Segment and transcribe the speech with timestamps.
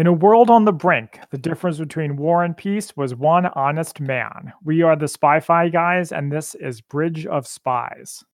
[0.00, 4.00] In a world on the brink, the difference between war and peace was one honest
[4.00, 4.54] man.
[4.64, 8.24] We are the Spy Fi guys, and this is Bridge of Spies.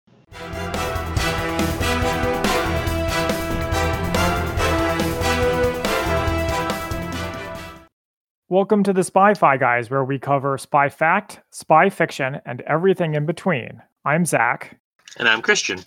[8.49, 13.17] Welcome to the Spy Fi guys, where we cover spy fact, spy fiction, and everything
[13.17, 13.83] in between.
[14.05, 14.79] I'm Zach.
[15.19, 15.81] And I'm Christian.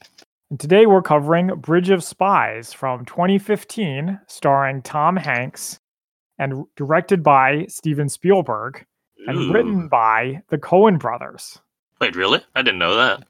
[0.49, 5.79] And today we're covering Bridge of Spies from 2015, starring Tom Hanks
[6.39, 8.83] and directed by Steven Spielberg
[9.27, 9.53] and Ooh.
[9.53, 11.59] written by the Coen brothers.
[12.01, 12.41] Wait, really?
[12.55, 13.25] I didn't know that.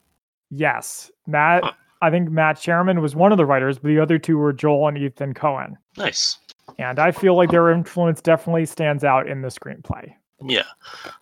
[0.50, 1.63] Yes, Matt.
[1.63, 1.72] Huh.
[2.02, 4.88] I think Matt Charman was one of the writers, but the other two were Joel
[4.88, 5.76] and Ethan Coen.
[5.98, 6.38] Nice.
[6.77, 10.13] And I feel like their influence definitely stands out in the screenplay.
[10.41, 10.63] Yeah.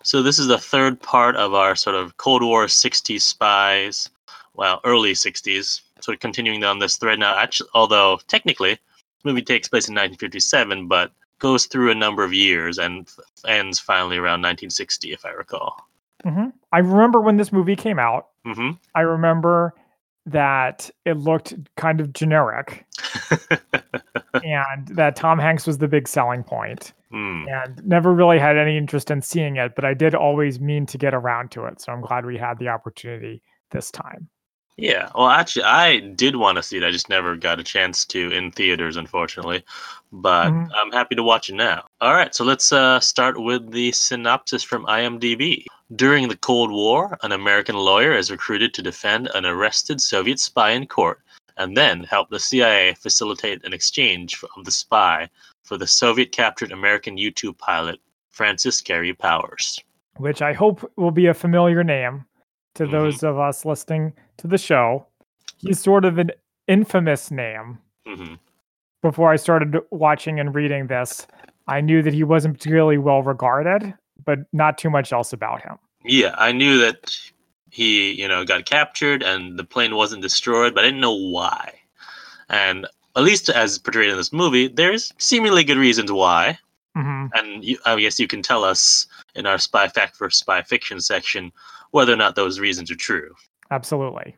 [0.04, 4.08] So this is the third part of our sort of Cold War 60s spies,
[4.54, 7.36] well, early 60s, sort of continuing on this thread now.
[7.36, 12.32] Actually, although technically, the movie takes place in 1957, but goes through a number of
[12.32, 15.76] years and f- ends finally around 1960, if I recall.
[16.24, 18.28] hmm I remember when this movie came out.
[18.44, 19.74] hmm I remember
[20.26, 22.84] that it looked kind of generic
[24.44, 27.46] and that Tom Hanks was the big selling point Hmm.
[27.48, 30.98] and never really had any interest in seeing it, but I did always mean to
[30.98, 31.80] get around to it.
[31.80, 34.28] So I'm glad we had the opportunity this time.
[34.78, 36.84] Yeah, well, actually, I did want to see it.
[36.84, 39.64] I just never got a chance to in theaters, unfortunately.
[40.12, 40.70] But Mhm.
[40.72, 41.84] I'm happy to watch it now.
[42.00, 45.66] All right, so let's uh, start with the synopsis from IMDb.
[45.96, 50.70] During the Cold War, an American lawyer is recruited to defend an arrested Soviet spy
[50.70, 51.22] in court
[51.56, 55.28] and then help the CIA facilitate an exchange of the spy
[55.64, 57.98] for the Soviet captured American U 2 pilot,
[58.30, 59.80] Francis Gary Powers.
[60.18, 62.24] which I hope will be a familiar name
[62.78, 62.90] to Mhm.
[62.92, 65.06] those of us listening to the show.
[65.58, 66.30] He's sort of an
[66.66, 67.78] infamous name.
[68.06, 68.34] hmm
[69.02, 71.26] Before I started watching and reading this,
[71.68, 73.94] I knew that he wasn't particularly well regarded,
[74.24, 75.78] but not too much else about him.
[76.04, 77.16] Yeah, I knew that
[77.70, 81.74] he, you know, got captured and the plane wasn't destroyed, but I didn't know why.
[82.48, 82.86] And
[83.16, 86.58] at least as portrayed in this movie, there's seemingly good reasons why.
[86.96, 90.62] hmm And you, I guess you can tell us in our spy fact versus spy
[90.62, 91.52] fiction section
[91.90, 93.34] whether or not those reasons are true.
[93.70, 94.36] Absolutely.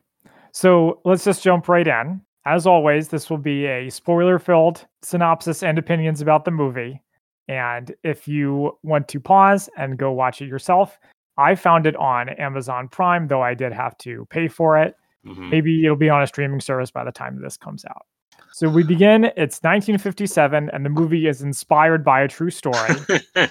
[0.51, 2.21] So let's just jump right in.
[2.45, 7.01] As always, this will be a spoiler filled synopsis and opinions about the movie.
[7.47, 10.99] And if you want to pause and go watch it yourself,
[11.37, 14.95] I found it on Amazon Prime, though I did have to pay for it.
[15.25, 18.05] hmm Maybe it'll be on a streaming service by the time this comes out.
[18.53, 19.25] So we begin.
[19.25, 22.95] It's 1957, and the movie is inspired by a true story.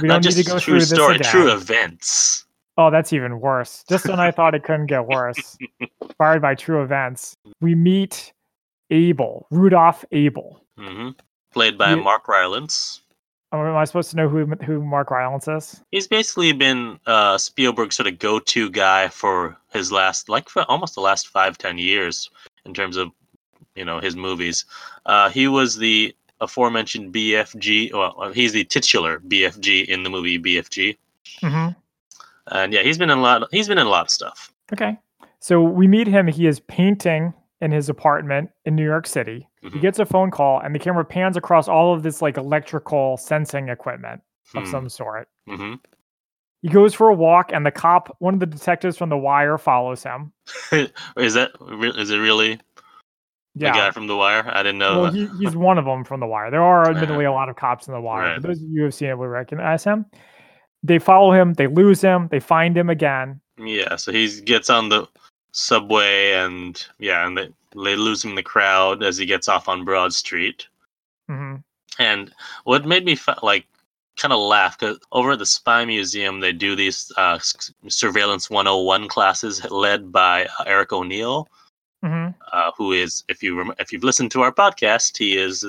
[0.00, 2.45] We don't Not need to go true through this story, true events.
[2.78, 3.84] Oh, that's even worse.
[3.88, 5.56] Just when I thought it couldn't get worse.
[6.18, 7.34] Fired by true events.
[7.60, 8.32] We meet
[8.90, 10.62] Abel, Rudolph Abel.
[10.78, 11.10] hmm
[11.52, 11.94] Played by.
[11.94, 13.00] Mark Rylance.
[13.52, 15.80] Oh, am I supposed to know who who Mark Rylance is?
[15.92, 20.94] He's basically been uh, Spielberg's sort of go-to guy for his last, like for almost
[20.96, 22.28] the last five, ten years
[22.66, 23.10] in terms of,
[23.74, 24.64] you know, his movies.
[25.06, 27.92] Uh, he was the aforementioned BFG.
[27.94, 30.98] Well, he's the titular BFG in the movie BFG,
[31.40, 31.68] hmm
[32.52, 33.48] and yeah, he's been in a lot.
[33.50, 34.52] He's been in a lot of stuff.
[34.72, 34.98] Okay.
[35.40, 36.26] So we meet him.
[36.26, 39.48] He is painting in his apartment in New York City.
[39.62, 39.80] He Mhm.
[39.80, 43.68] gets a phone call, and the camera pans across all of this like electrical sensing
[43.68, 44.20] equipment
[44.54, 44.70] of Hmm.
[44.70, 45.28] some sort.
[45.46, 45.74] hmm
[46.62, 49.56] He goes for a walk, and the cop, one of the detectives from The Wire,
[49.58, 50.32] follows him.
[51.16, 51.52] is that
[51.96, 52.56] is it really
[53.54, 53.72] the Yeah.
[53.72, 54.44] guy from The Wire?
[54.52, 55.02] I didn't know.
[55.02, 56.50] Well, he, he's one of them from The Wire.
[56.50, 58.42] There are admittedly a lot of cops in The Wire, Right.
[58.42, 60.06] those of you who have seen it will recognize him.
[60.86, 63.40] They follow him, they lose him, they find him again.
[63.58, 65.08] Yeah, so he gets on the
[65.52, 69.68] subway and yeah, and they, they lose him in the crowd as he gets off
[69.68, 70.66] on Broad Street.
[71.28, 71.56] hmm
[71.98, 72.32] And
[72.64, 73.66] what made me fa- like
[74.16, 77.38] kind of laugh because over at the Spy Museum they do these uh,
[77.88, 81.48] surveillance 101 classes led by uh, Eric O'Neill,
[82.02, 85.64] hmm uh, who is if you rem- if you've listened to our podcast, he is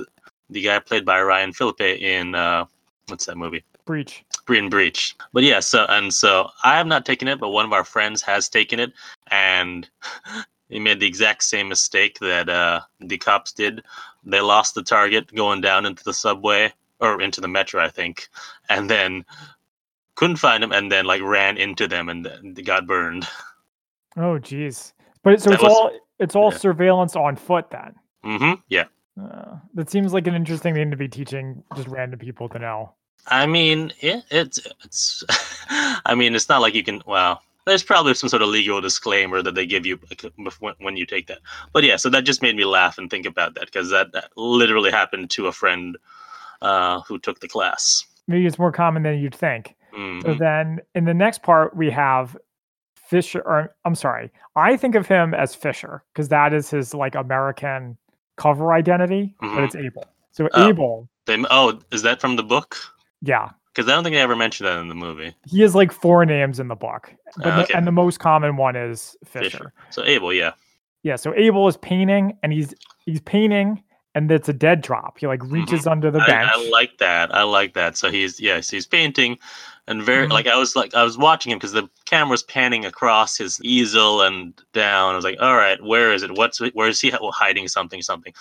[0.49, 2.65] the guy played by Ryan Phillippe in uh,
[3.07, 3.63] what's that movie?
[3.87, 4.23] Breach.
[4.45, 5.15] Green Breach.
[5.33, 8.21] But yeah, so and so I have not taken it, but one of our friends
[8.21, 8.93] has taken it,
[9.31, 9.89] and
[10.69, 13.81] he made the exact same mistake that uh, the cops did.
[14.23, 18.27] They lost the target going down into the subway or into the metro, I think,
[18.69, 19.25] and then
[20.15, 23.27] couldn't find him, and then like ran into them and they got burned.
[24.19, 24.93] Oh, geez.
[25.21, 26.57] But so That it's was- all it's all yeah.
[26.57, 27.93] surveillance on foot then.
[28.23, 28.85] hmm Yeah.
[29.21, 32.93] Uh, that seems like an interesting thing to be teaching just random people to know.
[33.25, 35.23] I mean, it, it's it's.
[35.69, 37.01] I mean, it's not like you can.
[37.05, 39.99] Well, there's probably some sort of legal disclaimer that they give you
[40.59, 41.39] when, when you take that.
[41.73, 44.29] But yeah, so that just made me laugh and think about that because that, that
[44.37, 45.97] literally happened to a friend
[46.61, 48.05] uh, who took the class.
[48.27, 49.75] Maybe it's more common than you'd think.
[49.91, 50.37] So Mhm.
[50.37, 52.37] then in the next part, we have
[52.95, 57.15] Fisher, or I'm sorry, I think of him as Fisher because that is his like
[57.15, 57.97] American
[58.35, 59.63] cover identity, but Mhm.
[59.65, 60.05] it's Abel.
[60.31, 60.67] So Oh.
[60.67, 62.77] Abel, They, oh, is that from the book?
[63.21, 65.35] Yeah, Because I don't think they ever mentioned that in the movie.
[65.45, 67.73] he has like four names in the book, but the- Okay.
[67.73, 69.49] and the most common one is Fisher.
[69.49, 69.73] Fisher.
[69.89, 70.51] So Abel, yeah.
[71.03, 72.73] Yeah, so Abel is painting, and he's
[73.05, 73.81] he's painting,
[74.15, 75.19] and it's a dead drop.
[75.19, 76.31] He like reaches under the Mm-hmm.
[76.31, 76.51] I, bench.
[76.55, 77.33] I like that.
[77.33, 77.95] I like that.
[77.97, 79.37] So he's yes, he's painting,
[79.87, 80.31] and very Mhm.
[80.31, 84.21] like I was like I was watching him because the camera's panning across his easel
[84.21, 85.13] and down.
[85.13, 86.31] I was like, all right, where is it?
[86.35, 88.33] What's where is he hiding something something?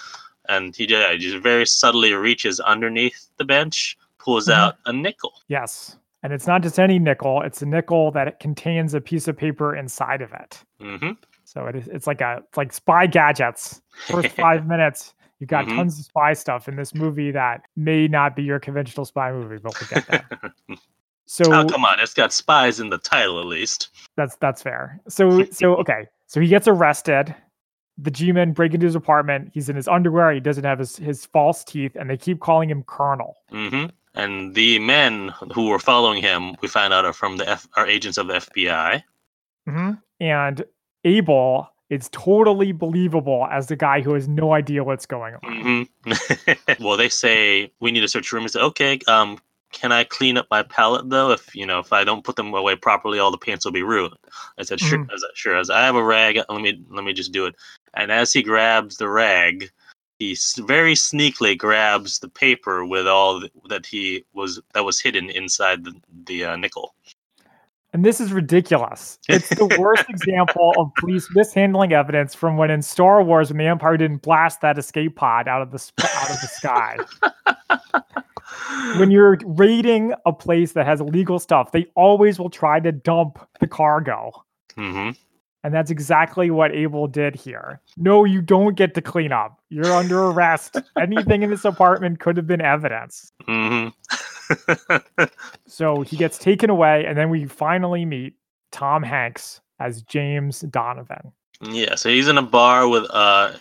[0.49, 3.97] And he yeah, he just very subtly reaches underneath the bench,
[4.27, 4.53] pulls Mhm.
[4.55, 5.33] out a nickel.
[5.49, 9.29] yes, and it's not just any nickel; it's a nickel that it contains a piece
[9.29, 10.63] of paper inside of it.
[10.81, 11.13] hmm
[11.45, 13.81] So it is, it's like a it's like spy gadgets.
[14.11, 15.77] First five minutes, you've got Mhm.
[15.77, 19.59] tons of spy stuff in this movie that may not be your conventional spy movie,
[19.63, 20.29] but we'll get there.
[21.29, 23.89] So oh come on, it's got spies in the title at least.
[24.17, 25.01] that's that's fair.
[25.09, 27.35] So so okay, so he gets arrested.
[27.99, 29.51] The G-men break into his apartment.
[29.55, 30.31] He's in his underwear.
[30.33, 33.39] He doesn't have his, his false teeth, and they keep calling him Colonel.
[33.51, 33.87] hmm
[34.17, 37.87] And the men who were following him, we found out are from the F- are
[37.87, 39.03] agents of the FBI.
[39.69, 39.91] hmm
[40.21, 40.65] And
[41.05, 45.87] Abel is totally believable as the guy who has no idea what's going on.
[46.05, 46.13] hmm
[46.85, 48.53] well, they say we need to search rooms.
[48.53, 49.39] say, okay, um,
[49.73, 51.31] can I clean up my palette though?
[51.33, 53.83] If you know, if I don't put them away properly, all the pants will be
[53.83, 54.17] ruined.
[54.59, 55.01] I said, sure.
[55.01, 55.57] I said, sure.
[55.57, 57.55] As I have a rag, let me let me just do it.
[57.95, 59.71] And as he grabs the rag,
[60.19, 65.85] he very sneakily grabs the paper with all that he was that was hidden inside
[65.85, 65.95] the
[66.27, 66.95] the uh, nickel.
[67.93, 69.19] And this is ridiculous.
[69.29, 73.65] It's the worst example of police mishandling evidence from when in Star Wars when the
[73.67, 76.99] Empire didn't blast that escape pod out of the sp- out of the sky.
[78.99, 83.39] when you're raiding a place that has illegal stuff, they always will try to dump
[83.61, 84.31] the cargo.
[84.75, 85.11] hmm
[85.67, 87.81] And that's exactly what Abel did here.
[87.97, 89.59] No, you don't get to clean up.
[89.69, 90.77] You're under arrest.
[90.97, 93.33] Anything in this apartment could have been evidence.
[93.47, 93.89] hmm
[95.67, 98.35] So he gets taken away, and then we finally meet
[98.71, 101.33] Tom Hanks as James Donovan.
[101.61, 103.55] Yeah, so he's in a bar with uh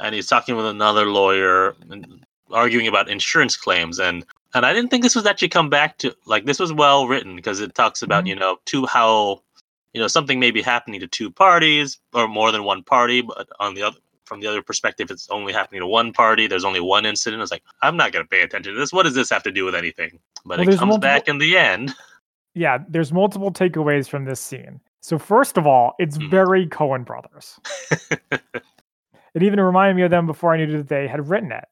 [0.00, 4.90] and he's talking with another lawyer and arguing about insurance claims and and I didn't
[4.90, 8.02] think this was actually come back to like this was well written because it talks
[8.02, 8.28] about, Mhm.
[8.28, 9.40] you know, two how
[9.92, 13.48] you know something may be happening to two parties or more than one party, but
[13.58, 16.46] on the other from the other perspective, it's only happening to one party.
[16.46, 17.42] There's only one incident.
[17.42, 18.92] It's like I'm not going to pay attention to this.
[18.92, 20.20] What does this have to do with anything?
[20.44, 21.94] But Well, it comes multiple- back in the end.
[22.54, 24.80] Yeah, there's multiple takeaways from this scene.
[25.00, 26.30] So first of all, it's Mhm.
[26.30, 27.58] very Coen brothers.
[29.34, 31.64] it even reminded me of them before I knew that they had written it.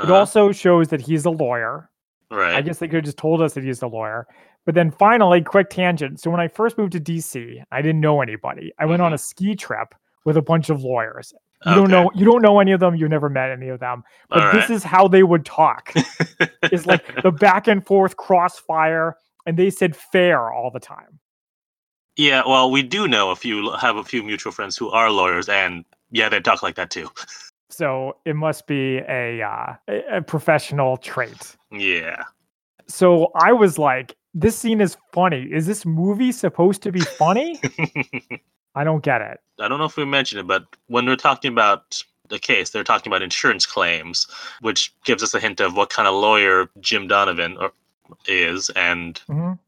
[0.00, 0.14] It Uh-huh.
[0.14, 1.88] also shows that he's a lawyer.
[2.30, 2.56] right.
[2.56, 4.26] I guess they could have just told us that he's a lawyer.
[4.66, 6.20] But then finally, quick tangent.
[6.20, 8.72] So when I first moved to DC, I didn't know anybody.
[8.78, 9.94] I went on a ski trip
[10.24, 11.32] with a bunch of lawyers.
[11.66, 11.92] You don't Mm-hmm.
[11.92, 14.04] Know you don't know any of them, you've never met any of them.
[14.32, 14.70] But All this right.
[14.70, 15.92] is how they would talk.
[16.70, 19.16] it's like the back and forth crossfire,
[19.46, 21.20] and they said fair all the time.
[22.16, 25.48] Yeah, well, we do know a few have a few mutual friends who are lawyers,
[25.48, 27.10] and yeah, they talk like that too.
[27.70, 31.56] So it must be a uh, a a professional trait.
[31.72, 32.22] Yeah,
[32.88, 35.42] So I was like, this scene is funny.
[35.50, 37.60] Is this movie supposed to be funny?
[38.74, 39.40] I don't get it.
[39.60, 42.82] I don't know if we mentioned it, but when they're talking about the case, they're
[42.84, 44.26] talking about insurance claims,
[44.60, 47.56] which gives us a hint of what kind of lawyer Jim Donovan
[48.26, 49.58] is, and Mhm.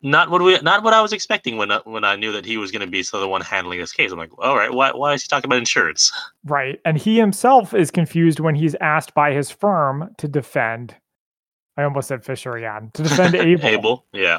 [0.00, 2.56] not what we not what I was expecting when I, when I knew that he
[2.56, 4.10] was going to be the one handling this case.
[4.12, 6.10] I'm like, all right, why why is he talking about insurance?
[6.44, 6.80] Right.
[6.86, 10.94] And he himself is confused when he's asked by his firm to defend.
[11.76, 12.90] I almost said Fisher again.
[12.94, 13.66] To defend Abel.
[13.68, 14.38] Abel, yeah,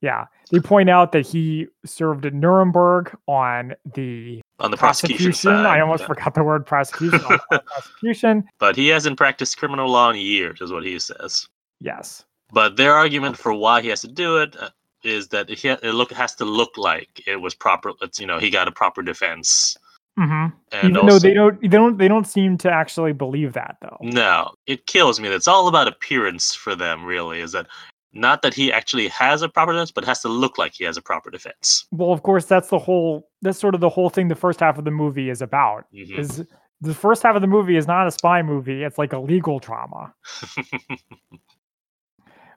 [0.00, 0.26] Yeah.
[0.52, 5.64] They point out that he served in Nuremberg on the on the prosecution, prosecution.
[5.64, 6.06] side, I almost yeah.
[6.06, 7.20] forgot the word prosecution.
[7.50, 8.48] prosecution.
[8.58, 11.48] but he hasn't practiced criminal law in years, is what he says.
[11.80, 12.24] Yes.
[12.52, 14.70] But their argument for why he has to do it uh,
[15.02, 17.92] that it, ha- it look has to look like it was proper.
[18.02, 19.76] It's you know he got a proper defense,
[20.16, 23.52] hmm and Even also, though they don't, they don't, they don't seem to actually believe
[23.52, 23.96] that though.
[24.00, 25.28] no, it kills me.
[25.28, 27.04] that It's all about appearance for them.
[27.04, 27.66] Really, is that
[28.12, 30.96] not that he actually has a proper defense, but has to look like he has
[30.96, 31.86] a proper defense.
[31.92, 33.28] Well, of course, that's the whole.
[33.42, 34.28] That's sort of the whole thing.
[34.28, 36.18] The first half of the movie is about Mhm.
[36.18, 36.44] is
[36.80, 38.82] the first half of the movie is not a spy movie.
[38.82, 40.14] It's like a legal drama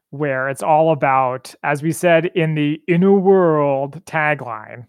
[0.10, 4.86] where it's all about, as we said in the inner world tagline,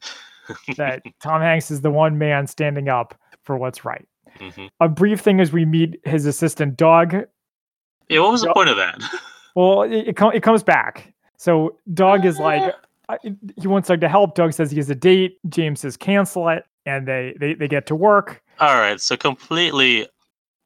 [0.77, 3.15] that Tom Hanks is the one man standing up
[3.45, 4.07] for what's right.
[4.39, 4.69] Mhm.
[4.81, 7.15] A brief thing is we meet his assistant Doug.
[8.09, 8.99] Yeah, what was the point of that?
[9.57, 11.13] Well, it, it, com- it comes back.
[11.37, 12.73] So Doug is like,
[13.57, 14.37] he wants Doug to help.
[14.37, 15.39] Doug says he has a date.
[15.49, 18.43] James says cancel it, and they they, they get to work.
[18.61, 20.07] All right, so completely,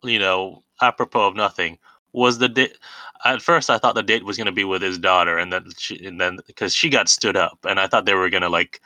[0.02, 1.78] you know, apropos of nothing.
[2.12, 2.76] Was the date?
[3.24, 5.64] At first, I thought the date was going to be with his daughter, and then
[5.78, 8.50] she, and then because she got stood up, and I thought they were going to
[8.50, 8.82] like.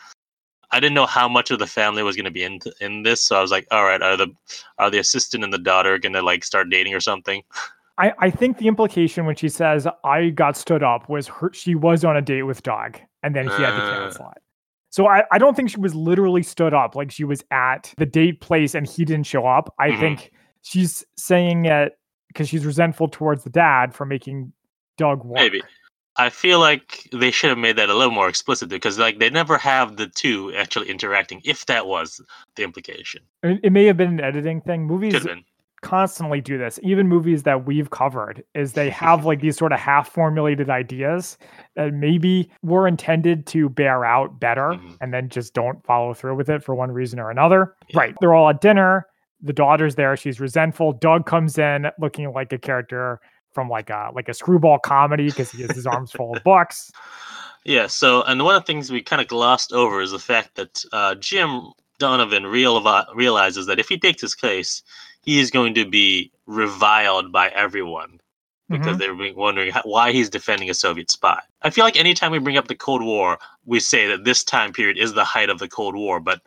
[0.70, 3.22] I didn't know how much of the family was going to be in in this,
[3.22, 4.28] so I was like, all right, are the
[4.78, 7.42] are the assistant and the daughter going to like start dating or something?
[7.96, 11.74] I, I think the implication when she says I got stood up was her she
[11.74, 13.90] was on a date with Doug and then he had to Uh.
[14.02, 14.42] cancel it.
[14.90, 18.06] So I, I don't think she was literally stood up like she was at the
[18.06, 19.74] date place and he didn't show up.
[19.78, 20.00] I Mhm.
[20.00, 20.32] think
[20.62, 21.98] she's saying it
[22.28, 24.52] because she's resentful towards the dad for making
[24.96, 25.40] Doug work.
[25.40, 25.60] Maybe.
[26.18, 29.30] I feel like they should have made that a little more explicit because like they
[29.30, 31.40] never have the two actually interacting.
[31.44, 32.20] If that was
[32.56, 34.84] the implication, It, may have been an editing thing.
[34.84, 35.44] Movies could have been.
[35.80, 36.80] constantly do this.
[36.82, 41.38] Even movies that we've covered is they have like these sort of half formulated ideas
[41.76, 44.96] that maybe were intended to bear out better Mhm.
[45.00, 47.74] and then just don't follow through with it for one reason or another.
[47.90, 48.00] Yeah.
[48.00, 48.14] Right.
[48.20, 49.06] They're all at dinner.
[49.40, 50.16] The daughter's there.
[50.16, 50.94] She's resentful.
[50.94, 53.20] Doug comes in looking like a character
[53.58, 56.92] from like a like a screwball comedy because he has his arms full of books.
[57.64, 57.88] Yeah.
[57.88, 60.82] So, and one of the things we kind of glossed over is the fact that
[60.92, 62.80] uh, Jim Donovan real,
[63.14, 64.82] realizes that if he takes his case,
[65.22, 68.20] he is going to be reviled by everyone
[68.70, 68.98] because Mhm.
[69.00, 71.40] they're being- wondering how, why he's defending a Soviet spy.
[71.60, 74.72] I feel like anytime we bring up the Cold War, we say that this time
[74.72, 76.40] period is the height of the Cold War, but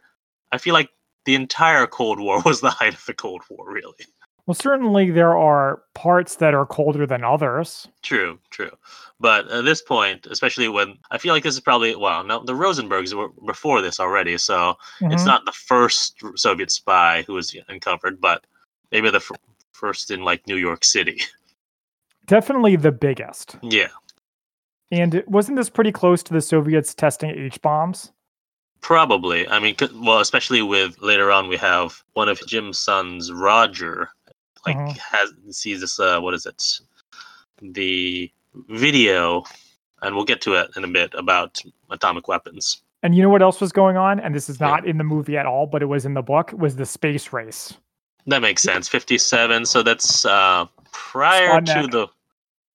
[0.54, 0.90] I feel like
[1.26, 4.06] the entire Cold War was the height of the Cold War, really.
[4.48, 7.88] Well, certainly there are parts that are colder than others.
[8.02, 8.72] True, true.
[9.20, 12.54] But at this point, especially when I feel like this is probably well, no, the
[12.54, 15.28] Rosenbergs were before this already, so it's Mhm.
[15.28, 18.46] not the first Soviet spy who was uncovered, but
[18.92, 19.32] maybe the f-
[19.72, 21.22] first in like New York City.
[22.26, 23.58] Definitely the biggest.
[23.62, 23.90] yeah,
[24.92, 28.12] And wasn't this pretty close to the Soviets testing H bombs?
[28.82, 29.48] probably.
[29.48, 34.10] I mean, well, especially with later on, we have one of Jim's sons, Roger,
[34.66, 34.98] like Mhm.
[34.98, 36.00] has sees this.
[36.00, 36.80] Uh, what is it?
[37.62, 39.44] The video,
[40.02, 42.82] and we'll get to it in a bit about atomic weapons.
[43.04, 44.20] And you know what else was going on?
[44.20, 44.68] And this is Yeah.
[44.68, 46.52] not in the movie at all, but it was in the book.
[46.54, 47.74] Was the space race?
[48.28, 48.88] That makes sense.
[48.88, 49.66] 57.
[49.66, 52.08] So that's uh prior to the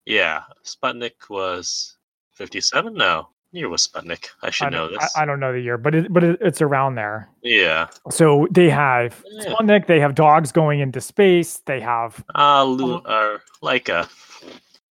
[0.04, 1.96] Yeah, Sputnik was
[2.32, 2.94] 57?
[2.94, 3.28] No.
[3.56, 4.26] Year was Sputnik.
[4.42, 5.16] I should I know this.
[5.16, 7.28] I, I don't know the year, but it, but it, it's around there.
[7.42, 7.88] yeah.
[8.10, 9.44] So they have Yeah.
[9.54, 9.86] Sputnik.
[9.86, 11.58] They have dogs going into space.
[11.66, 14.08] They have Uh, Lu- or Laika.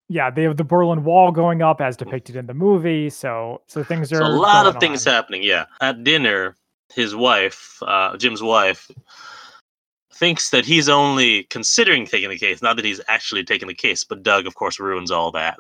[0.10, 3.10] yeah, they have the Berlin Wall going up as depicted in the movie.
[3.10, 5.14] So so things are So a lot of things on.
[5.14, 5.66] happening, yeah.
[5.82, 6.56] At dinner,
[6.94, 8.90] his wife, uh, Jim's wife,
[10.14, 14.04] thinks that he's only considering taking the case, not that he's actually taking the case.
[14.04, 15.58] But Doug, of course, ruins all that.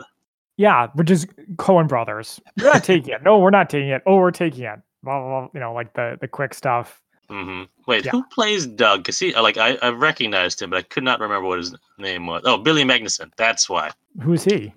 [0.58, 2.40] Yeah, which is Coen brothers.
[2.58, 3.24] You're not taking it.
[3.24, 4.04] No, we're not taking it.
[4.06, 4.80] Oh, we're taking it.
[5.04, 7.02] Blah, blah, blah, you know, like the the quick stuff.
[7.30, 7.64] Mm-hmm.
[7.88, 8.12] Wait, Yeah.
[8.12, 9.00] who plays Doug?
[9.00, 12.28] Because he, like, I, I recognized him, but I could not remember what his name
[12.28, 12.44] was.
[12.46, 13.32] Oh, Billy Magnussen.
[13.38, 13.92] That's why.
[14.22, 14.74] Who's he?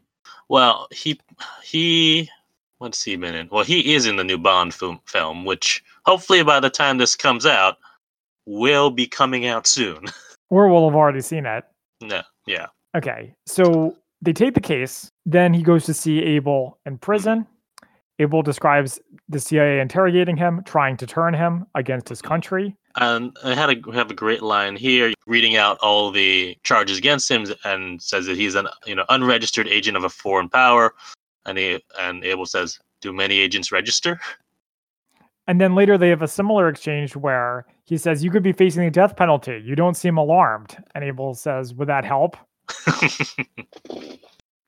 [0.48, 1.20] Well, he
[1.62, 2.30] he
[2.78, 3.48] what's he been in?
[3.50, 7.16] Well, he is in the new Bond film, film, which hopefully by the time this
[7.16, 7.76] comes out,
[8.46, 10.04] will be coming out soon.
[10.48, 11.64] Or we'll have already seen it.
[12.00, 12.66] no, yeah,
[12.96, 15.10] Okay, so they take the case.
[15.24, 17.46] Then he goes to see Abel in prison.
[18.18, 22.76] Abel describes the CIA interrogating him, trying to turn him against his country.
[22.96, 27.30] and I had a have a great line here, reading out all the charges against
[27.30, 30.94] him, and says that he's an you know unregistered agent of a foreign power,
[31.44, 34.18] and he and Abel says, "Do many agents register?"
[35.46, 38.84] And then later they have a similar exchange where he says, You could be facing
[38.84, 39.62] the death penalty.
[39.64, 40.76] You don't seem alarmed.
[40.92, 42.36] And Abel says, Would that help?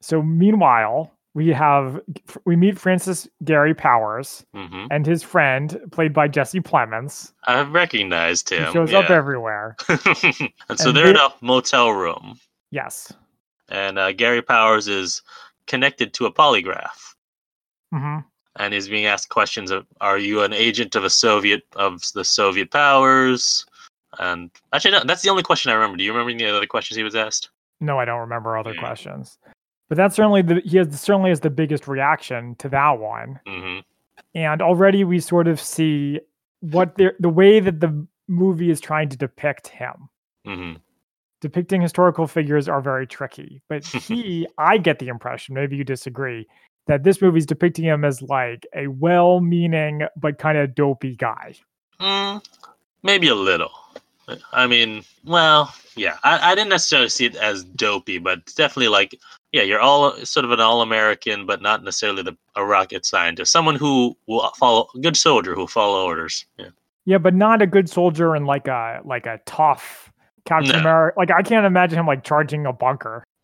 [0.01, 2.01] So meanwhile, we have
[2.47, 7.33] we meet Francis Gary Powers hmm and his friend, played by Jesse Plemons.
[7.47, 8.73] I've recognized He him.
[8.73, 9.77] shows up everywhere.
[9.89, 12.39] and so they're in a motel room,
[12.71, 13.13] Yes.
[13.69, 15.21] and uh, Gary Powers is
[15.67, 17.15] connected to a polygraph,
[17.93, 18.19] hmm
[18.57, 22.25] and is being asked questions of, "Are you an agent of a Soviet of the
[22.25, 23.67] Soviet powers?"
[24.19, 25.97] And actually, no, that's the only question I remember.
[25.99, 27.51] Do you remember any other questions he was asked?
[27.81, 28.81] No, I don't remember other Yeah.
[28.81, 29.39] questions.
[29.89, 33.41] But that's certainly the he has certainly has the biggest reaction to that one.
[33.47, 33.79] hmm
[34.35, 36.21] and already we sort of see
[36.61, 40.09] what the the way that the movie is trying to depict him.
[40.45, 40.73] hmm
[41.41, 46.49] Depicting historical figures are very tricky, but he, I get the impression, maybe you disagree,
[46.89, 51.55] that this movie's depicting him as like a well-meaning but kind of dopey guy.
[52.01, 52.45] Mm,
[53.05, 53.71] maybe a little.
[54.53, 59.19] I mean, well, yeah, I, I didn't necessarily see it as dopey, but definitely like,
[59.53, 63.51] yeah, you're all sort of an all-American, but not necessarily the, a rocket scientist.
[63.51, 66.45] Someone who will follow, a good soldier who will follow orders.
[66.59, 66.69] Yeah.
[67.07, 70.13] Yeah, but not a good soldier and like a like a tough
[70.45, 70.81] Captain No.
[70.81, 71.19] America.
[71.19, 73.25] Like I can't imagine him like charging a bunker.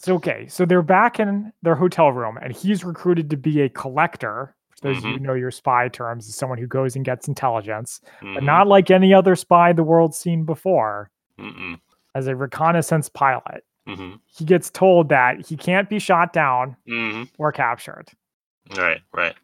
[0.00, 3.68] So okay, so they're back in their hotel room, and he's recruited to be a
[3.68, 4.54] collector.
[4.80, 8.26] Those of you know your spy terms is someone who goes and gets intelligence, but
[8.28, 8.42] Mhm.
[8.44, 11.10] not like any other spy the world's seen before.
[11.38, 11.80] Mm-mm.
[12.14, 14.20] As a reconnaissance pilot, Mhm.
[14.26, 17.28] he gets told that he can't be shot down Mhm.
[17.38, 18.08] or captured.
[18.76, 19.00] Right.
[19.12, 19.34] Right.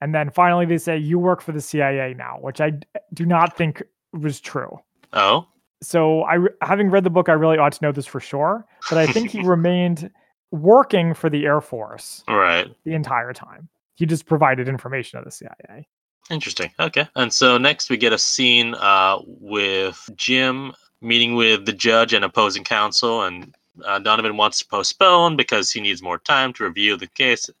[0.00, 2.72] And then finally, they say you work for the CIA now, which I
[3.12, 4.78] do not think was true.
[5.12, 5.46] Oh.
[5.82, 8.66] so I, having read the book, I really ought to know this for sure.
[8.90, 10.10] But I think he remained
[10.50, 12.68] working for the Air Force Right.
[12.84, 13.68] the entire time.
[14.00, 15.86] He just provided information to the CIA.
[16.30, 16.70] Interesting.
[16.80, 17.06] Okay.
[17.16, 22.24] And so next we get a scene uh, with Jim meeting with the judge and
[22.24, 23.54] opposing counsel, and
[23.84, 27.50] uh, Donovan wants to postpone because he needs more time to review the case.
[27.50, 27.56] It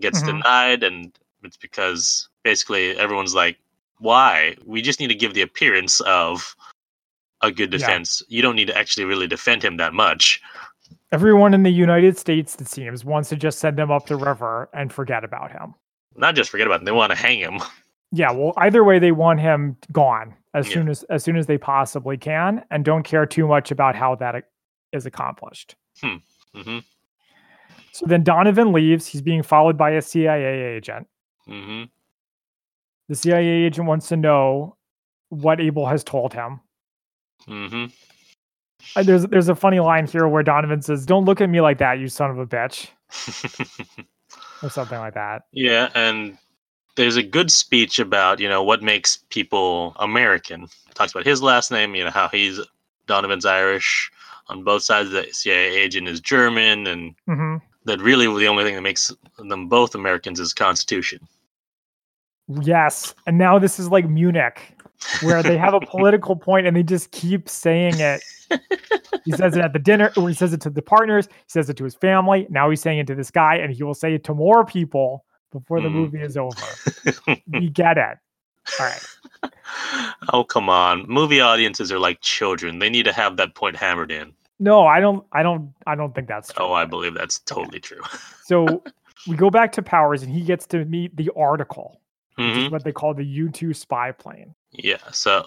[0.00, 0.26] Gets Mhm.
[0.26, 3.56] denied, and it's because basically everyone's like,
[3.98, 4.56] "Why?
[4.64, 6.56] We just need to give the appearance of
[7.40, 7.78] a good Yeah.
[7.78, 8.20] defense.
[8.26, 10.40] You don't need to actually really defend him that much."
[11.12, 14.68] Everyone in the United States, it seems, wants to just send him up the river
[14.72, 15.74] and forget about him.
[16.16, 17.58] Not just forget about it; they want to hang him.
[18.16, 20.74] Yeah, well, either way, they want him gone as Yeah.
[20.74, 24.14] soon as as soon as they possibly can, and don't care too much about how
[24.16, 24.46] that is ac-
[24.92, 25.74] is accomplished.
[26.00, 26.78] hmm
[27.90, 29.08] So then Donovan leaves.
[29.08, 31.08] He's being followed by a CIA agent.
[31.46, 31.84] hmm
[33.08, 34.76] The CIA agent wants to know
[35.30, 36.60] what Abel has told him.
[37.46, 37.86] hmm
[38.94, 41.78] Uh, There's there's a funny line here where Donovan says, "Don't look at me like
[41.78, 42.90] that, you son of a bitch,"
[44.64, 45.42] or something like that.
[45.52, 46.38] Yeah, and
[46.96, 50.68] there's a good speech about you know what makes people American.
[50.94, 52.60] Talks about his last name, you know how he's
[53.06, 54.10] Donovan's Irish.
[54.48, 57.56] On both sides, the CIA agent is German, and hmm
[57.86, 61.20] that really the only thing that makes them both Americans is Constitution.
[62.48, 64.73] Yes, and now this is like Munich,
[65.22, 68.22] where they have a political point and they just keep saying it.
[69.24, 71.26] He says it at the dinner, or he says it to the partners.
[71.26, 72.46] He says it to his family.
[72.50, 75.24] Now he's saying it to this guy, and he will say it to more people
[75.50, 75.92] before the Mhm.
[75.92, 76.56] movie is over.
[77.46, 78.18] We get it.
[78.80, 79.52] All right.
[80.32, 82.78] oh come on, movie audiences are like children.
[82.78, 84.32] They need to have that point hammered in.
[84.58, 85.24] No, I don't.
[85.32, 85.72] I don't.
[85.86, 86.64] I don't think that's true.
[86.66, 88.00] Oh, I believe that's totally true.
[88.46, 88.82] So
[89.26, 92.00] we go back to Powers, and he gets to meet the article,
[92.36, 92.66] which Mhm.
[92.66, 94.54] is what they call the U two spy plane.
[94.74, 95.46] Yeah, so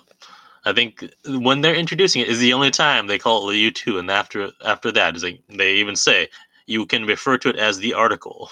[0.65, 3.71] I think when they're introducing it is the only time they call it the U
[3.71, 6.29] two, and after after that is like they even say
[6.65, 8.49] you can refer to it as the article.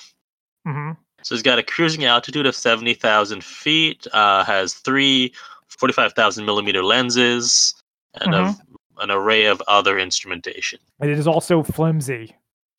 [0.66, 0.92] hmm
[1.24, 5.34] So it's got a cruising altitude of seventy thousand feet, uh, has three
[5.68, 7.74] 45,000 millimeter lenses,
[8.14, 8.56] and a,
[9.00, 10.80] an array of other instrumentation.
[11.00, 12.36] And it is also flimsy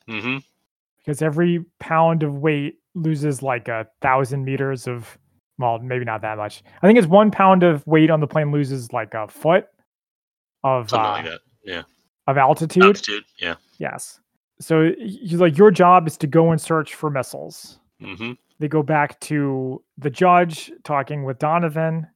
[0.07, 0.37] Mm-hmm.
[0.97, 5.17] because every pound of weight loses like a thousand meters of.
[5.59, 6.63] Well, maybe not that much.
[6.81, 9.67] I think it's one pound of weight on the plane loses like a foot
[10.63, 11.39] of uh, like.
[11.63, 11.83] Yeah.
[12.27, 12.83] of altitude.
[12.83, 13.23] Altitude.
[13.39, 13.55] Yeah.
[13.79, 14.19] Yes.
[14.59, 17.79] So he's like, your job is to go and search for missiles.
[18.01, 22.07] hmm They go back to the judge talking with Donovan.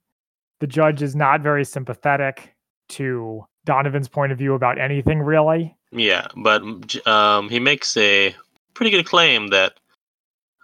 [0.60, 2.56] The judge is not very sympathetic
[2.90, 5.76] to Donovan's point of view about anything, really.
[5.92, 6.62] Yeah, but
[7.08, 8.36] um, he makes a
[8.74, 9.74] pretty good claim that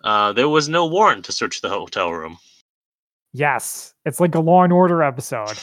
[0.04, 2.38] uh, there was no warrant to search the hotel room.
[3.38, 5.54] Yes, it's like a Law and Order episode.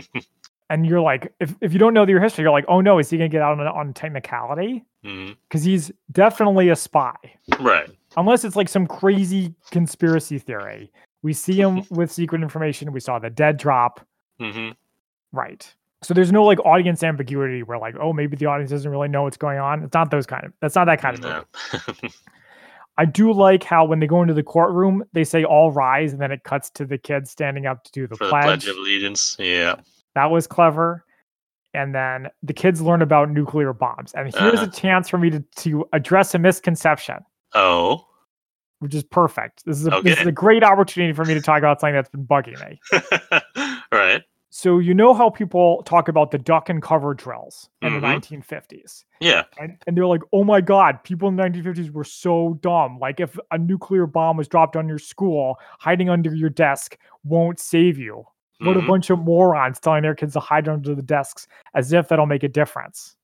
[0.70, 3.08] and you're like, if, if you don't know your history, you're like, oh no, is
[3.08, 4.84] he going to get out on, on technicality?
[5.02, 7.14] Because he's definitely a spy.
[7.60, 7.88] Right.
[8.16, 10.90] unless it's like some crazy conspiracy theory.
[11.22, 12.90] We see him with secret information.
[12.90, 14.04] We saw the dead drop.
[14.40, 14.70] hmm
[15.30, 15.72] Right.
[16.02, 19.22] So there's no like audience ambiguity where like, oh, maybe the audience doesn't really know
[19.22, 19.84] what's going on.
[19.84, 21.46] It's not those kind of that's not that kind of.
[21.72, 22.08] No.
[22.96, 26.20] I do like how when they go into the courtroom, they say all rise and
[26.22, 28.44] then it cuts to the kids standing up to do the For the pledge.
[28.44, 29.36] Pledge of Allegiance.
[29.38, 29.76] Yeah.
[30.14, 31.04] that was clever.
[31.72, 34.12] And then the kids learn about nuclear bombs.
[34.14, 34.66] And here's Uh-huh.
[34.66, 37.16] a chance for me to, to address a misconception.
[37.52, 38.04] Oh.
[38.78, 39.64] Which is perfect.
[39.66, 42.10] This is a, this is a great opportunity for me to talk about something that's
[42.10, 42.78] been bugging me.
[44.56, 47.94] So you know how people talk about the duck and cover drills in Mhm.
[47.96, 49.42] the 1950s, Yeah.
[49.58, 53.00] and, and they're like, "Oh my God, people in the 1950s were so dumb.
[53.00, 57.58] Like if a nuclear bomb was dropped on your school, hiding under your desk won't
[57.58, 58.24] save you.
[58.60, 58.86] What a Mhm.
[58.86, 62.44] bunch of morons telling their kids to hide under the desks as if that'll make
[62.44, 63.16] a difference."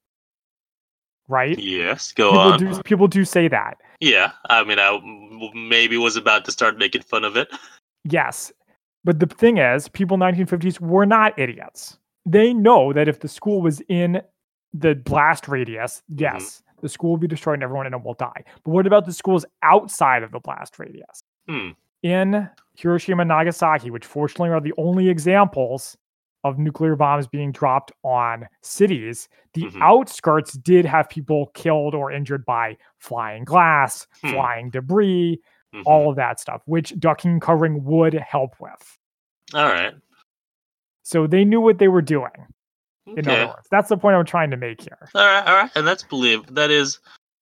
[1.29, 1.57] Right?
[1.61, 2.11] Yes.
[2.11, 2.59] Go People on.
[2.59, 3.77] do people do say that.
[4.01, 4.33] Yeah.
[4.49, 4.99] I mean, I
[5.55, 7.49] maybe was about to start making fun of it.
[8.03, 8.51] Yes.
[9.05, 11.99] But the thing is, people in 1950s were not idiots.
[12.27, 14.21] They know that if the school was in
[14.75, 18.45] the blast radius, yes, the school will be destroyed and everyone in it will die.
[18.65, 21.23] But what about the schools outside of the blast radius?
[21.49, 21.71] Hmm.
[22.03, 25.97] In Hiroshima and Nagasaki, which fortunately are the only examples
[26.45, 29.83] of nuclear bombs being dropped on cities, the Mhm.
[29.83, 34.31] outskirts did have people killed or injured by flying glass, Hmm.
[34.31, 35.39] flying debris,
[35.75, 35.83] Mhm.
[35.87, 38.99] all of that stuff, which ducking and covering would help with.
[39.55, 39.95] All right.
[41.03, 42.31] So they knew what they were doing.
[43.07, 43.43] In Okay.
[43.43, 44.99] other words, that's the point I'm trying to make here.
[45.15, 46.99] All right, all right, and that's believe that is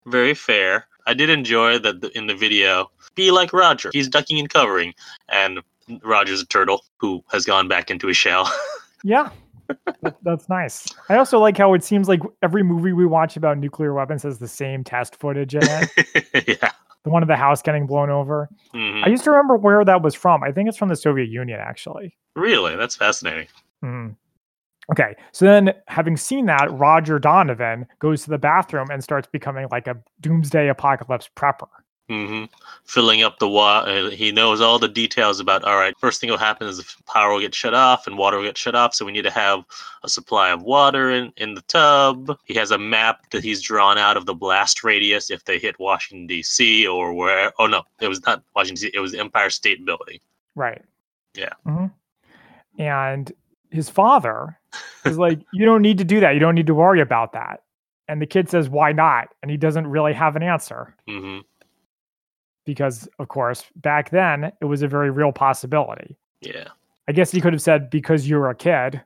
[0.06, 0.86] very fair.
[1.06, 2.90] I did enjoy that the, in the video.
[3.14, 3.90] Be like Roger.
[3.92, 4.94] He's ducking and covering,
[5.28, 5.60] and
[6.02, 8.50] Roger's a turtle who has gone back into his shell.
[9.04, 9.30] Yeah,
[10.22, 10.88] that's nice.
[11.08, 14.38] I also like how it seems like every movie we watch about nuclear weapons has
[14.40, 16.48] the same test footage in it.
[16.62, 16.72] yeah.
[17.08, 18.48] The one of the house getting blown over.
[18.74, 19.04] Mhm.
[19.04, 20.42] I used to remember where that was from.
[20.42, 22.16] I think it's from the Soviet Union, actually.
[22.36, 23.48] Really, that's fascinating.
[23.82, 24.16] Mhm.
[24.90, 29.66] Okay, so then having seen that, Roger Donovan goes to the bathroom and starts becoming
[29.70, 31.68] like a doomsday apocalypse prepper.
[32.08, 32.44] Hmm
[32.84, 34.08] Filling up the water.
[34.08, 35.62] He knows all the details about.
[35.62, 38.38] All right, first thing will happen is the power will get shut off and water
[38.38, 38.94] will get shut off.
[38.94, 39.62] So we need to have
[40.02, 42.38] a supply of water in in the tub.
[42.46, 45.78] He has a map that he's drawn out of the blast radius if they hit
[45.78, 46.86] Washington D.C.
[46.86, 47.52] or where.
[47.58, 48.86] Oh no, it was not Washington.
[48.86, 50.18] D.C., It was the Empire State Building.
[50.54, 50.82] Right.
[51.34, 51.52] Yeah.
[51.66, 52.80] Mm-hmm.
[52.80, 53.32] And
[53.70, 54.58] his father
[55.04, 56.32] is like, You don't need to do that.
[56.32, 57.64] You don't need to worry about that.
[58.08, 59.28] And the kid says, Why not?
[59.42, 61.40] And he doesn't really have an answer hmm
[62.68, 66.18] because, of course, back then it was a very real possibility.
[66.42, 66.68] Yeah.
[67.09, 69.00] I guess he could have said, Because you're a kid.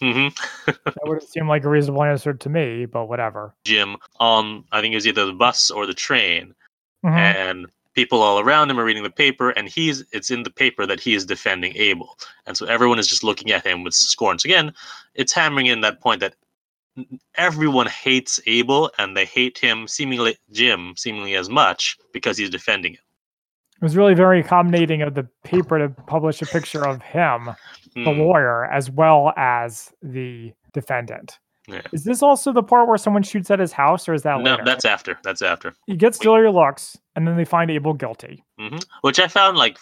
[0.00, 0.28] hmm
[0.66, 3.54] That would have seemed like a reasonable answer to me, but whatever.
[3.66, 4.64] Jim on.
[4.72, 6.54] I think it was either the bus or the train.
[7.04, 7.10] Mhm.
[7.16, 10.86] and people all around him are reading the paper and he's it's in the paper
[10.86, 14.36] that he is defending abel and so everyone is just looking at him with scorn
[14.38, 14.72] so again
[15.14, 16.34] it's hammering in that point that
[17.36, 22.92] everyone hates abel and they hate him seemingly jim seemingly as much because he's defending
[22.94, 23.00] him
[23.80, 27.50] It was really very accommodating of the paper to publish a picture of him,
[27.94, 31.38] the Mm, lawyer, as well as the defendant.
[31.68, 31.82] Yeah.
[31.92, 34.50] Is this also the part where someone shoots at his house, or is that no
[34.52, 34.64] later?
[34.64, 38.42] that's after that's after he gets Julia looks, and then they find Abel guilty.
[38.58, 39.78] hmm which i found like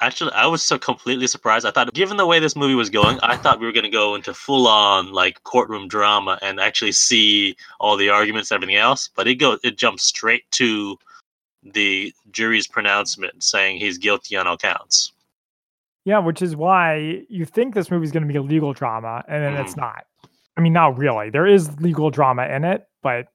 [0.00, 3.18] actually i was so completely surprised i thought given the way this movie was going
[3.22, 6.92] i thought we were going to go into full on like courtroom drama and actually
[6.92, 10.96] see all the arguments and everything else but it goes it jumps straight to
[11.62, 15.12] the jury's pronouncement saying he's guilty on all counts
[16.06, 19.42] Yeah, which is why you think this movie's going to be a legal drama, and
[19.42, 19.60] then Mm-hmm.
[19.60, 20.06] it's not.
[20.56, 21.28] I mean, not really.
[21.28, 23.28] There is legal drama in it, but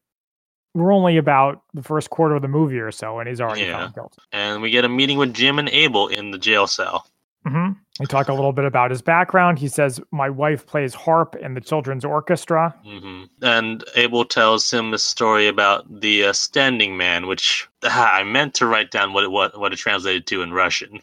[0.75, 3.79] we're only about the first quarter of the movie or so, and he's already Yeah.
[3.79, 4.21] found guilty.
[4.31, 7.07] and we get a meeting with jim and abel in the jail cell
[7.47, 9.59] hmm We talk a little bit about his background.
[9.59, 12.73] He says, My wife plays harp in the children's orchestra.
[12.83, 18.23] hmm And Abel tells him a story about the uh, standing man, which ah, I
[18.23, 21.01] meant to write down what it what, what it translated to in Russian.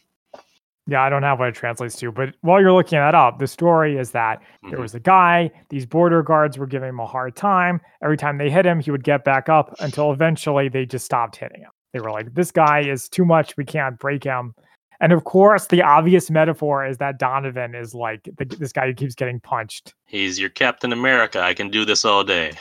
[0.88, 3.46] Yeah, I don't have what it translates to, but while you're looking that up, the
[3.46, 4.82] story is that there Mhm.
[4.82, 7.80] was a guy, these border guards were giving him a hard time.
[8.02, 11.36] Every time they hit him, he would get back up until eventually they just stopped
[11.36, 11.70] hitting him.
[11.92, 13.56] They were like, This guy is too much.
[13.56, 14.54] We can't break him.
[15.00, 18.94] And of course, the obvious metaphor is that Donovan is like the, this guy who
[18.94, 19.94] keeps getting punched.
[20.06, 21.40] He's your Captain America.
[21.40, 22.52] I can do this all day.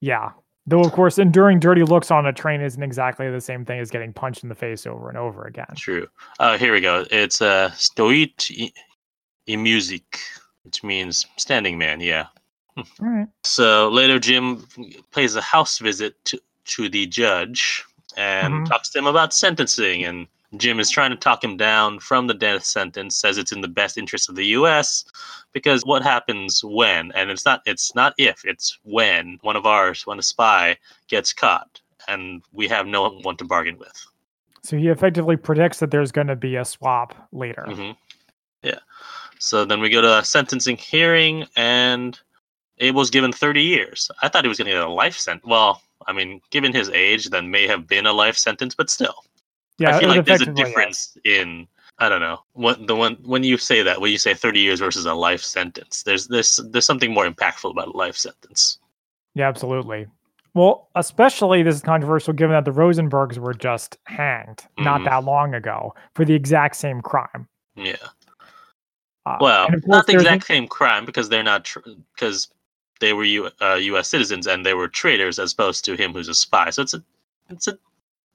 [0.00, 0.30] Yeah.
[0.66, 3.90] Though, of course, enduring dirty looks on a train isn't exactly the same thing as
[3.90, 5.66] getting punched in the face over and over again.
[5.76, 6.08] True.
[6.40, 7.04] Uh, here we go.
[7.10, 8.72] It's uh, stoit i,
[9.48, 10.18] i music,
[10.64, 12.00] which means standing man.
[12.00, 12.26] Yeah.
[12.76, 13.28] All right.
[13.44, 14.66] So later, Jim
[15.12, 17.84] pays a house visit to, to the judge
[18.16, 18.68] and Mhm.
[18.68, 20.04] talks to him about sentencing.
[20.04, 20.26] And
[20.58, 23.68] Jim is trying to talk him down from the death sentence, says it's in the
[23.68, 25.04] best interest of the U.S.
[25.52, 30.06] because what happens when, and it's not it's not if, it's when one of ours,
[30.06, 30.76] when a spy
[31.08, 34.06] gets caught, and we have no one to bargain with.
[34.62, 37.64] So he effectively predicts that there's going to be a swap later.
[37.68, 37.90] hmm
[38.62, 38.80] Yeah.
[39.38, 42.18] So then we go to a sentencing hearing, and
[42.78, 44.10] Abel's given 30 years.
[44.22, 45.46] I thought he was going to get a life sentence.
[45.46, 49.24] Well, I mean, given his age, then may have been a life sentence, but still,
[49.78, 51.68] Yeah, I feel like there's a difference in.
[51.98, 54.80] I don't know what the one when you say that when you say 30 years
[54.80, 56.02] versus a life sentence.
[56.02, 58.78] There's there's there's something more impactful about a life sentence.
[59.34, 60.06] Yeah, absolutely.
[60.54, 65.04] Well, especially this is controversial given that the Rosenbergs were just hanged not Mhm.
[65.04, 67.48] that long ago for the exact same crime.
[67.76, 67.96] Yeah.
[69.26, 71.70] Uh, Well, and of course not the exact same crime because they're not
[72.14, 72.48] because
[73.00, 74.08] they were U, uh, U.S.
[74.08, 76.70] citizens and they were traitors as opposed to him who's a spy.
[76.70, 77.02] So it's a
[77.50, 77.78] it's a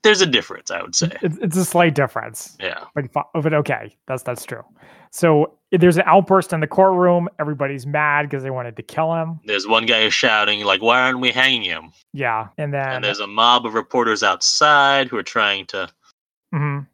[0.03, 1.11] there's a difference, I would say.
[1.21, 2.57] It's, a slight difference.
[2.59, 2.85] Yeah.
[2.95, 4.63] But, but okay, that's that's true.
[5.11, 7.29] So there's an outburst in the courtroom.
[7.39, 9.39] Everybody's mad because they wanted to kill him.
[9.45, 11.91] There's one guy who's shouting, like, why aren't we hanging him?
[12.13, 15.89] Yeah, and then And there's a mob of reporters outside who are trying to
[16.53, 16.87] Mhm.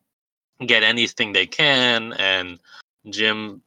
[0.66, 2.14] get anything they can.
[2.14, 2.60] And
[3.10, 3.62] Jim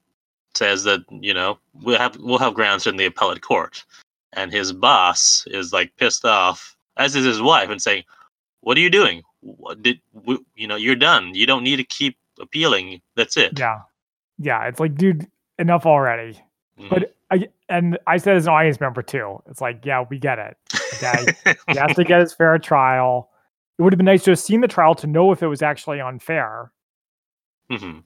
[0.55, 3.85] says that, you know, we'll have we'll have grounds in the appellate court.
[4.33, 8.05] And his boss is like pissed off, as is his wife, and saying,
[8.61, 9.23] What are you doing?
[9.43, 10.01] What did
[10.55, 11.35] you know, you're done.
[11.35, 13.01] You don't need to keep appealing.
[13.17, 13.59] That's it.
[13.59, 13.81] yeah,
[14.39, 14.65] yeah.
[14.67, 15.27] It's like, dude,
[15.59, 16.39] enough already.
[16.79, 16.91] Mhm.
[16.91, 19.43] But I and I said as an audience member too.
[19.47, 20.57] It's like, yeah, we get it.
[20.95, 21.33] Okay,
[21.73, 23.31] he has to get his fair trial.
[23.79, 25.63] It would have been nice to have seen the trial to know if it was
[25.63, 26.71] actually unfair.
[27.71, 28.03] Mhm.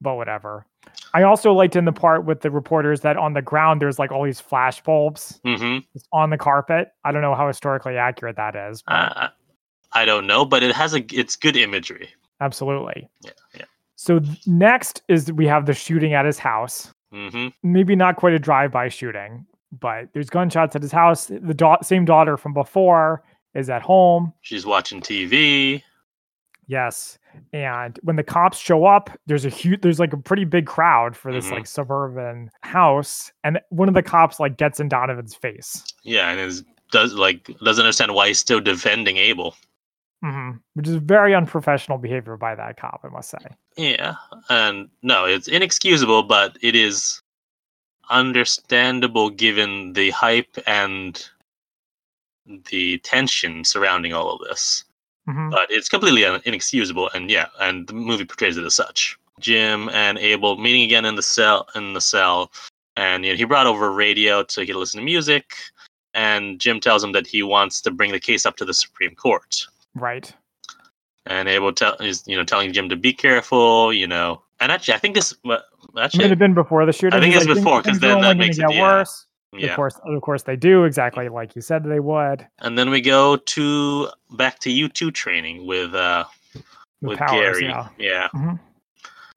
[0.00, 0.66] but whatever.
[1.14, 4.12] I also liked in the part with the reporters that on the ground there's like
[4.12, 5.82] all these flash bulbs Mhm.
[6.12, 6.92] on the carpet.
[7.04, 8.82] I don't know how historically accurate that is.
[8.82, 9.28] but Uh,
[9.94, 12.08] I don't know, but it has a it's good imagery.
[12.40, 13.08] absolutely.
[13.22, 13.64] Yeah, yeah.
[13.96, 16.92] So next is we have the shooting at his house.
[17.12, 17.48] Mm-hmm.
[17.62, 19.46] Maybe not quite a drive-by shooting,
[19.80, 21.26] but there's gunshots at his house.
[21.26, 23.22] The da- same daughter from before
[23.54, 24.32] is at home.
[24.40, 25.82] She's watching TV.
[26.66, 27.18] Yes.
[27.52, 31.16] And when the cops show up, there's a huge there's like a pretty big crowd
[31.16, 31.52] for this Mhm.
[31.52, 33.32] like suburban house.
[33.44, 35.84] And one of the cops like gets in Donovan's face.
[36.02, 39.54] Yeah, and is does like doesn't understand why he's still defending Abel.
[40.24, 43.38] Hmm Which is very unprofessional behavior by that cop, I must say.
[43.76, 44.14] Yeah,
[44.48, 47.20] and no, it's inexcusable, but it is
[48.08, 51.22] understandable given the hype and
[52.70, 54.84] the tension surrounding all of this.
[55.26, 59.18] hmm But it's completely un- inexcusable, and yeah, and the movie portrays it as such.
[59.40, 62.50] Jim and Abel meeting again in the cell in the cell,
[62.96, 65.52] and you know, he brought over a radio so he could listen to music.
[66.14, 69.16] And Jim tells him that he wants to bring the case up to the Supreme
[69.16, 69.66] Court.
[69.94, 70.32] Right.
[71.26, 74.42] and Abel to is you know telling Jim to be careful, you know.
[74.60, 75.34] And actually, I think this
[75.98, 77.18] actually It have been before the shooting.
[77.18, 78.82] I think it's like, before, "Things 'cause are then that makes it- get yeah.
[78.82, 79.26] worse.
[79.54, 82.44] Of course, of course they do exactly like you said they would.
[82.58, 86.24] And then we go to back to U two training with uh
[87.00, 88.28] With with powers, Gary, yeah.
[88.34, 88.58] Mhm.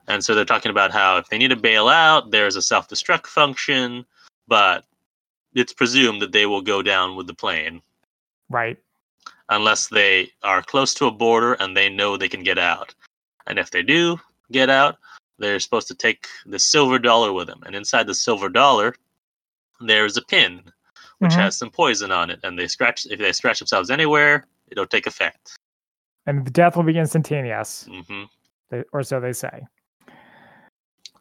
[0.08, 2.88] And so they're talking about how if they need to bail out, there's a self
[2.88, 4.04] destruct function,
[4.48, 4.84] but
[5.54, 7.80] it's presumed that they will go down with the plane
[8.50, 8.76] Right.
[9.48, 12.94] Unless they are close to a border and they know they can get out.
[13.46, 14.18] And if they do
[14.52, 14.96] get out,
[15.38, 17.62] they're supposed to take the silver dollar with them.
[17.64, 18.94] And inside the silver dollar,
[19.80, 20.62] there's a pin
[21.18, 21.36] which Mhm.
[21.36, 22.40] has some poison on it.
[22.42, 25.56] And they scratch if they scratch themselves anywhere, it'll take effect.
[26.26, 27.84] And the death will be instantaneous.
[27.88, 28.24] hmm
[28.70, 29.66] they- or so they say.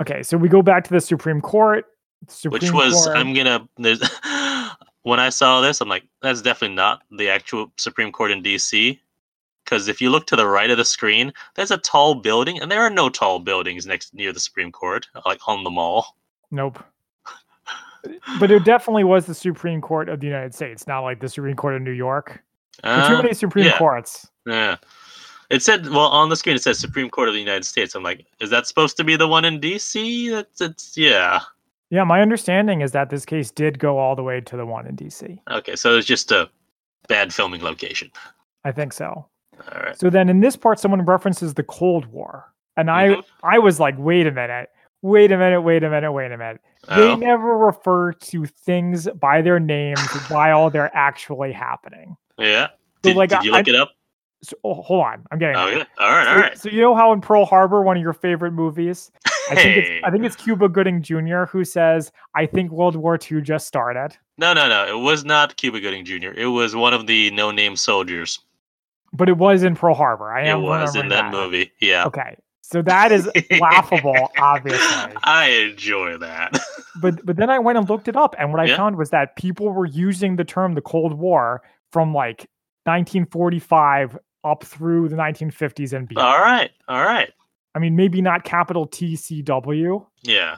[0.01, 1.85] Okay, so we go back to the Supreme Court.
[2.27, 4.01] Supreme Which was Court, I'm gonna there's
[5.07, 8.99] when I saw this, I'm like, that's definitely not the actual Supreme Court in DC.
[9.63, 12.71] Because if you look to the right of the screen, there's a tall building, and
[12.71, 16.15] there are no tall buildings next near the Supreme Court, like on the mall.
[16.51, 16.79] nope.
[18.39, 21.55] but it definitely was the Supreme Court of the United States, not like the Supreme
[21.55, 22.41] Court of New York.
[22.83, 23.77] Are too Uh, many Supreme yeah.
[23.77, 24.27] Courts.
[24.45, 24.77] yeah.
[25.49, 27.95] It said, well, on the screen it says Supreme Court of the United States.
[27.95, 30.29] I'm like, is that supposed to be the one in DC?
[30.31, 31.39] That's it's yeah.
[31.89, 34.85] Yeah, my understanding is that this case did go all the way to the one
[34.87, 35.39] in DC.
[35.49, 36.49] Okay, so it's just a
[37.07, 38.11] bad filming location.
[38.65, 39.05] I think so.
[39.73, 39.97] All right.
[39.97, 42.51] So then in this part, someone references the Cold War.
[42.75, 43.23] And I, Mhm.
[43.43, 44.69] I was like, wait a minute,
[45.01, 46.61] wait a minute, wait a minute, wait a minute.
[46.89, 52.17] They Oh, never refer to things by their names while they're actually happening.
[52.37, 52.67] yeah.
[53.03, 53.91] So, Did, like, did you I- look it up?
[54.43, 55.55] So, oh, hold on, I'm getting.
[55.55, 55.83] Okay.
[55.99, 56.27] All right.
[56.27, 56.57] All So- right.
[56.57, 59.09] So you know how in Pearl Harbor, one of your favorite movies,
[59.49, 61.45] I think it's I think it's Cuba Gooding Jr.
[61.45, 64.85] who says, "I think World War II just started." No, no, no.
[64.87, 66.31] It was not Cuba Gooding Jr.
[66.35, 68.39] It was one of the no-name soldiers.
[69.13, 70.31] But it was in Pearl Harbor.
[70.31, 71.71] I It was in remembering that movie.
[71.79, 72.05] Yeah.
[72.05, 73.29] Okay, so that is
[73.59, 75.13] laughable, obviously.
[75.23, 76.57] I enjoy that.
[76.99, 78.75] But but then I went and looked it up, and what I Yeah.
[78.77, 82.47] found was that people were using the term the Cold War from like
[82.85, 86.27] 1945 up through the 1950s and beyond.
[86.27, 86.71] all right.
[86.87, 87.31] All right.
[87.77, 90.55] I mean, maybe not capital TCW, Yeah.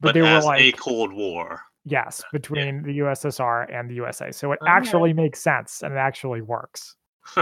[0.00, 1.60] but, But, they were like a Cold War.
[1.84, 4.30] yes between the USSR and the USA.
[4.30, 4.76] So it All right.
[4.76, 6.94] actually makes sense and it actually works.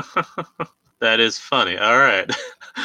[1.00, 1.76] that is funny.
[1.76, 2.30] All right.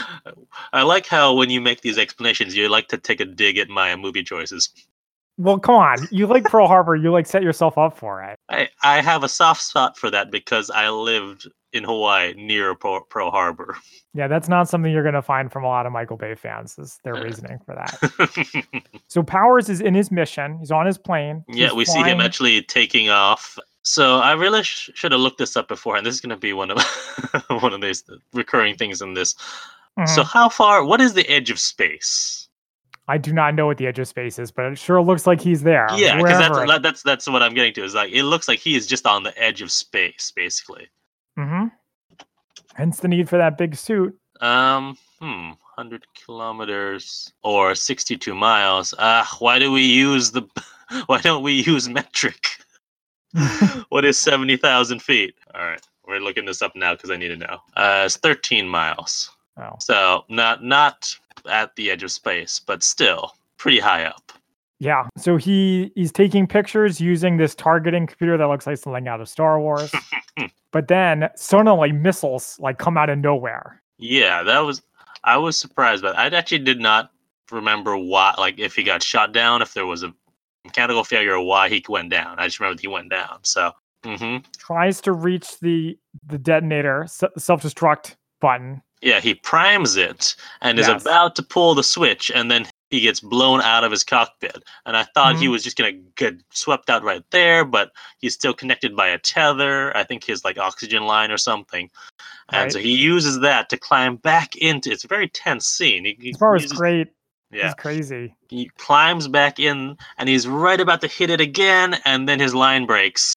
[0.74, 3.70] I like how when you make these explanations, you like to take a dig at
[3.70, 4.70] my movie choices.
[5.38, 8.38] Well, come on, you like Pearl Harbor, you like set yourself up for it.
[8.50, 13.06] I, I have a soft spot for that because I lived in Hawaii near Pearl,
[13.32, 13.78] Harbor.
[14.18, 16.80] Yeah, that's not something you're going to find from a lot of Michael Bay fans.
[16.80, 18.64] Is their reasoning for that?
[19.10, 20.58] So Powers is in his mission.
[20.60, 21.44] He's on his plane.
[21.50, 25.38] yeah, He's we see him actually taking off So I really sh- should have looked
[25.40, 26.82] this up before, and this is going to be one of
[27.50, 29.36] one of these recurring things in this.
[30.06, 30.32] So Mhm.
[30.32, 30.86] how far?
[30.86, 32.48] What is the edge of space?
[33.10, 35.42] I do not know what the edge of space is, but it sure looks like
[35.42, 35.88] he's there.
[35.98, 37.84] yeah, because that's wherever it- that- that's that's what I'm getting to.
[37.84, 40.88] Is like it looks like he is just on the edge of space, basically.
[41.38, 41.72] Mhm.
[42.76, 44.18] Hence the need for that big suit.
[44.42, 48.94] Um, hmm, hundred kilometers or sixty-two miles.
[49.00, 50.44] Ah, why do we use the?
[51.08, 52.46] Why don't we use metric?
[53.90, 55.34] what is seventy thousand feet?
[55.56, 57.58] All right, we're looking this up now because I need to know.
[57.76, 59.32] Uh, it's thirteen miles.
[59.58, 61.18] Oh, So not not
[61.50, 64.32] at the edge of space, but still pretty high up.
[64.80, 65.08] Yeah.
[65.18, 69.30] So he he's taking pictures using this targeting computer that looks like something out of
[69.30, 69.92] Star Wars.
[70.72, 73.82] but then suddenly missiles like come out of nowhere.
[73.98, 74.82] Yeah, that was.
[75.24, 77.12] I was surprised, but I actually did not
[77.52, 78.36] remember why.
[78.38, 80.14] Like if he got shot down, if there was a
[80.66, 82.38] mechanical failure, or why he went down.
[82.38, 83.40] I just remember he went down.
[83.44, 83.72] So.
[84.04, 84.38] mm-hmm.
[84.58, 88.82] Tries to reach the the detonator self destruct button.
[89.02, 93.20] Yeah, he primes it and is about to pull the switch, and then he gets
[93.20, 94.64] blown out of his cockpit.
[94.86, 95.52] And I thought he Mhm.
[95.52, 99.96] was just gonna get swept out right there, but he's still connected by a tether.
[99.98, 101.90] I think his like oxygen line or something.
[102.50, 102.72] And Right.
[102.72, 104.92] so he uses that to climb back into.
[104.92, 106.06] It's a very tense scene.
[106.06, 107.08] He, he As far as great,
[107.52, 108.36] yeah, it's crazy.
[108.50, 112.54] he climbs back in, and he's right about to hit it again, and then his
[112.54, 113.34] line breaks,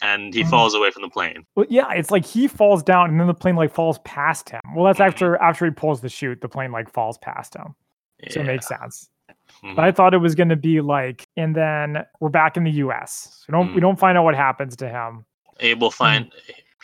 [0.00, 0.50] and he Mhm.
[0.50, 1.44] falls away from the plane.
[1.56, 4.60] Well, yeah, it's like he falls down and then the plane like falls past him.
[4.74, 5.06] Well, that's Mhm.
[5.06, 7.74] after after he pulls the chute, the plane like falls past him.
[8.30, 9.10] So it makes sense.
[9.62, 9.76] Mhm.
[9.76, 12.70] But I thought it was going to be like, and then we're back in the
[12.72, 13.44] U.S.
[13.48, 13.82] We don't we Mm.
[13.82, 15.24] don't find out what happens to him.
[15.60, 16.32] Abel find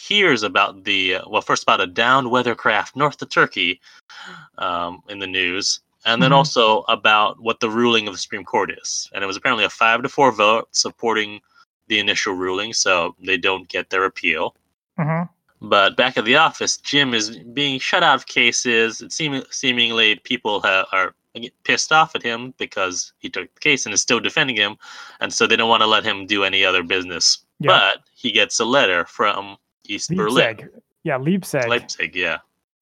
[0.01, 3.81] hears about the uh, well first about a downed weathercraft north of Turkey
[4.59, 6.37] um, in the news, and then Mhm.
[6.37, 9.71] also about what the ruling of the Supreme Court is, and it was apparently a
[9.71, 11.41] five to four vote supporting
[11.89, 14.55] the initial ruling, so they don't get their appeal.
[14.97, 15.23] hmm
[15.63, 19.03] But back at the office, Jim is being shut out of cases.
[19.03, 21.15] It seem, seemingly people ha- are
[21.65, 24.77] pissed off at him because he took the case and is still defending him,
[25.21, 27.45] and so they don't want to let him do any other business.
[27.59, 27.69] Yeah.
[27.69, 30.69] But he gets a letter from East Berlin,
[31.05, 32.15] yeah, Leipzig, Leipzig.
[32.17, 32.39] Yeah,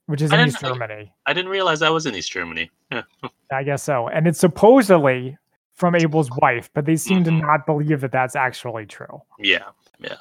[0.06, 1.12] which is I in East Germany.
[1.26, 2.70] I didn't realize that was in East Germany.
[2.92, 3.02] Yeah.
[3.52, 4.08] I guess so.
[4.08, 5.36] And it's supposedly
[5.74, 7.24] from Abel's wife, but they seem Mhm.
[7.24, 9.22] to not believe that that's actually true.
[9.38, 9.68] Yeah,
[10.00, 10.16] yeah.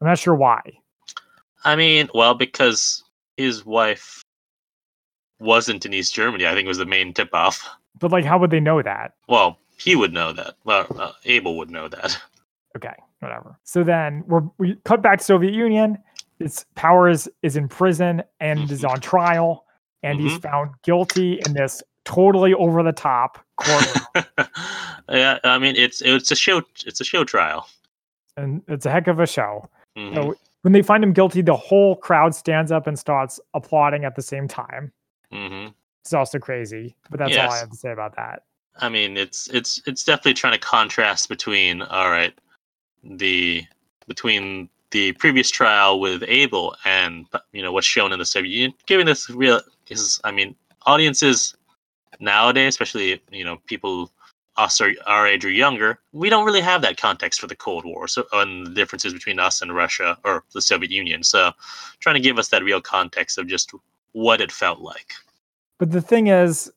[0.00, 0.60] I'm not sure why.
[1.64, 3.04] I mean, well, because
[3.36, 4.22] his wife
[5.42, 6.46] wasn't in East Germany.
[6.46, 7.68] I think it was the main tip off.
[7.98, 9.14] But like, how would they know that?
[9.28, 10.54] Well, he would know that.
[10.64, 12.18] Well, uh, Abel would know that.
[12.76, 13.58] Okay, whatever.
[13.64, 15.98] So then we're we cut back to Soviet Union.
[16.38, 19.64] Its Powers is in prison and is on trial,
[20.02, 24.24] and he's found guilty in this totally over the top courtroom.
[25.08, 27.68] yeah, I mean it's it's a show it's a show trial.
[28.36, 29.68] and it's a heck of a show.
[29.96, 30.14] Mhm.
[30.14, 34.16] So when they find him guilty, the whole crowd stands up and starts applauding at
[34.16, 34.92] the same time.
[35.32, 35.74] Mhm.
[36.02, 38.44] It's also crazy, but that's all I have to say about that.
[38.76, 42.32] I mean it's it's it's definitely trying to contrast between all right
[43.04, 43.64] the
[44.08, 48.74] between the previous trial with Abel and you know what's shown in the Soviet Union,
[48.86, 50.54] giving this real is I mean
[50.86, 51.54] audiences
[52.20, 54.10] nowadays, especially you know people
[54.56, 57.84] us or our age or younger, we don't really have that context for the Cold
[57.86, 61.22] War, so and the differences between us and Russia or the Soviet Union.
[61.22, 61.52] So
[62.00, 63.72] trying to give us that real context of just
[64.12, 65.12] what it felt like.
[65.78, 66.70] But the thing is,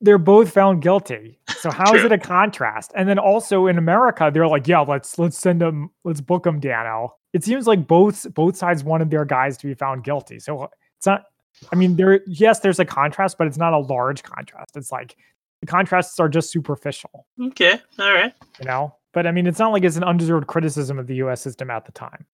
[0.00, 1.38] they're both found guilty.
[1.58, 2.92] So how is it a contrast?
[2.94, 6.60] And then also in America, they're like, yeah, let's let's send them, let's book them,
[6.60, 7.08] Danno.
[7.32, 10.38] It seems like both both sides wanted their guys to be found guilty.
[10.38, 11.24] So it's not.
[11.72, 14.76] I mean, there yes, there's a contrast, but it's not a large contrast.
[14.76, 15.16] It's like
[15.60, 18.32] the contrasts are just superficial, Okay, all right.
[18.60, 18.94] you know.
[19.12, 21.40] But I mean, it's not like it's an undeserved criticism of the U.S.
[21.40, 22.26] system at the time.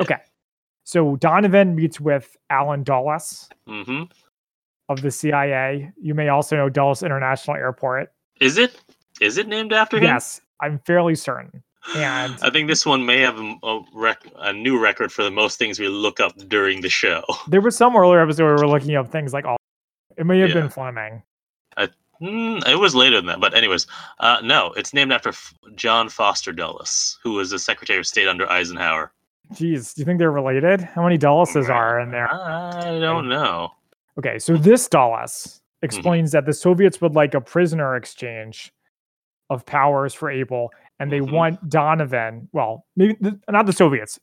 [0.00, 0.18] Okay,
[0.88, 4.04] so Donovan meets with Allen Dulles hmm
[4.88, 5.92] of the CIA.
[6.00, 8.10] You may also know Dulles International Airport.
[8.40, 8.80] Is it
[9.20, 10.04] is it named after him?
[10.04, 11.62] Yes, I'm fairly certain.
[11.94, 15.30] And I think this one may have a, a, rec- a new record for the
[15.30, 17.22] most things we look up during the show.
[17.48, 19.58] there was some earlier episode where we were looking up things like all.
[20.16, 20.54] It may have Yeah.
[20.54, 21.22] been Fleming.
[22.20, 23.86] Hmm, it was later than that, but anyways,
[24.18, 28.26] uh, no, it's named after F- John Foster Dulles, who was the Secretary of State
[28.26, 29.12] under Eisenhower.
[29.52, 30.80] Geez, do you think they're related?
[30.82, 32.32] How many Dulleses are in there?
[32.32, 33.72] I don't know.
[34.18, 35.84] Okay, so this Dulles Mm-hmm.
[35.84, 38.72] explains that the Soviets would like a prisoner exchange
[39.48, 41.30] of powers for Abel, and they Mhm.
[41.30, 42.48] want Donovan.
[42.52, 44.18] Well, maybe the, not the Soviets.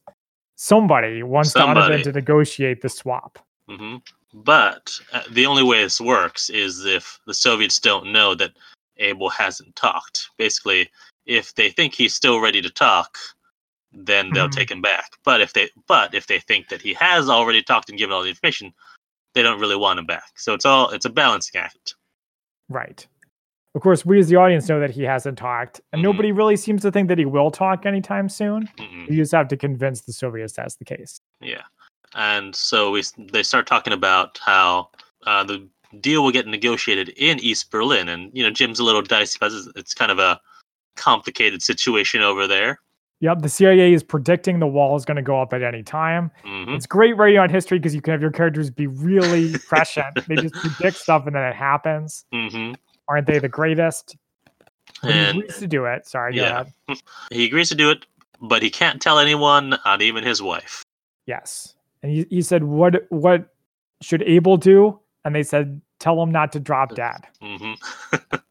[0.58, 1.80] Somebody wants Somebody.
[1.80, 3.40] Donovan to negotiate the swap.
[3.70, 3.98] hmm
[4.34, 8.52] But uh, the only way this works is if the Soviets don't know that
[8.98, 10.30] Abel hasn't talked.
[10.38, 10.90] Basically,
[11.26, 13.18] if they think he's still ready to talk,
[13.96, 14.56] then they'll Mhm.
[14.56, 15.12] take him back.
[15.24, 18.24] But if they but if they think that he has already talked and given all
[18.24, 18.74] the information,
[19.34, 20.32] they don't really want him back.
[20.38, 21.96] So it's all it's a balancing act.
[22.70, 23.06] Right.
[23.74, 26.04] Of course, we as the audience know that he hasn't talked, and Mhm.
[26.04, 28.68] nobody really seems to think that he will talk anytime soon.
[28.78, 29.10] Mm-mm.
[29.10, 31.20] You just have to convince the Soviets that's the case.
[31.42, 31.64] Yeah,
[32.14, 34.90] and so we they start talking about how
[35.28, 35.68] uh, the
[36.02, 39.68] deal will get negotiated in East Berlin, and you know Jim's a little dicey because
[39.76, 40.40] it's kind of a
[40.96, 42.80] complicated situation over there.
[43.22, 46.32] Yep, the CIA is predicting the wall is going to go up at any time.
[46.44, 50.08] hmm It's great writing on history because you can have your characters be really prescient.
[50.28, 52.26] They just predict stuff and then it happens.
[52.34, 52.74] hmm
[53.08, 54.18] Aren't they the greatest?
[55.02, 56.08] But he agrees to do it.
[56.08, 56.64] Sorry, yeah.
[57.32, 58.06] he agrees to do it,
[58.42, 60.84] but he can't tell anyone, not even his wife.
[61.26, 61.76] Yes.
[62.02, 63.54] And he, he said, What what
[64.02, 65.00] should Abel do?
[65.24, 67.28] And they said, Tell him not to drop dead.
[67.42, 67.74] hmm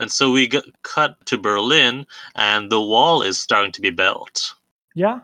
[0.00, 4.54] and so we got cut to Berlin, and the wall is starting to be built.
[4.94, 5.20] Yeah.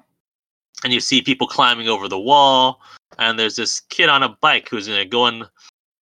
[0.85, 2.81] and you see people climbing over the wall
[3.18, 5.45] and there's this kid on a bike who's going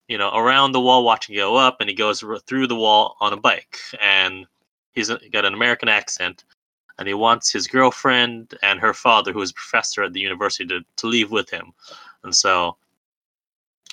[0.08, 3.16] you know around the wall watching it go up and he goes through the wall
[3.20, 4.46] on a bike and
[4.92, 6.44] he's got an american accent
[6.98, 10.66] and he wants his girlfriend and her father who is a professor at the university
[10.66, 11.72] to, to leave with him
[12.24, 12.76] and so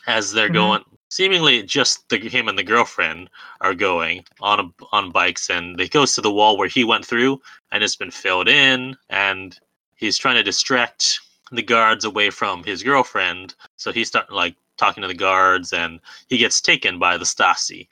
[0.08, 0.54] as they're Mhm.
[0.54, 0.84] going
[1.16, 3.30] seemingly just the, him and the girlfriend
[3.62, 7.06] are going on a, on bikes and they goes to the wall where he went
[7.06, 7.42] through
[7.72, 9.60] and it's been filled in and
[9.96, 11.20] he's trying to distract
[11.52, 13.56] the guards away from his girlfriend.
[13.78, 17.88] So he's starting like talking to the guards, and he gets taken by the Stasi.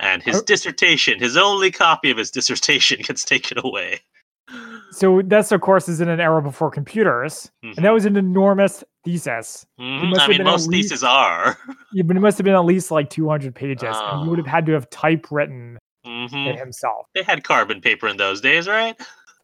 [0.00, 0.42] And his Oh.
[0.42, 4.00] dissertation, his only copy of his dissertation, gets taken away.
[4.94, 7.50] So that's of course is in an era before computers.
[7.62, 9.66] And that was an enormous thesis.
[9.80, 10.08] Mhm.
[10.10, 11.58] must I have mean, been most least- theses are.
[11.92, 13.96] Yeah, but it must have been at least like 200 pages.
[13.96, 14.50] and he would have Oh.
[14.50, 17.06] had to have typewritten hmm it himself.
[17.14, 18.94] They had carbon paper in those days, right?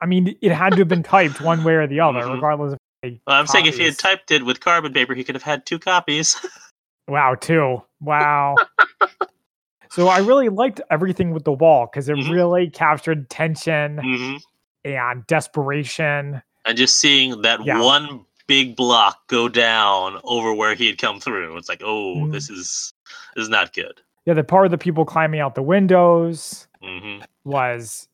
[0.03, 2.35] I mean, it had to have been typed one way or the other, Mhm.
[2.35, 2.79] regardless of.
[3.03, 5.65] Well, I'm saying if he had typed it with carbon paper, he could have had
[5.67, 6.37] two copies.
[7.09, 7.83] Wow, two.
[8.01, 8.55] Wow.
[9.91, 12.31] so I really liked everything with the wall because it Mhm.
[12.31, 14.37] really captured tension hmm
[14.85, 16.43] and desperation.
[16.65, 17.81] And just seeing that Yeah.
[17.81, 22.33] one big block go down over where he had come through, it's like, oh, Mhm.
[22.33, 22.93] this is
[23.35, 24.01] this is not good.
[24.27, 28.09] Yeah, the part of the people climbing out the windows hmm was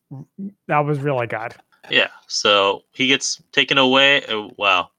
[0.67, 1.55] that was really good.
[1.89, 2.07] Yeah.
[2.27, 4.23] So he gets taken away.
[4.29, 4.91] Wow, well,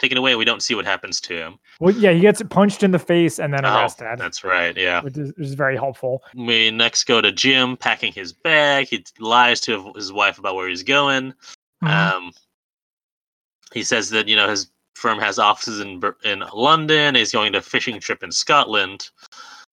[0.00, 0.34] taken away.
[0.34, 1.58] We don't see what happens to him.
[1.78, 4.76] Well, yeah, he gets punched in the face and then Oh, arrested, that's right.
[4.76, 5.02] Yeah.
[5.02, 6.22] which, is, which is very helpful.
[6.34, 8.88] We next go to Jim packing his bag.
[8.88, 11.34] He lies to his wife about where he's going.
[11.84, 11.88] Mhm.
[11.88, 12.32] Um,
[13.72, 17.14] he says that you know his firm has offices in in London.
[17.14, 19.08] He's going to a fishing trip in Scotland,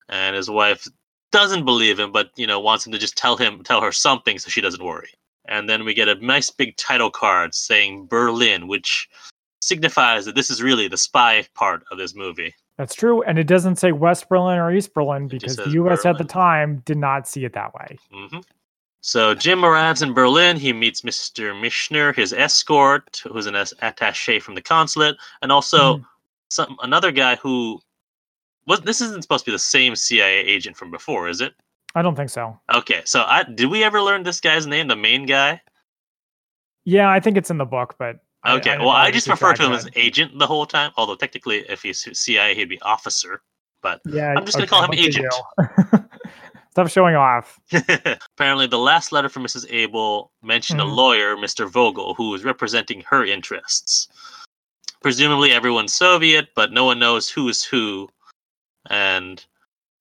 [0.10, 0.88] and his wife
[1.32, 4.38] doesn't believe him, but you know wants him to just tell him tell her something
[4.40, 5.10] so she doesn't worry.
[5.50, 9.10] And then we get a nice big title card saying Berlin, which
[9.62, 12.54] signifies that this is really the spy part of this movie.
[12.78, 16.06] That's true, and it doesn't say West Berlin or East Berlin because the U.S.
[16.06, 17.98] at the time did not see it that way.
[18.12, 18.40] hmm
[19.02, 20.58] So Jim arrives in Berlin.
[20.58, 21.60] He meets Mr.
[21.60, 26.06] Mischner, his escort, who's an attaché from the consulate, and also Mhm.
[26.50, 27.80] some another guy who
[28.68, 28.82] was.
[28.82, 31.56] This isn't supposed to be the same CIA agent from before, is it?
[31.96, 32.60] I don't think so.
[32.76, 35.62] Okay, so I did we ever learn this guy's name, the main guy?
[36.86, 39.66] Yeah, I think it's in the book, but Okay, didn't well, I just refer to
[39.66, 40.92] him as agent the whole time.
[40.98, 43.42] Although technically, if he's CIA, he'd be officer.
[43.82, 45.28] But Yeah, I'm just gonna call him agent.
[45.60, 45.98] do.
[46.72, 47.60] Stop showing off.
[47.74, 49.66] apparently, the last letter from Mrs.
[49.72, 50.84] Abel mentioned Mhm.
[50.92, 51.68] a lawyer, Mr.
[51.68, 54.08] Vogel, who was representing her interests.
[55.02, 58.10] Presumably, everyone's Soviet, but no one knows who is who.
[58.90, 59.44] And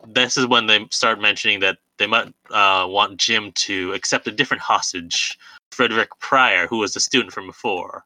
[0.07, 4.33] this is when they start mentioning that they might uh, want Jim to accept a
[4.33, 5.39] different hostage,
[5.71, 8.05] Frederick Pryor, who was a student from before.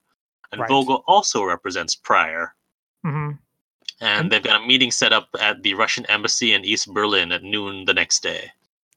[0.53, 0.69] And Right.
[0.69, 2.55] Vogel also represents Pryor.
[3.05, 3.33] hmm
[4.01, 7.43] And they've got a meeting set up at the Russian embassy in East Berlin at
[7.43, 8.51] noon the next day.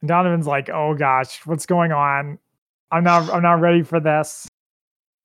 [0.05, 2.37] Donovan's like, "Oh gosh, what's going on?
[2.91, 3.29] I'm not.
[3.29, 4.47] I'm not ready for this."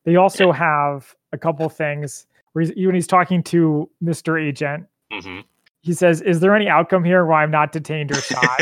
[0.05, 4.41] They also have a couple things where he's, when he's talking to Mr.
[4.41, 5.41] Agent, hmm
[5.83, 8.61] he says, "Is there any outcome here where I'm not detained or shot?"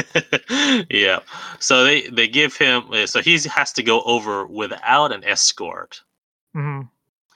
[0.90, 1.20] yeah.
[1.58, 6.02] So they they give him so he has to go over without an escort.
[6.54, 6.82] hmm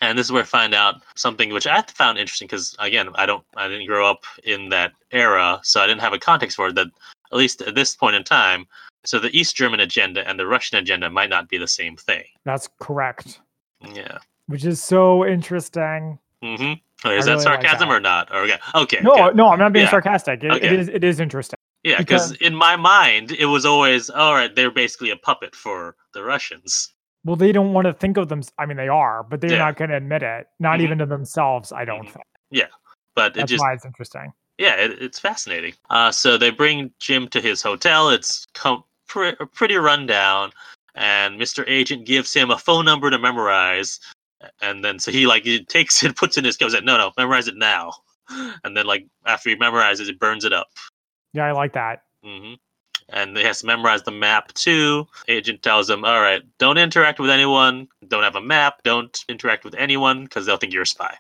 [0.02, 3.26] And this is where I find out something which I found interesting because again, I
[3.26, 6.68] don't I didn't grow up in that era, so I didn't have a context for
[6.68, 6.86] it that
[7.32, 8.66] at least at this point in time,
[9.04, 12.24] so the East German agenda and the Russian agenda might not be the same thing.
[12.44, 13.40] That's correct,
[13.94, 14.18] Yeah.
[14.46, 16.18] which is so interesting.
[16.42, 16.62] Mm-hmm.
[16.72, 17.94] Is I that really like sarcasm that.
[17.94, 18.30] or not?
[18.30, 18.58] Or, okay.
[18.74, 19.00] Okay.
[19.02, 19.36] No, good.
[19.36, 19.90] no, I'm not being Yeah.
[19.90, 20.42] sarcastic.
[20.42, 20.76] It, it Okay.
[20.78, 20.88] is.
[20.88, 21.56] It is interesting.
[21.82, 24.54] Yeah, because in my mind, it was always all right.
[24.54, 26.92] They're basically a puppet for the Russians.
[27.24, 28.42] Well, they don't want to think of them.
[28.58, 29.58] I mean, they are, but they're Yeah.
[29.58, 30.48] not going to admit it.
[30.58, 30.82] Not Mhm.
[30.84, 31.70] even to themselves.
[31.72, 32.12] I don't Mhm.
[32.14, 32.26] think.
[32.50, 32.66] Yeah,
[33.14, 34.32] but it just why it's interesting.
[34.58, 35.74] yeah, it, it's fascinating.
[35.90, 38.08] Uh, so they bring Jim to his hotel.
[38.10, 40.50] It's com- pre- pretty rundown,
[40.94, 41.62] and Mr.
[41.68, 44.00] Agent gives him a phone number to memorize,
[44.62, 47.12] and then so he like he takes it, puts it in his goes, no, no,
[47.18, 47.92] memorize it now,
[48.64, 50.68] and then like after he memorizes, it burns it up.
[51.34, 52.02] Yeah, I like that.
[52.24, 52.54] hmm
[53.12, 55.06] And he has to memorize the map too.
[55.28, 57.88] Agent tells him, "All right, don't interact with anyone.
[58.08, 58.82] Don't have a map.
[58.84, 61.16] Don't interact with anyone because they'll think you're a spy."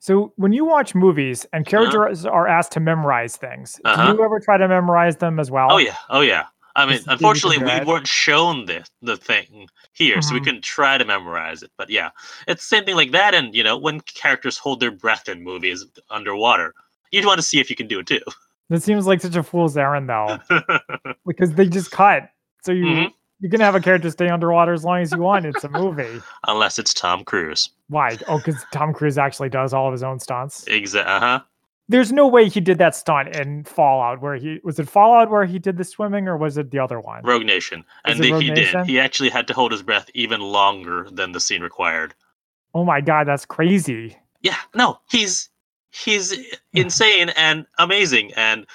[0.00, 4.10] So when you watch movies and characters are asked to memorize things, Uh-huh.
[4.10, 5.68] do you ever try to memorize them as well?
[5.70, 6.46] Oh yeah, oh yeah.
[6.74, 10.34] I mean, Just so you can unfortunately, we weren't shown the the thing here, so
[10.34, 10.44] we Mhm.
[10.44, 11.70] couldn't try to memorize it.
[11.76, 12.10] But yeah,
[12.48, 13.34] it's the same thing like that.
[13.34, 16.74] And you know, when characters hold their breath in movies underwater,
[17.12, 18.22] you'd want to see if you can do it too.
[18.68, 20.38] That seems like such a fool's errand, though,
[21.26, 22.30] because they just cut.
[22.62, 23.12] So you Mhm.
[23.40, 25.44] you can have a character stay underwater as long as you want.
[25.46, 26.20] It's a movie.
[26.46, 27.70] Unless it's Tom Cruise.
[27.88, 28.16] Why?
[28.28, 30.64] Oh, because Tom Cruise actually does all of his own stunts.
[30.68, 31.12] Exactly.
[31.12, 31.40] Uh huh.
[31.88, 34.22] There's no way he did that stunt in Fallout.
[34.22, 37.00] Where he was it Fallout where he did the swimming, or was it the other
[37.00, 37.22] one?
[37.24, 38.80] Rogue Nation, and the, Rogue he Nation?
[38.82, 38.86] did.
[38.88, 42.14] He actually had to hold his breath even longer than the scene required.
[42.74, 44.16] Oh my god, that's crazy.
[44.40, 45.50] Yeah, no, he's
[45.92, 46.34] he's
[46.72, 48.66] insane and amazing and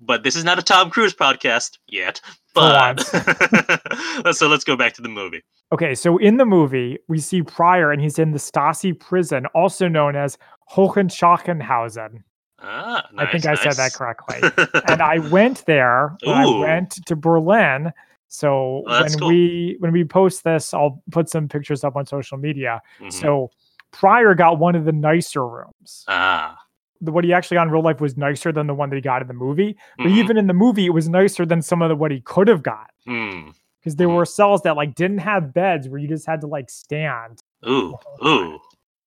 [0.00, 2.20] but this is not a Tom Cruise podcast yet.
[2.54, 3.00] But
[4.32, 5.42] so let's go back to the movie.
[5.72, 9.88] Okay, so in the movie, we see Pryor, and he's in the Stasi prison, also
[9.88, 10.36] known as
[10.70, 12.22] Hohenschachenhausen.
[12.60, 14.38] Ah, I think nice, I said that correctly.
[14.88, 17.92] and I went there I went to Berlin.
[18.28, 19.28] So that's when cool.
[19.28, 22.80] we when we post this, I'll put some pictures up on social media.
[23.00, 23.12] Mhm.
[23.12, 23.50] So
[23.92, 26.04] Pryor got one of the nicer rooms.
[26.08, 26.56] ah,
[27.00, 29.02] The, what he actually got in real life was nicer than the one that he
[29.02, 29.76] got in the movie.
[29.98, 32.20] But mhm, even in the movie, it was nicer than some of the, what he
[32.20, 33.52] could have got mm.
[33.80, 34.16] because there Mhm.
[34.16, 37.94] were cells that like didn't have beds where you just had to like stand ooh,
[38.24, 38.58] ooh.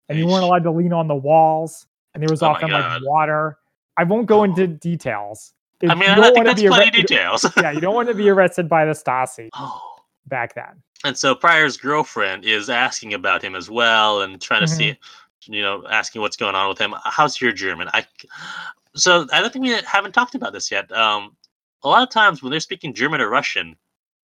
[0.10, 3.02] and you weren't allowed to lean on the walls and there was Oh often like
[3.04, 3.58] water.
[3.98, 4.44] I won't go Oh.
[4.44, 5.54] into details.
[5.82, 7.46] If I mean, I think that's plenty arre- details.
[7.58, 9.82] yeah, you don't want to be arrested by the Stasi oh.
[10.28, 10.82] Back then.
[11.04, 15.54] And so Pryor's girlfriend is asking about him as well and trying to see, Mm-hmm.
[15.54, 16.94] you know, asking what's going on with him.
[17.04, 17.90] How's your German?
[17.94, 18.06] I
[18.96, 20.92] so I don't think we haven't talked about this yet.
[20.92, 21.36] Um,
[21.84, 23.76] a lot of times when they're speaking German or Russian,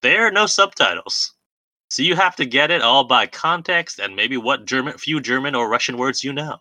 [0.02, 1.34] there are no subtitles,
[1.89, 5.54] so you have to get it all by context and maybe what German, few German
[5.54, 6.58] or Russian words you know.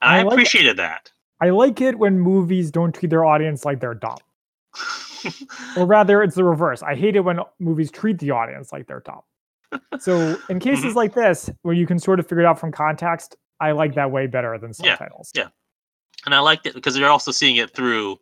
[0.00, 1.10] I I, like- appreciated that.
[1.42, 4.18] I like it when movies don't treat their audience like they're dumb.
[5.76, 6.82] Or rather, it's the reverse.
[6.82, 9.22] I hate it when movies treat the audience like they're dumb.
[10.00, 10.96] So, in cases Mm-hmm.
[10.96, 14.10] like this, where you can sort of figure it out from context, I like that
[14.10, 15.30] way better than subtitles.
[15.34, 15.48] yeah.
[16.26, 18.18] and I liked it because you're also seeing it through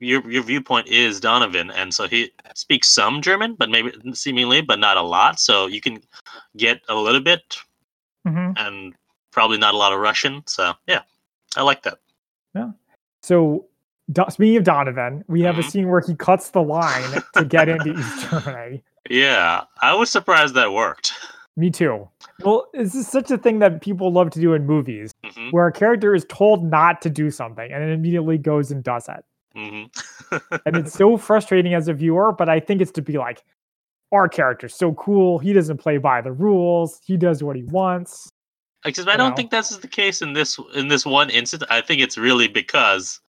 [0.00, 4.78] your your viewpoint is Donovan, and so he speaks some German, but maybe seemingly, but
[4.78, 5.40] not a lot.
[5.40, 6.00] So you can
[6.56, 7.56] get a little bit,
[8.26, 8.94] hmm and
[9.32, 10.42] probably not a lot of Russian.
[10.46, 11.02] So yeah,
[11.56, 11.98] I like that.
[12.54, 12.70] Yeah.
[13.22, 13.66] So,
[14.30, 15.70] speaking of Donovan, we have a Mhm.
[15.70, 18.82] scene where he cuts the line to get into East Germany.
[19.10, 21.12] Yeah, I was surprised that worked.
[21.56, 22.08] Me too.
[22.44, 25.66] Well, this is such a thing that people love to do in movies, hmm where
[25.66, 29.24] a character is told not to do something and it immediately goes and does it.
[29.54, 29.84] hmm
[30.66, 33.42] And it's so frustrating as a viewer, but I think it's to be like,
[34.12, 35.38] our character's so cool.
[35.38, 37.00] He doesn't play by the rules.
[37.04, 38.30] He does what he wants.
[38.84, 39.36] Because I don't know.
[39.36, 41.64] think that's the case in this in this one instance.
[41.68, 43.20] I think it's really because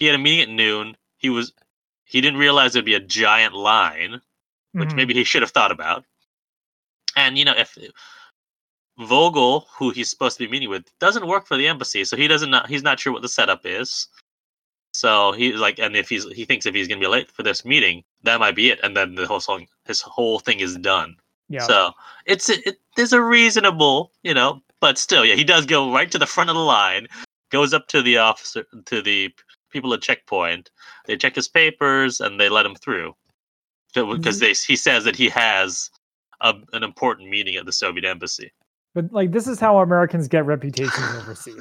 [0.00, 0.96] he had a meeting at noon.
[1.18, 1.52] He was
[2.04, 4.20] he didn't realize there'd be a giant line,
[4.72, 4.96] which Mhm.
[4.96, 6.04] maybe he should have thought about.
[7.14, 7.78] And you know, if
[8.98, 12.26] Vogel, who he's supposed to be meeting with, doesn't work for the embassy, so he
[12.26, 14.08] doesn't know he's not sure what the setup is.
[14.92, 17.64] So he's like, and if he's he thinks if he's gonna be late for this
[17.64, 21.16] meeting, that might be it, and then the whole song, his whole thing is done.
[21.48, 21.60] Yeah.
[21.66, 21.92] So
[22.26, 26.18] it's it, there's a reasonable, you know, but still, yeah, he does go right to
[26.18, 27.06] the front of the line,
[27.50, 29.32] goes up to the officer, to the
[29.70, 30.70] people at checkpoint.
[31.06, 33.14] They check his papers and they let him through,
[33.94, 35.90] because they he says that he has
[36.40, 38.52] a, an important meeting at the Soviet embassy.
[38.94, 41.60] But like this is how Americans get reputations overseas.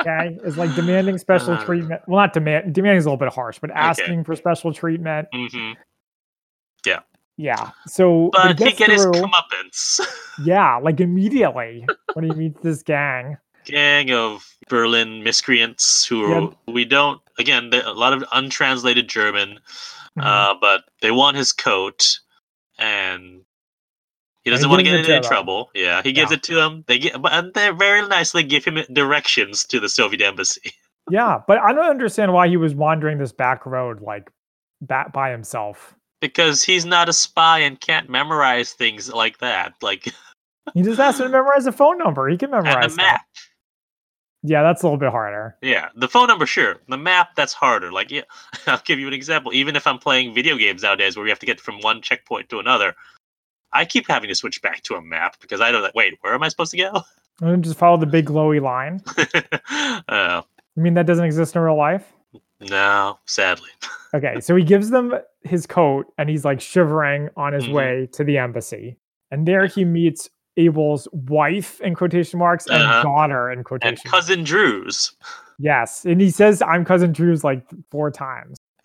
[0.00, 1.64] okay, is like demanding special Uh.
[1.64, 2.02] treatment.
[2.08, 2.74] Well, not demand.
[2.74, 5.28] Demanding is a little bit harsh, but asking for special treatment.
[5.32, 5.72] hmm
[7.36, 7.70] Yeah.
[7.88, 10.00] So, But he gets get his through- comeuppance.
[10.44, 13.36] yeah, like immediately when he meets this gang.
[13.64, 17.20] Gang of Berlin miscreants who we don't.
[17.38, 19.58] Again, a lot of untranslated German.
[20.18, 20.24] Mhm.
[20.24, 22.18] Uh, but they want his coat,
[22.78, 23.40] and
[24.44, 25.28] he doesn't want to get into to any them.
[25.30, 25.70] trouble.
[25.74, 26.36] Yeah, he gives Yeah.
[26.36, 26.84] it to them.
[26.86, 30.72] They get, but and they very nicely give him directions to the Soviet embassy.
[31.10, 34.30] yeah, but I don't understand why he was wandering this back road like
[34.80, 35.94] back by himself.
[36.20, 39.74] because he's not a spy and can't memorize things like that.
[39.82, 40.08] Like
[40.74, 42.28] He just has to memorize a phone number.
[42.28, 43.24] He can and memorize the that.
[44.46, 45.56] Yeah, that's a little bit harder.
[45.62, 46.76] Yeah, the phone number, sure.
[46.88, 47.90] The map, that's harder.
[47.90, 48.22] Like, yeah,
[48.66, 49.54] I'll give you an example.
[49.54, 52.50] Even if I'm playing video games nowadays, where we have to get from one checkpoint
[52.50, 52.94] to another,
[53.72, 55.82] I keep having to switch back to a map because I don't.
[55.82, 57.02] like, Wait, where am I supposed to go?
[57.40, 59.00] And just follow the big glowy line.
[60.08, 60.42] uh,
[60.76, 62.12] You mean that doesn't exist in real life?
[62.60, 63.70] no, sadly.
[64.14, 67.72] Okay, so he gives them his coat and he's like shivering on his Mhm.
[67.72, 68.98] way to the embassy.
[69.32, 73.02] And there he meets Abel's wife in quotation marks and Uh-huh.
[73.02, 74.10] daughter in And quotation marks.
[74.10, 75.12] cousin Drew's.
[75.58, 76.04] Yes.
[76.04, 78.56] And he says, I'm cousin Drew's like four times.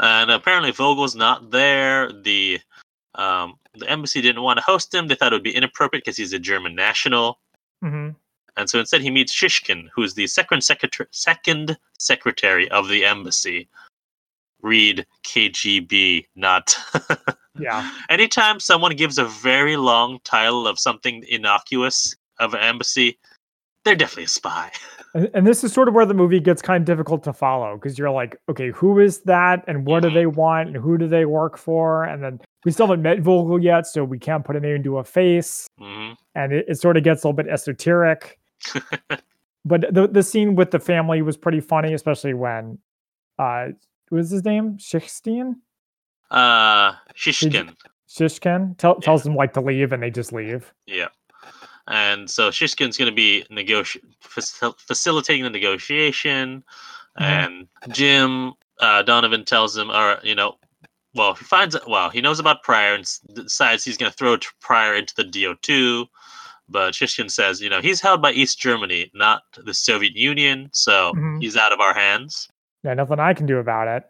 [0.00, 2.12] and apparently Vogel's not there.
[2.12, 2.60] The
[3.14, 5.08] um, the embassy didn't want to host him.
[5.08, 7.38] They thought it would be inappropriate because he's a German national.
[7.82, 8.10] hmm
[8.56, 13.68] And so instead, he meets Shishkin, who's the second secretary, second secretary of the embassy.
[14.62, 16.76] Read KGB, not.
[17.60, 17.90] Yeah.
[18.08, 23.18] Anytime someone gives a very long title of something innocuous of an embassy,
[23.84, 24.70] they're definitely a spy.
[25.14, 27.76] And, and this is sort of where the movie gets kind of difficult to follow
[27.76, 30.14] because you're like, okay, who is that and what do Mhm.
[30.14, 32.04] they want and who do they work for?
[32.04, 34.98] And then we still haven't met Vogel yet, so we can't put a name to
[34.98, 35.66] a face.
[35.78, 38.38] hmm And it, it sort of gets a little bit esoteric.
[39.64, 42.78] but the, the scene with the family was pretty funny, especially when,
[43.38, 43.68] uh,
[44.10, 44.76] what was his name?
[44.76, 45.54] Shishkin?
[46.30, 47.74] Uh, Shishkin.
[48.08, 50.72] Shishkin tell, tells them like to leave and they just leave.
[50.86, 51.08] Yeah.
[51.86, 56.62] And so Shishkin's going to be negoti- facil- facilitating the negotiation.
[57.18, 57.24] Mhm.
[57.24, 60.56] And Jim uh, Donovan tells him, or, you know,
[61.14, 63.04] well, he finds well, he knows about Pryor and
[63.34, 66.06] decides he's going to throw Pryor into the DO2.
[66.68, 70.68] But Shishkin says, you know, he's held by East Germany, not the Soviet Union.
[70.72, 71.40] So Mhm.
[71.40, 72.48] he's out of our hands.
[72.84, 74.04] Yeah, nothing I can do about it.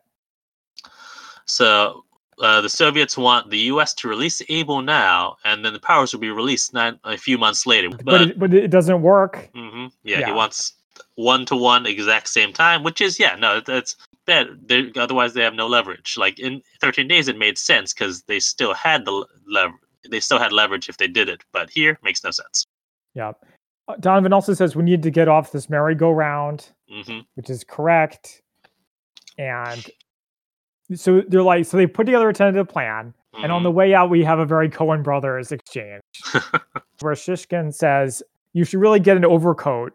[1.46, 2.04] So
[2.40, 3.94] uh, the Soviets want the U.S.
[3.94, 7.66] to release Abel now, and then the powers will be released nine, a few months
[7.66, 7.88] later.
[7.90, 9.50] But, But, it, but it doesn't work.
[9.54, 10.26] hmm yeah, Yeah.
[10.26, 10.74] he wants
[11.14, 14.46] one to one exact same time, which is yeah, no, that's bad.
[14.66, 16.16] They, otherwise, they have no leverage.
[16.16, 19.74] Like in 13 days, it made sense because they still had the lever.
[20.10, 22.66] They still had leverage if they did it, but here makes no sense.
[23.14, 23.32] Yeah.
[23.88, 26.68] Uh, Donovan also says we need to get off this merry-go-round.
[26.90, 28.42] hmm which is correct.
[29.38, 29.84] And
[30.94, 33.14] so they're like, so they put together a tentative plan.
[33.34, 33.52] And Mm-hmm.
[33.52, 36.00] on the way out, we have a very Coen Brothers exchange
[37.00, 38.22] where Shishkin says,
[38.52, 39.92] You should really get an overcoat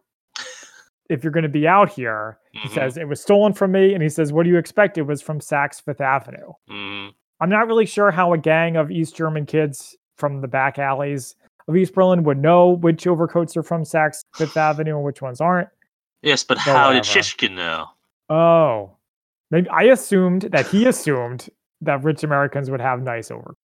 [1.09, 2.37] if you're going to be out here.
[2.51, 2.73] He Mhm.
[2.73, 3.93] says, It was stolen from me.
[3.93, 4.97] And he says, What do you expect?
[4.97, 6.53] It was from Saks Fifth Avenue.
[6.69, 7.11] Mhm.
[7.41, 11.35] I'm not really sure how a gang of East German kids from the back alleys
[11.67, 15.41] of East Berlin would know which overcoats are from Saks Fifth Avenue and which ones
[15.41, 15.69] aren't.
[16.21, 17.03] Yes, but But how did.
[17.03, 17.87] Shishkin know?
[18.29, 18.91] Oh,
[19.53, 21.49] maybe I assumed that he assumed
[21.81, 23.55] that rich Americans would have nice over.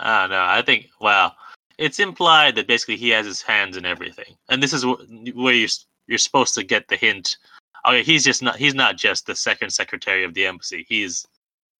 [0.00, 1.34] Ah, no, I think, well,
[1.78, 4.34] it's implied that basically he has his hands in everything.
[4.50, 5.68] And this is wh- where you're,
[6.06, 7.36] you're supposed to get the hint.
[7.84, 10.84] Oh, yeah, he's just not, he's not just the second secretary of the embassy.
[10.88, 11.24] He's,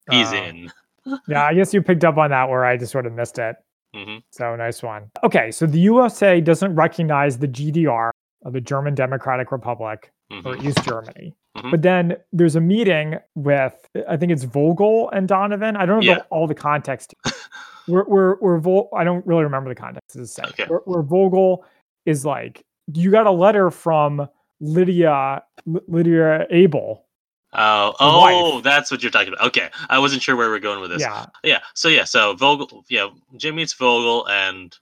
[0.09, 0.35] he's Oh.
[0.43, 0.71] in.
[1.29, 3.55] Yeah, I guess you picked up on that where I just sort of missed it.
[3.95, 5.09] hmm So nice one.
[5.23, 8.09] Okay, so the USA doesn't recognize the GDR,
[8.41, 10.11] or the German Democratic Republic,
[10.45, 11.33] or hmm East Germany.
[11.57, 11.71] Mhm.
[11.71, 13.73] But then there's a meeting with
[14.07, 15.75] I think it's Vogel and Donovan.
[15.75, 16.21] I don't know Yeah.
[16.29, 17.13] all the context.
[17.87, 20.43] Where where where Vol- I don't really remember the context of the say.
[20.49, 20.65] Okay.
[20.65, 21.63] Where, where Vogel
[22.05, 22.61] is like,
[22.93, 24.27] you got a letter from
[24.59, 25.41] Lydia
[25.73, 27.05] L- Lydia Abel.
[27.53, 28.63] Oh, oh, wife.
[28.65, 29.47] that's what you're talking about.
[29.47, 29.69] Okay.
[29.89, 31.01] I wasn't sure where we're going with this.
[31.01, 31.27] Yeah.
[31.45, 31.59] Yeah.
[31.75, 32.03] So yeah.
[32.03, 32.83] So Vogel.
[32.89, 33.07] Yeah.
[33.37, 34.75] Jim meets Vogel, and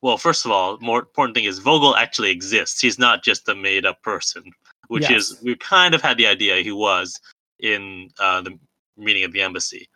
[0.00, 2.80] well, first of all, more important thing is Vogel actually exists.
[2.80, 4.44] He's not just a made-up person,
[4.90, 7.20] which is we kind of had the idea he was
[7.60, 8.58] in uh, the
[8.96, 9.88] meeting at the embassy.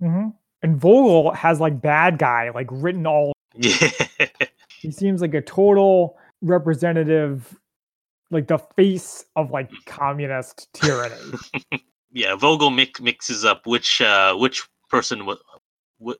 [0.00, 0.28] hmm
[0.62, 3.32] And Vogel has like bad guy like written all.
[3.54, 3.90] Yeah.
[4.80, 7.54] He seems like a total representative,
[8.30, 11.14] like the face of like communist tyranny.
[12.12, 12.34] yeah.
[12.34, 15.26] Vogel mix, mixes up which uh, which person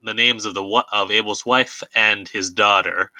[0.02, 3.10] the names of the of Abel's wife and his daughter,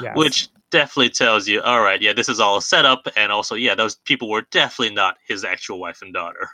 [0.00, 0.16] Yes.
[0.16, 3.74] which definitely tells you, all right, yeah, this is all a setup, and also, yeah,
[3.74, 6.50] those people were definitely not his actual wife and daughter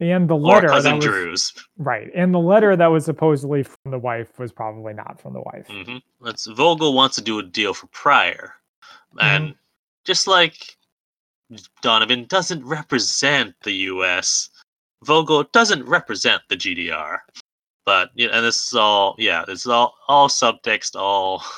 [0.00, 1.52] and the or letter cousin that was, Drew's.
[1.78, 5.40] right, and the letter that was supposedly from the wife was probably not from the
[5.40, 5.66] wife.
[5.68, 8.54] hmm Let's Vogel wants to do a deal for Pryor,
[9.20, 9.54] and
[10.04, 10.76] just like
[11.82, 14.50] Donovan doesn't represent the U.S.,
[15.04, 17.18] Vogel doesn't represent the GDR.
[17.84, 21.42] But you know, and this is all yeah, this is all all subtext, all.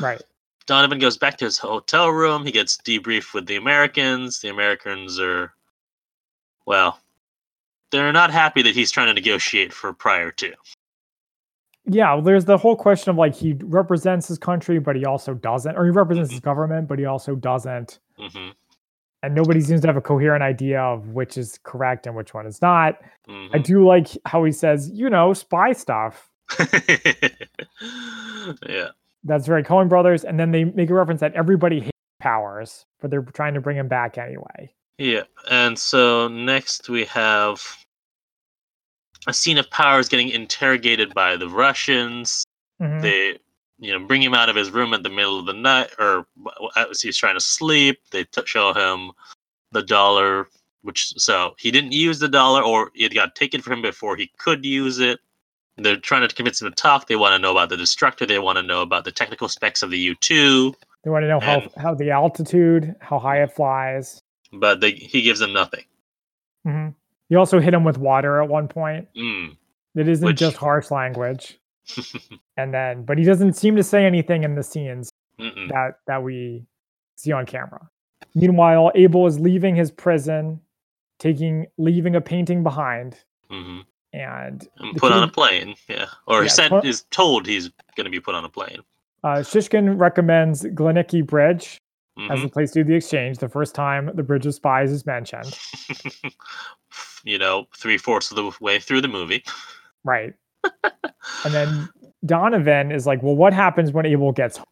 [0.00, 0.22] Right.
[0.66, 2.44] Donovan goes back to his hotel room.
[2.44, 4.40] He gets debriefed with the Americans.
[4.40, 5.52] The Americans are,
[6.64, 6.98] well,
[7.90, 10.54] they're not happy that he's trying to negotiate for Pryor to.
[11.86, 15.34] Yeah, well, there's the whole question of like he represents his country, but he also
[15.34, 17.98] doesn't, or he represents his government, but he also doesn't.
[18.18, 18.50] hmm
[19.24, 22.46] And nobody seems to have a coherent idea of which is correct and which one
[22.46, 23.00] is not.
[23.26, 26.30] hmm I do like how he says, you know, spy stuff.
[28.68, 28.88] yeah.
[29.24, 30.24] That's very Coen Brothers.
[30.24, 33.76] And then they make a reference that everybody hates powers, but they're trying to bring
[33.76, 34.72] him back anyway.
[34.98, 35.22] Yeah.
[35.50, 37.62] And so next we have
[39.26, 42.44] a scene of Powers getting interrogated by the Russians.
[42.80, 43.00] Mhm.
[43.02, 43.38] They,
[43.78, 46.26] you know, bring him out of his room at the middle of the night, or
[46.76, 47.98] as he's trying to sleep.
[48.10, 49.12] They t- show him
[49.72, 50.48] the dollar,
[50.82, 54.30] which so he didn't use the dollar, or it got taken from him before he
[54.38, 55.18] could use it.
[55.76, 57.08] They're trying to convince him to talk.
[57.08, 58.24] They want to know about the destructor.
[58.26, 60.72] They want to know about the technical specs of the U two,
[61.02, 64.20] They want to know how, And- how the altitude, how high it flies.
[64.52, 65.84] but they, he gives them nothing.
[66.64, 66.88] hmm
[67.28, 69.08] You also hit him with water at one point.
[69.16, 69.56] Mm.
[69.96, 71.58] It isn't Which- just harsh language.
[72.56, 75.10] And then, but he doesn't seem to say anything in the scenes
[75.40, 75.68] Mm-mm.
[75.70, 76.64] that that we
[77.16, 77.90] see on camera.
[78.36, 80.60] Meanwhile, Abel is leaving his prison,
[81.18, 83.16] taking leaving a painting behind,
[83.50, 83.80] hmm
[84.12, 85.74] and And put on a plane.
[85.88, 88.82] Yeah, or Yeah, said put- is told he's going to be put on a plane.
[89.24, 91.78] uh, Shishkin recommends Glienicke Bridge
[92.30, 92.42] as Mhm.
[92.42, 93.38] the place to do the exchange.
[93.38, 95.58] The first time the Bridge of Spies is mentioned,
[97.24, 99.42] you know, three fourths of the way through the movie.
[100.04, 100.34] right?
[101.44, 101.88] And then
[102.24, 104.66] Donovan is like, "Well, what happens when Abel gets home?"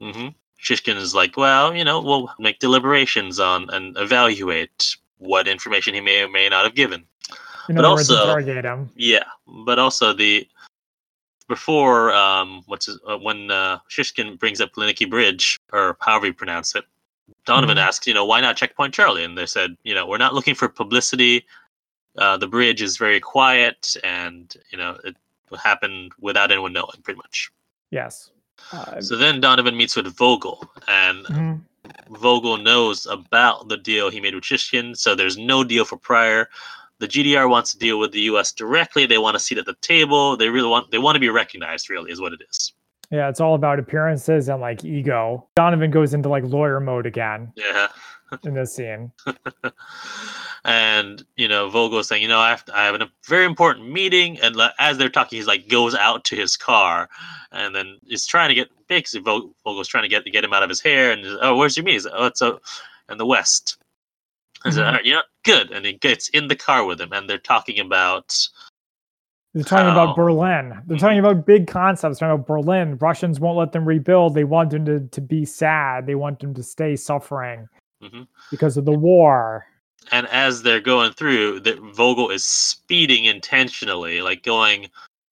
[0.00, 0.28] hmm
[0.62, 6.00] Shishkin is like, well, you know, we'll make deliberations on and evaluate what information he
[6.00, 7.04] may or may not have given.
[7.68, 8.90] In But words, also- him.
[8.96, 10.48] Yeah, but also the
[11.48, 16.32] before um what's his, uh, when uh, Shishkin brings up Glienicke Bridge or however you
[16.34, 16.84] pronounce it,
[17.44, 17.82] Donovan Mhm.
[17.86, 19.24] asks, you know, why not Checkpoint Charlie?
[19.24, 21.44] And they said, you know, we're not looking for publicity.
[22.16, 25.16] Uh, the bridge is very quiet, and you know, it
[25.62, 27.50] happened without anyone knowing, pretty much.
[27.90, 28.30] Yes.
[28.72, 31.60] Uh, So then Donovan meets with Vogel, and mhm.
[32.10, 36.48] Vogel knows about the deal he made with Shishkin, so there's no deal for Pryor.
[37.00, 38.52] The GDR wants to deal with the U.S.
[38.52, 39.04] directly.
[39.06, 40.36] They want a seat at the table.
[40.36, 41.90] They really want they want to be recognized.
[41.90, 42.72] Really, is what it is.
[43.10, 45.46] Yeah, it's all about appearances and like ego.
[45.56, 47.88] Donovan goes into like lawyer mode again Yeah.
[48.44, 49.12] in this scene.
[50.64, 53.90] and you know, Vogel is saying, you know, I have, I have a very important
[53.90, 57.08] meeting, and as they're talking, he's like goes out to his car,
[57.52, 60.62] and then he's trying to get basically Vog- Vogel's trying to get get him out
[60.62, 61.96] of his hair, and oh, where's your meeting?
[61.96, 62.58] He's like, oh, it's uh
[63.10, 63.76] in the west.
[64.64, 64.86] I said, Mhm.
[64.86, 67.78] all right, yeah, good, and he gets in the car with him, and they're talking
[67.80, 68.34] about
[69.52, 69.92] They're talking How?
[69.92, 70.82] about Berlin.
[70.86, 72.18] They're talking about big concepts.
[72.18, 72.96] Talking about Berlin.
[72.96, 74.34] Russians won't let them rebuild.
[74.34, 76.06] They want them to, to be sad.
[76.06, 77.68] They want them to stay suffering
[78.02, 78.26] Mhm.
[78.50, 79.64] because of the war.
[80.12, 84.88] And as they're going through, the Vogel is speeding intentionally, like going,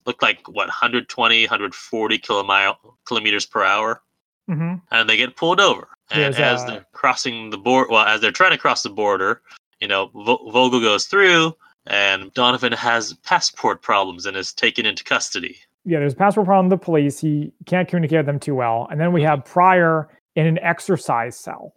[0.06, 4.02] look like what 120, 140 kilomile, kilometers per hour,
[4.48, 5.88] hmm and they get pulled over.
[6.10, 8.90] And There's, as uh, they're crossing the border, well, as they're trying to cross the
[8.90, 9.42] border,
[9.80, 11.54] you know, Vo- Vogel goes through,
[11.86, 15.58] and Donovan has passport problems and is taken into custody.
[15.84, 17.18] Yeah, there's a passport problem with the police.
[17.18, 18.88] He can't communicate with them too well.
[18.90, 21.74] And then we have Pryor in an exercise cell.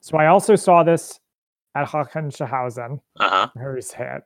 [0.00, 1.20] So I also saw this
[1.74, 3.00] at Hohenschausen.
[3.18, 3.48] Uh huh.
[3.56, 4.22] How do you say it?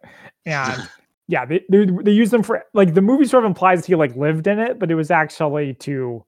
[0.47, 0.89] And
[1.29, 4.15] yeah, they, they they use them for like the movie sort of implies he like
[4.17, 6.25] lived in it, but it was actually to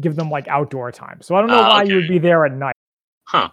[0.00, 1.20] give them like outdoor time.
[1.22, 2.74] So I don't know Ah, why you would be there at night.
[3.24, 3.50] Huh.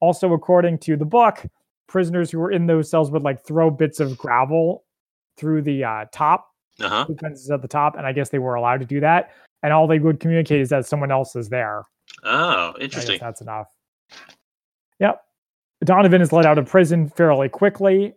[0.00, 1.44] Also, according to the book,
[1.86, 4.84] prisoners who were in those cells would like throw bits of gravel
[5.36, 6.48] through the uh, top,
[6.80, 7.06] Uh huh.
[7.20, 9.30] fences at the top, and I guess they were allowed to do that.
[9.62, 11.82] And all they would communicate is that someone else is there.
[12.24, 13.18] Oh, I guess interesting.
[13.20, 13.68] that's enough.
[14.98, 15.22] Yep.
[15.84, 18.14] Donovan is let out of prison fairly quickly.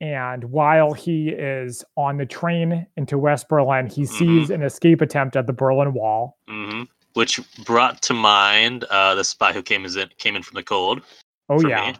[0.00, 4.08] And while he is on the train into West Berlin, he Mhm.
[4.08, 6.38] sees an escape attempt at the Berlin Wall.
[6.48, 6.82] hmm
[7.14, 11.02] Which brought to mind uh, the spy who came in came in from the cold.
[11.48, 11.92] Oh, yeah.
[11.92, 11.94] me.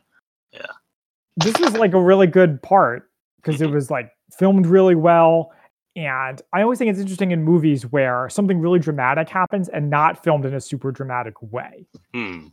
[1.37, 3.75] This was like a really good part because it Mhm.
[3.75, 5.53] was like filmed really well.
[5.95, 10.23] And I always think it's interesting in movies where something really dramatic happens and not
[10.23, 12.49] filmed in a super dramatic way, Hmm.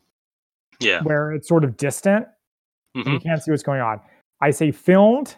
[0.79, 1.01] Yeah.
[1.01, 2.27] where it's sort of distant
[2.95, 3.99] and hmm you can't see what's going on.
[4.41, 5.35] I say filmed.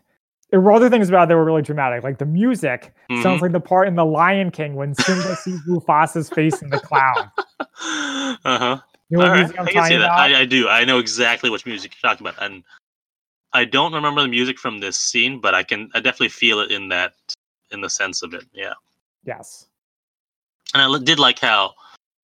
[0.49, 3.21] There were other things about it that were really dramatic, like the music Mm-hmm.
[3.21, 6.77] sounds like the part in The Lion King when Simba sees Mufasa's face in the
[6.77, 7.31] cloud.
[7.59, 8.79] uh huh.
[9.09, 10.11] You know All right, I'm can see that.
[10.11, 10.67] I, I do.
[10.67, 12.63] I know exactly which music you're talking about, and
[13.53, 15.89] I don't remember the music from this scene, but I can.
[15.93, 17.13] I definitely feel it in that,
[17.71, 18.43] in the sense of it.
[18.53, 18.73] Yeah,
[19.23, 19.67] yes.
[20.73, 21.73] and I did like how,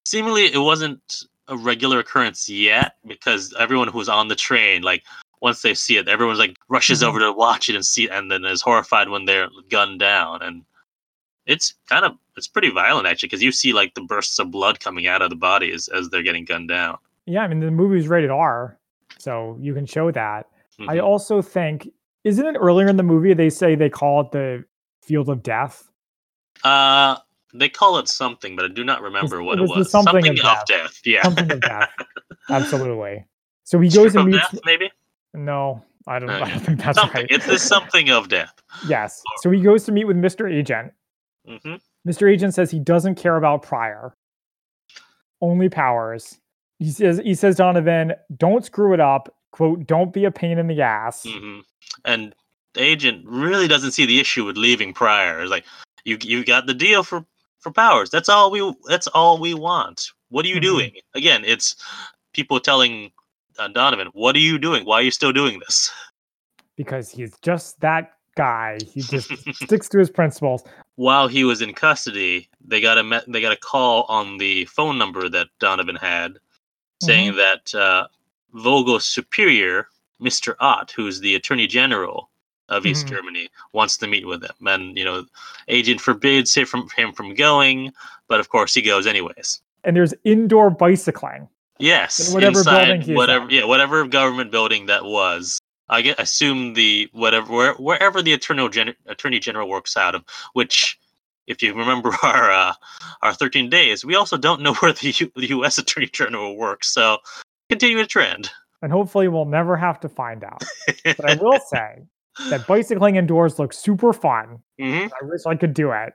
[0.06, 5.04] seemingly, it wasn't a regular occurrence yet because everyone who was on the train, like
[5.44, 7.08] once they see it, everyone's like rushes Mhm.
[7.08, 10.42] over to watch it and see, and then is horrified when they're gunned down.
[10.42, 10.64] And
[11.46, 14.80] it's kind of it's pretty violent actually because you see like the bursts of blood
[14.80, 16.98] coming out of the bodies as they're getting gunned down.
[17.26, 18.80] Yeah, I mean the movie's rated R,
[19.20, 20.48] so you can show that.
[20.88, 21.04] I Mhm.
[21.04, 21.90] also think
[22.24, 24.64] isn't it earlier in the movie they say they call it the
[25.02, 25.90] field of death?
[26.64, 27.18] Uh,
[27.54, 29.86] they call it something, but I do not remember it what it was was.
[29.88, 31.02] the something of of death.
[31.04, 31.22] Yeah.
[31.24, 31.90] Something of death.
[32.50, 33.26] Absolutely.
[33.66, 34.90] So he Strip goes and meets death, maybe
[35.34, 37.22] No, I don't, I don't think that's something.
[37.22, 37.32] right.
[37.32, 38.54] It's the something of death.
[38.88, 39.24] yes.
[39.42, 40.52] So he goes to meet with Mr.
[40.52, 40.92] Agent.
[41.48, 41.76] hmm
[42.08, 42.30] Mr.
[42.32, 44.14] Agent says he doesn't care about Pryor.
[45.42, 46.40] Only powers.
[46.80, 49.34] He says he says Donovan, don't screw it up.
[49.52, 51.26] Quote, don't be a pain in the ass.
[51.28, 51.60] hmm
[52.06, 52.36] And
[52.76, 55.42] agent really doesn't see the issue with leaving Pryor.
[55.42, 55.64] It's like
[56.04, 57.26] you you got the deal for
[57.60, 58.10] for powers.
[58.10, 60.10] That's all we that's all we want.
[60.30, 60.62] What are you Mhm.
[60.62, 60.92] doing?
[61.16, 61.76] Again, it's
[62.34, 63.13] people telling
[63.60, 64.86] uh, Donovan, "What are you doing?
[64.86, 65.92] Why are you still doing this?"
[66.76, 68.80] Because he's just that guy.
[68.92, 70.64] He just sticks to his principles.
[70.96, 74.66] While he was in custody, they got a me- they got a call on the
[74.66, 76.38] phone number that Donovan had,
[77.02, 78.08] saying that uh,
[78.54, 79.88] Vogel's superior,
[80.20, 82.30] Mister Ott, who's the Attorney General
[82.70, 83.10] of East Mhm.
[83.10, 85.26] Germany, wants to meet with him, and you know,
[85.68, 87.92] agent forbids him from him from going,
[88.28, 89.62] but of course he goes anyways.
[89.84, 91.50] And there's indoor bicycling.
[91.80, 95.60] Yes, In whatever inside whatever yeah whatever government building that was.
[95.90, 100.24] I get assume the whatever where, wherever the attorney gen, attorney general works out of.
[100.54, 100.98] Which,
[101.48, 102.74] if you remember our uh,
[103.22, 105.78] our thirteen days, we also don't know where the, U, the U.S.
[105.78, 106.90] attorney general works.
[106.94, 107.18] So
[107.70, 108.50] continue the trend.
[108.82, 110.62] And hopefully we'll never have to find out.
[111.06, 112.04] But I will say
[112.50, 114.60] that bicycling indoors looks super fun.
[114.80, 116.14] hmm I wish I could do it.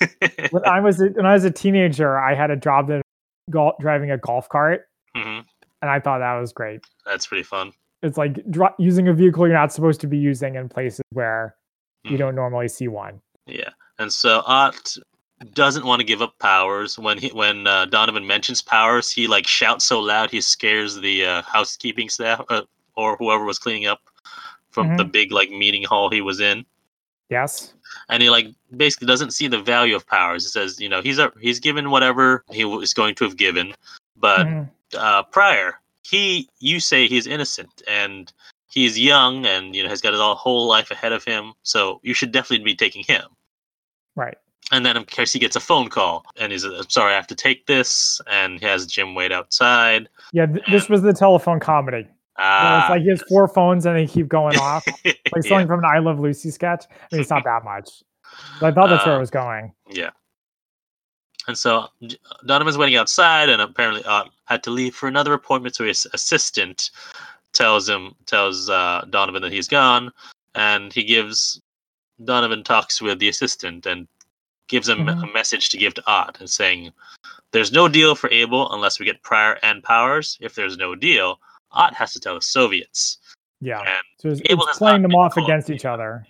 [0.50, 3.02] When I was a, when I was a teenager, I had a job in
[3.50, 4.82] gol- driving a golf cart,
[5.16, 5.40] hmm
[5.82, 6.80] and I thought that was great.
[7.04, 7.72] That's pretty fun.
[8.02, 8.38] It's like
[8.78, 11.54] using a vehicle you're not supposed to be using in places where
[12.04, 12.18] you Mhm.
[12.18, 13.20] don't normally see one.
[13.46, 14.96] Yeah, and so Ott
[15.52, 16.98] doesn't want to give up powers.
[16.98, 21.24] When he when uh, Donovan mentions powers, he like shouts so loud he scares the
[21.26, 22.62] uh, housekeeping staff uh,
[22.96, 24.00] or whoever was cleaning up
[24.70, 26.64] from the big like meeting hall he was in.
[27.28, 27.74] Yes.
[28.08, 30.44] And he like basically doesn't see the value of powers.
[30.44, 33.74] He says, you know, he's a, he's given whatever he was going to have given,
[34.16, 34.70] but Mhm.
[34.96, 38.32] Uh, Pryor he you say he's innocent and
[38.68, 41.52] he's young and you know has got his whole life ahead of him.
[41.64, 43.24] So you should definitely be taking him.
[44.14, 44.36] Right.
[44.72, 47.26] And then of course he gets a phone call and he's I'm sorry I have
[47.28, 50.08] to take this and he has Jim wait outside.
[50.32, 52.02] Yeah, th- this was the telephone comedy.
[52.02, 55.40] where Ah, it's like he has four phones and they keep going off, like yeah,
[55.42, 56.84] something from an I Love Lucy sketch.
[56.90, 58.02] I mean, it's not that much,
[58.60, 59.72] but I thought that's where Uh, it was going.
[59.90, 60.10] yeah.
[61.48, 61.88] And so
[62.44, 65.74] Donovan's waiting outside and apparently uh, had to leave for another appointment.
[65.76, 66.90] So his assistant
[67.52, 70.12] tells him tells uh, Donovan that he's gone,
[70.54, 71.60] and he gives
[72.24, 74.08] Donovan talks with the assistant and
[74.68, 75.32] gives him a Mhm.
[75.32, 76.92] message to give to Ott and saying,
[77.52, 80.36] "There's no deal for Abel unless we get Pryor and Powers.
[80.40, 81.40] If there's no deal,
[81.72, 83.18] Ott has to tell the Soviets."
[83.60, 86.26] Yeah, And so it's, Abel it's playing them off against each other.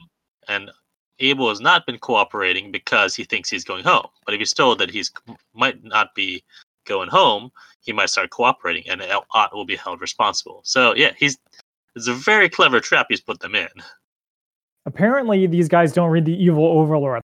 [0.48, 0.70] and
[1.18, 4.06] Abel has not been cooperating because he thinks he's going home.
[4.24, 5.10] But if he's told that he's
[5.54, 6.44] might not be
[6.86, 7.50] going home,
[7.80, 9.02] he might start cooperating, and
[9.34, 10.60] Ott will be held responsible.
[10.64, 11.38] So yeah, he's
[11.94, 13.68] it's a very clever trap he's put them in.
[14.84, 17.22] Apparently, these guys don't read the evil overlord.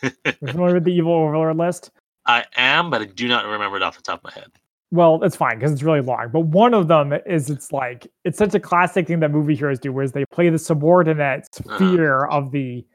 [0.44, 1.90] Familiar with the evil overlord list?
[2.26, 4.52] I am, but I do not remember it off the top of my head.
[4.90, 6.28] Well, it's fine because it's really long.
[6.32, 9.78] But one of them is it's like it's such a classic thing that movie heroes
[9.78, 11.78] do, whereas they play the subordinate Uh-huh.
[11.78, 12.86] fear of the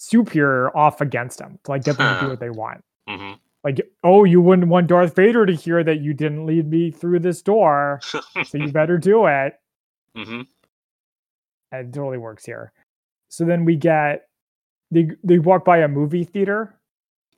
[0.00, 2.82] superior off against them to like get them to do what they want.
[3.06, 3.32] hmm
[3.62, 7.20] Like, oh, you wouldn't want Darth Vader to hear that you didn't lead me through
[7.20, 8.20] this door, so
[8.54, 9.54] you better do it.
[10.16, 10.42] hmm
[11.72, 12.72] And it totally works here.
[13.28, 14.26] So then we get
[14.90, 16.74] they they walk by a movie theater.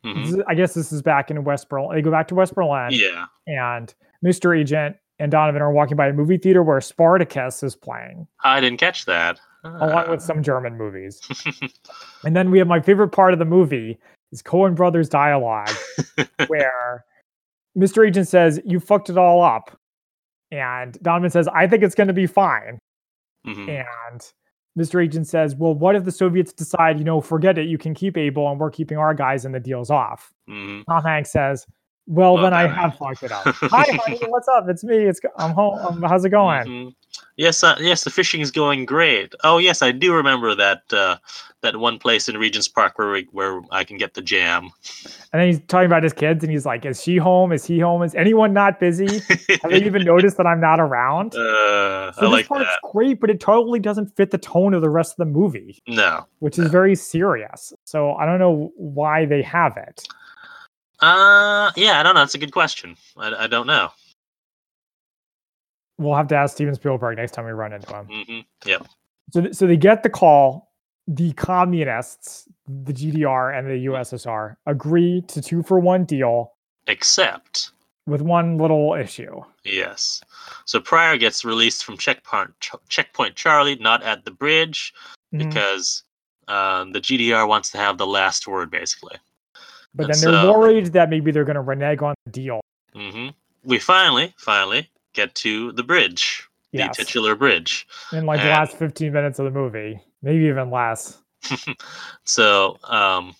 [0.05, 1.97] hmm is- I guess this is back in West Berlin.
[1.97, 2.91] They go back to West Berlin.
[2.93, 3.27] Yeah.
[3.47, 3.93] and
[4.25, 4.57] Mr.
[4.59, 8.79] Agent and Donovan are walking by a movie theater where Spartacus is playing, I didn't
[8.79, 9.41] catch that.
[9.65, 11.21] Along with some German movies.
[12.25, 13.99] And then we have my favorite part of the movie
[14.33, 15.71] is Coen Brothers dialogue,
[16.49, 17.05] where
[17.79, 18.07] Mr.
[18.07, 19.77] Agent says, You fucked it all up.
[20.51, 22.79] And Donovan says, I think it's going to be fine.
[23.47, 23.85] Mhm.
[24.11, 24.21] And
[24.79, 25.03] Mr.
[25.03, 28.17] Agent says, Well, what if the Soviets decide, you know, forget it, you can keep
[28.17, 30.33] Abel and we're keeping our guys and the deal's off?
[30.49, 30.85] Mhm.
[30.87, 31.67] Tom Hanks says,
[32.07, 33.45] Well, then I have fucked it up.
[33.47, 34.65] Hi, honey, what's up?
[34.69, 34.97] It's me.
[34.99, 35.79] It's I'm home.
[35.79, 36.65] Um, how's it going?
[36.67, 36.95] Mhm.
[37.43, 39.35] Yes, uh, yes, the fishing is going great.
[39.43, 41.17] Oh, yes, I do remember that uh,
[41.63, 44.71] that one place in Regent's Park where we, where I can get the jam.
[45.33, 47.51] And then he's talking about his kids, and he's like, "Is she home?
[47.51, 48.05] Is he home?
[48.05, 49.09] Is anyone not busy?
[49.63, 52.93] Have they even noticed that I'm not around?" Uh, So I this like part's that.
[52.93, 56.27] great, but it totally doesn't fit the tone of the rest of the movie, No.
[56.39, 57.73] which is very serious.
[57.87, 60.07] So I don't know why they have it.
[61.01, 62.21] Uh, yeah, I don't know.
[62.21, 62.95] That's a good question.
[63.17, 63.91] I, I don't know.
[66.03, 68.07] We'll have to ask Steven Spielberg next time we run into him.
[68.07, 68.87] hmm Yep.
[69.33, 70.71] So, so they get the call.
[71.09, 76.53] The communists, the GDR and the USSR, agree to two for one deal
[76.87, 77.73] Except,
[78.07, 79.41] with one little issue.
[79.65, 80.21] yes.
[80.65, 82.51] So Pryor gets released from checkpoint
[82.89, 84.93] checkpoint Charlie, not at the bridge,
[85.35, 85.39] Mhm.
[85.39, 86.05] because
[86.49, 89.17] um, the GDR wants to have the last word, basically.
[89.95, 92.61] But and then they're so- worried that maybe they're going to renege on the deal.
[92.95, 93.29] hmm
[93.65, 96.97] We finally, finally get to the bridge, Yes.
[96.97, 97.87] the titular bridge.
[98.13, 101.19] in like the last 15 minutes of the movie, maybe even less.
[102.25, 103.35] so um,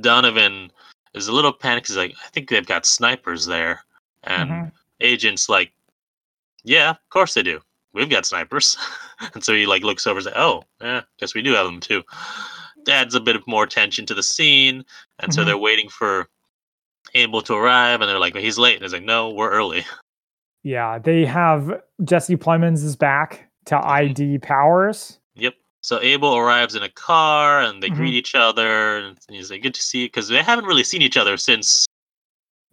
[0.00, 0.70] Donovan
[1.14, 1.88] is a little panicked.
[1.88, 3.82] He's like, I think they've got snipers there.
[4.24, 4.72] And Mhm.
[5.00, 5.72] agent's like,
[6.64, 7.60] Yeah, of course they do.
[7.94, 8.76] We've got snipers.
[9.34, 11.80] and so he like looks over and says, Oh, yeah, guess we do have them
[11.80, 12.02] too.
[12.88, 14.84] Adds a bit of more tension to the scene.
[15.20, 15.46] And so Mhm.
[15.46, 16.28] they're waiting for
[17.14, 18.74] Abel to arrive and they're like, He's late.
[18.74, 19.84] And he's like, No, we're early.
[20.68, 23.88] Yeah, they have Jesse Plemons is back to Mm-hmm.
[23.88, 25.18] ID Powers.
[25.34, 25.54] Yep.
[25.80, 27.94] So Abel arrives in a car and they Mhm.
[27.96, 28.98] greet each other.
[28.98, 30.06] And he's like, Good to see you.
[30.08, 31.86] Because they haven't really seen each other since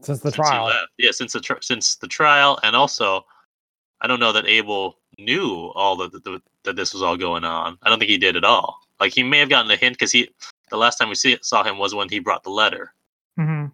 [0.02, 0.72] Since the since trial.
[0.98, 3.26] Yeah, since the tr- since the trial, and also,
[4.02, 6.12] I don't know that Abel knew all that
[6.66, 7.78] that this was all going on.
[7.84, 8.82] I don't think he did at all.
[9.00, 10.30] Like he may have gotten a hint because he
[10.70, 12.94] the last time we see, saw him was when he brought the letter.
[13.38, 13.68] hmm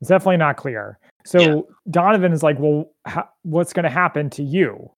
[0.00, 0.98] It's definitely not clear.
[1.24, 1.60] So Yeah.
[1.90, 4.90] Donovan is like, well, ha- what's going to happen to you?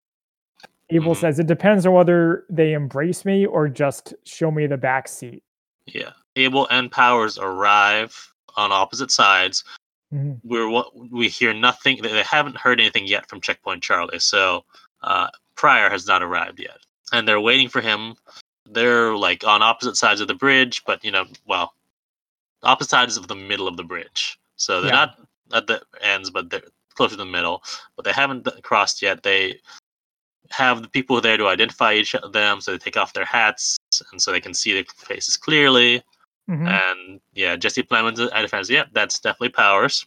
[0.90, 1.20] Abel Mhm.
[1.20, 5.42] says it depends on whether they embrace me or just show me the back seat.
[5.86, 9.62] Yeah, Abel and Powers arrive on opposite sides.
[10.12, 10.40] Mhm.
[10.42, 12.02] We're we hear nothing.
[12.02, 14.18] They they haven't heard anything yet from Checkpoint Charlie.
[14.18, 14.64] So
[15.02, 16.78] uh, Pryor has not arrived yet,
[17.12, 18.16] and they're waiting for him.
[18.66, 21.72] They're like on opposite sides of the bridge, but you know, well,
[22.64, 24.38] opposite sides of the middle of the bridge.
[24.60, 25.06] So they're Yeah.
[25.06, 25.18] not
[25.52, 26.62] at the ends, but they're
[26.94, 27.64] closer to the middle.
[27.96, 29.22] But they haven't crossed yet.
[29.22, 29.58] They
[30.50, 33.76] have the people there to identify each of them, so they take off their hats,
[34.12, 36.02] and so they can see their faces clearly.
[36.48, 36.68] Mhm.
[36.68, 38.68] And yeah, Jesse Plemons identifies.
[38.68, 40.04] Yep, that's definitely Powers.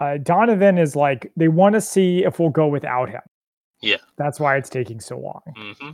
[0.00, 3.22] Uh, Donovan is like, they want to see if we'll go without him.
[3.80, 3.98] Yeah.
[4.16, 5.42] That's why it's taking so long.
[5.56, 5.90] hmm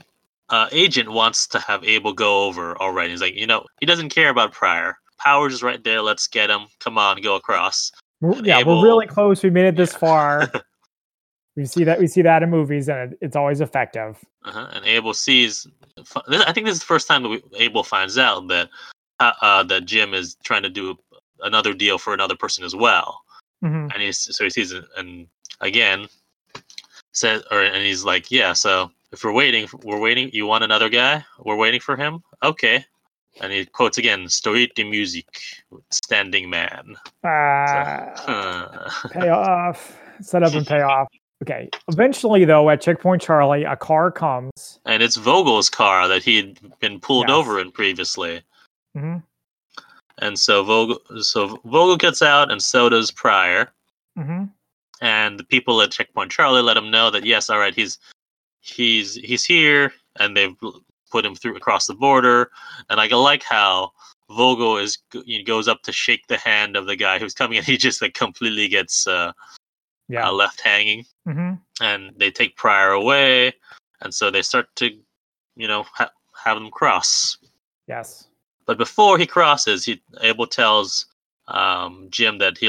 [0.48, 3.10] Uh, Agent wants to have Abel go over already.
[3.10, 4.98] He's like, you know, he doesn't care about Pryor.
[5.22, 6.00] Powers is right there.
[6.02, 6.66] Let's get him.
[6.80, 7.92] Come on, go across.
[8.20, 9.42] We're, yeah, Abel- we're really close.
[9.42, 9.98] We made it this Yeah.
[9.98, 10.52] far.
[11.56, 14.18] we see that we see that in movies, and it, it's always effective.
[14.44, 14.68] Uh-huh.
[14.72, 15.66] And Abel sees.
[16.26, 18.68] I think this is the first time that we, Abel finds out that
[19.20, 20.96] uh, uh, that Jim is trying to do
[21.42, 23.22] another deal for another person as well.
[23.62, 23.92] Mhm.
[23.92, 25.26] and he's so he sees it and
[25.60, 26.06] again
[27.12, 30.88] says or and he's like yeah so if we're waiting we're waiting you want another
[30.88, 32.82] guy we're waiting for him okay
[33.40, 38.90] and he quotes again stoikiy muzhik standing man Uh, Huh.
[39.12, 41.08] payoff, set up and pay off.
[41.42, 41.70] Okay.
[41.88, 44.78] Eventually, though, at Checkpoint Charlie, a car comes.
[44.84, 47.36] and it's vogel's car that he'd been pulled Yes.
[47.36, 48.42] over in previously
[48.96, 49.22] Mhm,
[50.18, 53.70] and so vogel so vogel gets out and so does pryor
[54.18, 54.50] mhm.
[55.00, 57.98] and the people at checkpoint charlie let him know that yes all right he's
[58.60, 60.56] he's he's here and they've
[61.10, 62.50] put him through across the border
[62.88, 63.90] and i like how
[64.30, 67.58] vogel is g- he goes up to shake the hand of the guy who's coming
[67.58, 69.32] and he just like completely gets uh,
[70.08, 70.28] Yeah.
[70.28, 71.58] uh left hanging mhm.
[71.80, 73.52] and they take pryor away
[74.02, 74.86] and so they start to
[75.56, 76.12] you know ha-
[76.44, 77.36] have him cross
[77.88, 78.28] Yes.
[78.66, 81.06] but before he crosses he abel tells
[81.48, 82.68] um, jim that he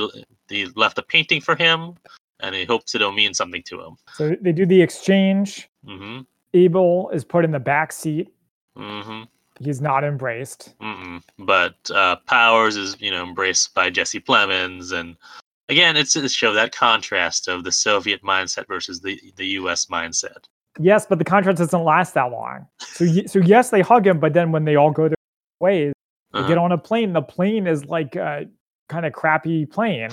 [0.49, 1.93] he left a painting for him
[2.39, 5.69] and he hopes it'll mean something to him So they do the exchange.
[5.85, 6.21] Mm-hmm.
[6.53, 8.33] Abel is put in the back seat.
[8.77, 9.23] Mm-hmm.
[9.63, 10.73] He's not embraced.
[10.81, 11.21] Mm-mm.
[11.39, 15.15] But uh, Powers is, you know, embraced by Jesse Plemons, and
[15.69, 19.85] again, it's to show that contrast of the Soviet mindset versus the the U.S.
[19.85, 20.45] mindset.
[20.79, 22.65] Yes, but the contrast doesn't last that long.
[22.79, 25.15] So, so yes, they hug him, but then when they all go their
[25.59, 25.93] ways,
[26.33, 26.47] they Uh-huh.
[26.47, 27.11] get on a plane.
[27.13, 28.47] The plane is like a
[28.89, 30.09] kind of crappy plane,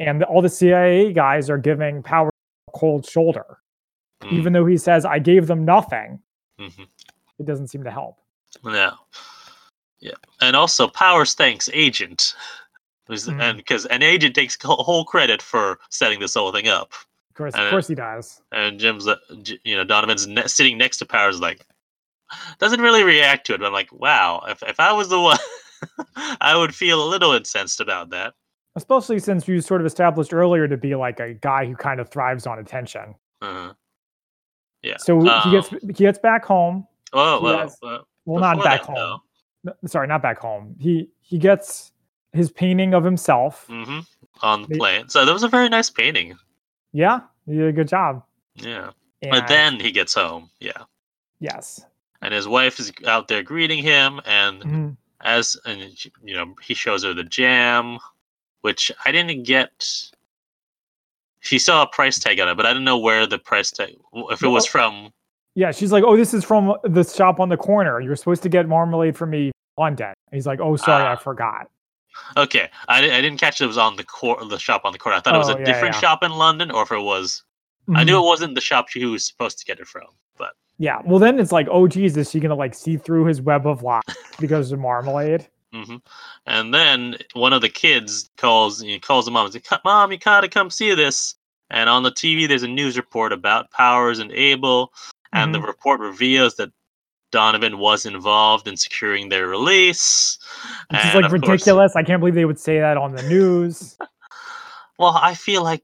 [0.00, 2.32] and all the CIA guys are giving Powers
[2.68, 3.58] a cold shoulder,
[4.22, 6.20] Mm, even though he says, "I gave them nothing."
[6.60, 6.86] mhm.
[7.38, 8.18] It doesn't seem to help.
[8.64, 8.94] No.
[10.00, 12.34] Yeah, and also Powers thanks Agent,
[13.08, 13.40] Mhm.
[13.40, 16.92] and because an agent takes whole whole credit for setting this whole thing up.
[17.30, 18.42] Of course, Uh, of course he does.
[18.52, 19.16] And Jim's, uh,
[19.64, 21.64] you know, Donovan's ne- sitting next to Powers, like,
[22.58, 23.58] doesn't really react to it.
[23.60, 25.38] But I'm like, wow, if, if I was the one,
[26.40, 28.34] I would feel a little incensed about that.
[28.76, 32.10] Especially since you sort of established earlier to be like a guy who kind of
[32.10, 33.14] thrives on attention.
[33.40, 33.72] Uh-huh.
[34.82, 34.96] Yeah.
[34.98, 36.86] So he gets Um, he gets back home.
[37.12, 39.20] Oh, well, has- well, Well, not back that, home.
[39.64, 40.76] No, sorry, not back home.
[40.78, 41.92] He he gets
[42.32, 43.66] his painting of himself.
[43.68, 44.06] mhm,
[44.42, 45.08] on the They- plane.
[45.08, 46.36] So that was a very nice painting.
[46.92, 48.22] Yeah, he did a good job.
[48.54, 48.90] Yeah.
[49.22, 50.50] And But then he gets home.
[50.60, 50.84] Yeah.
[51.40, 51.84] yes,
[52.22, 54.20] And his wife is out there greeting him.
[54.24, 54.96] And Mhm.
[55.20, 55.80] as, and,
[56.22, 57.98] you know, he shows her the jam,
[58.62, 59.70] which I didn't get.
[61.40, 63.94] She saw a price tag on it, but I didn't know where the price tag,
[64.30, 65.10] if it was from.
[65.54, 65.70] yeah.
[65.72, 68.00] She's like, "Oh, this is from the shop on the corner.
[68.00, 71.16] You're supposed to get marmalade for me, London." He's like, "Oh, sorry, I Ah.
[71.16, 71.68] forgot."
[72.36, 72.68] Okay.
[72.88, 75.16] I, I didn't catch it was on the cor- the shop on the corner.
[75.16, 76.00] I thought it was Oh, a yeah, different yeah.
[76.00, 77.44] shop in London, or if it was.
[77.94, 78.06] I Mhm.
[78.06, 80.02] knew it wasn't the shop she was supposed to get it from.
[80.36, 81.00] But Yeah.
[81.04, 83.82] Well, then it's like, "Oh, geez, is she gonna like see through his web of
[83.82, 84.02] lies
[84.40, 85.96] because of marmalade?" Hmm
[86.46, 90.18] And then one of the kids calls he calls the mom and says, "Mom, you
[90.18, 91.34] gotta come see this."
[91.70, 94.92] And on the TV, there's a news report about Powers and Abel,
[95.34, 96.70] and the report reveals that
[97.30, 100.38] Donovan was involved in securing their release.
[100.90, 101.94] Which is like of course- ridiculous.
[101.94, 103.98] I can't believe they would say that on the news.
[104.98, 105.82] well, I feel like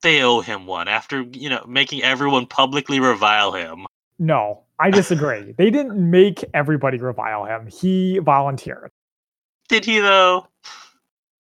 [0.00, 3.86] they owe him one after you know making everyone publicly revile him.
[4.18, 5.52] no, I disagree.
[5.58, 7.66] they didn't make everybody revile him.
[7.68, 8.90] He volunteered.
[9.68, 10.46] Did he though?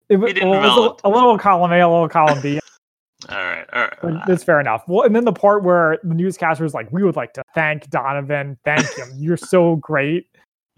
[0.08, 2.58] It, He didn't well, it was a, a little column A, a little column B.
[3.28, 3.98] All right, all right.
[4.00, 4.82] but That's fair enough.
[4.88, 7.90] Well, and then the part where the newscaster was like, "We would like to thank
[7.90, 8.58] Donovan.
[8.64, 9.12] Thank him.
[9.18, 10.26] You're so great."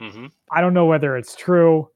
[0.01, 1.89] hmm I don't know whether it's true.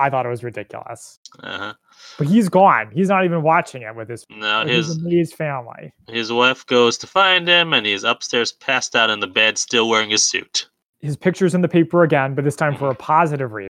[0.00, 1.20] I thought it was ridiculous.
[1.40, 1.74] Uh-huh.
[2.18, 2.90] But he's gone.
[2.92, 5.92] He's not even watching it with his with his his family.
[6.08, 9.88] His wife goes to find him, and he's upstairs, passed out in the bed, still
[9.88, 10.68] wearing his suit.
[11.00, 13.68] His picture's in the paper again, but this time for a positive reason.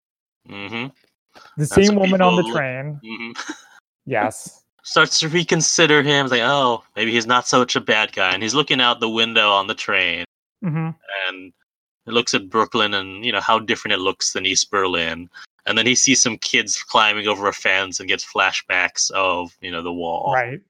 [0.49, 0.87] hmm
[1.57, 3.01] The so same woman on the look- train.
[3.05, 3.33] hmm
[4.07, 4.59] Yes.
[4.85, 6.26] Starts to reconsider him.
[6.26, 8.33] Like, oh, maybe he's not such a bad guy.
[8.35, 10.24] And he's looking out the window on the train,
[10.61, 10.91] hmm
[11.28, 11.53] and
[12.05, 15.30] he looks at Brooklyn, and you know how different it looks than East Berlin.
[15.66, 19.70] And then he sees some kids climbing over a fence and gets flashbacks of you
[19.70, 20.33] know the wall.
[20.35, 20.61] Right.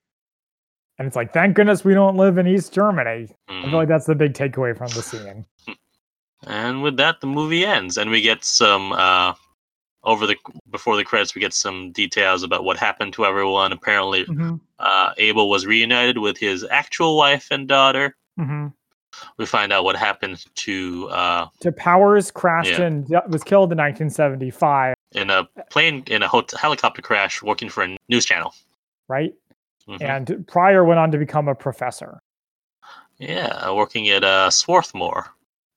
[0.99, 3.29] And it's like, thank goodness we don't live in East Germany.
[3.49, 3.65] I Mhm.
[3.65, 5.47] feel like that's the big takeaway from the scene.
[6.47, 9.33] And with that, the movie ends, and we get some uh,
[10.05, 10.37] over the
[10.71, 11.35] before the credits.
[11.35, 13.73] We get some details about what happened to everyone.
[13.73, 18.17] Apparently, hmm uh, Abel was reunited with his actual wife and daughter.
[18.37, 18.69] hmm
[19.37, 22.87] We find out what happened to uh, To Powers crashed Yeah.
[22.87, 27.85] and was killed in 1975, in a plane in a hot- helicopter crash, working for
[27.85, 28.55] a news channel.
[29.09, 29.35] right?
[29.89, 30.01] Mhm.
[30.01, 32.19] And Pryor went on to become a professor.
[33.19, 35.27] Yeah, working at uh, Swarthmore.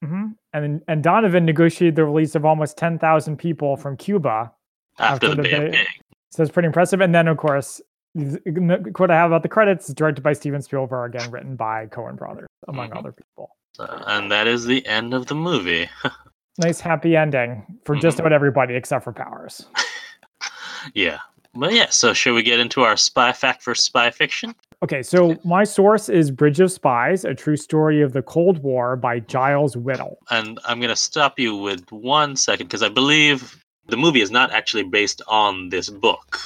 [0.06, 4.52] Hmm And and Donovan negotiated the release of almost 10,000 people from Cuba.
[5.00, 5.90] After, After the, the Bay of Bay- Pigs.
[6.32, 7.02] So it's pretty impressive.
[7.02, 7.82] And then, of course,
[8.18, 11.56] th- n- what I have about the credits is directed by Steven Spielberg and written
[11.56, 12.98] by Coen Brothers, among Mhm.
[12.98, 13.56] other people.
[13.80, 15.90] Uh, and that is the end of the movie.
[16.58, 18.22] Nice happy ending for just Mhm.
[18.22, 19.68] about everybody except for Powers.
[20.94, 21.20] yeah.
[21.56, 24.54] But yeah, so should we get into our spy fact for spy fiction?
[24.84, 28.96] Okay, so my source is Bridge of Spies, a true story of the Cold War
[28.96, 30.20] by Giles Whittle.
[30.30, 34.32] And I'm going to stop you with one second because I believe the movie is
[34.32, 36.38] not actually based on this book.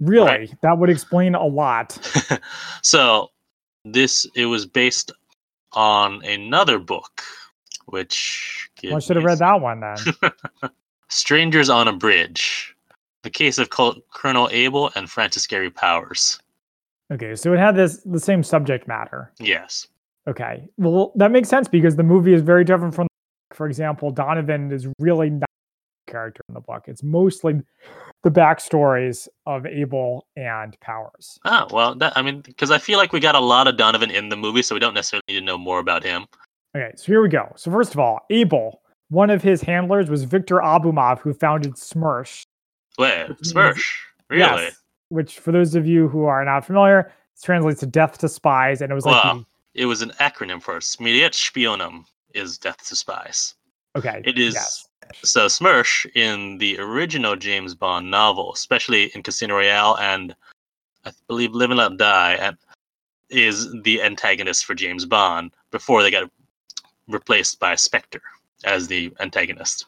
[0.00, 0.54] Really, Right.
[0.62, 1.98] that would explain a lot.
[2.82, 3.30] so
[3.84, 5.12] this it was based
[5.72, 7.22] on another book,
[7.86, 10.30] which Well, I should have read that one then.
[11.08, 12.69] Strangers on a Bridge:
[13.22, 16.38] The Case of Col- Colonel Abel and Francis Gary Powers.
[17.12, 19.32] Okay, so it had this the same subject matter.
[19.38, 19.88] Yes.
[20.28, 23.06] Okay, well that makes sense because the movie is very different from.
[23.52, 25.48] For example, Donovan is really not
[26.06, 26.84] a character in the book.
[26.86, 27.60] It's mostly
[28.22, 31.38] the backstories of Abel and Powers.
[31.44, 34.10] Ah, well, that, I mean, because I feel like we got a lot of Donovan
[34.10, 36.26] in the movie, so we don't necessarily need to know more about him.
[36.76, 37.52] Okay, so here we go.
[37.56, 42.44] So first of all, Abel, one of his handlers was Victor Abumov, who founded Smersh.
[43.00, 43.82] Wait, Smersh?
[44.28, 44.40] Really?
[44.40, 44.76] Yes,
[45.08, 47.12] which, for those of you who are not familiar,
[47.42, 49.46] translates to "death to spies," and it was like, Wow.
[49.74, 52.04] It was an acronym for Smiliet Spionum
[52.34, 53.54] is Death to Spies.
[53.96, 54.88] okay, It is yes.
[55.22, 60.34] So Smersh in the original James Bond novel, especially in Casino Royale and
[61.04, 62.56] I believe Live and Let Die, and
[63.30, 66.30] is the antagonist for James Bond before they got
[67.08, 68.22] replaced by Spectre
[68.64, 69.86] as the antagonist.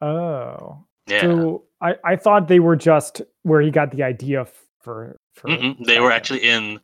[0.00, 1.20] Oh, Yeah.
[1.22, 4.46] so I I thought they were just where he got the idea
[4.80, 5.48] for for.
[5.48, 5.84] Mm-mm.
[5.86, 6.80] They were actually in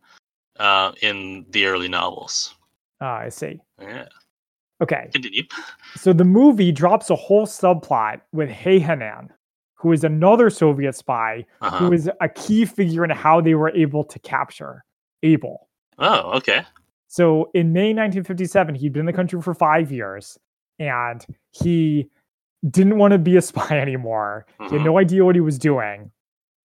[0.59, 2.55] uh, in the early novels.
[3.01, 3.61] Ah, I see.
[3.81, 4.07] Yeah.
[4.83, 5.09] Okay.
[5.13, 5.45] Continue.
[5.97, 9.29] So the movie drops a whole subplot with Hayhanen,
[9.75, 11.79] who is another Soviet spy Uh-huh.
[11.79, 14.85] who is a key figure in how they were able to capture
[15.23, 15.69] Abel.
[15.99, 16.63] Oh, okay.
[17.09, 20.39] So in May 1957, he'd been in the country for five years
[20.79, 22.09] and he
[22.69, 24.47] didn't want to be a spy anymore.
[24.59, 24.71] He Mhm.
[24.73, 26.11] had no idea what he was doing.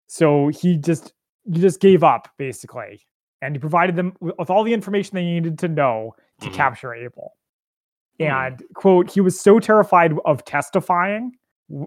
[0.08, 1.14] So he just
[1.52, 3.02] he just gave up basically.
[3.42, 6.54] And he provided them with all the information they needed to know to Mhm.
[6.54, 7.34] capture Abel.
[8.20, 8.26] Hmm.
[8.26, 11.34] And quote, he was so terrified of testifying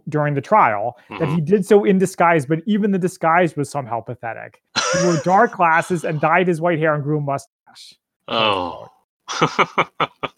[0.09, 1.35] during the trial that Mhm.
[1.36, 4.62] he did so in disguise, but even the disguise was somehow pathetic.
[5.01, 7.94] He wore dark glasses and dyed his white hair and grew a mustache.
[8.28, 8.89] oh.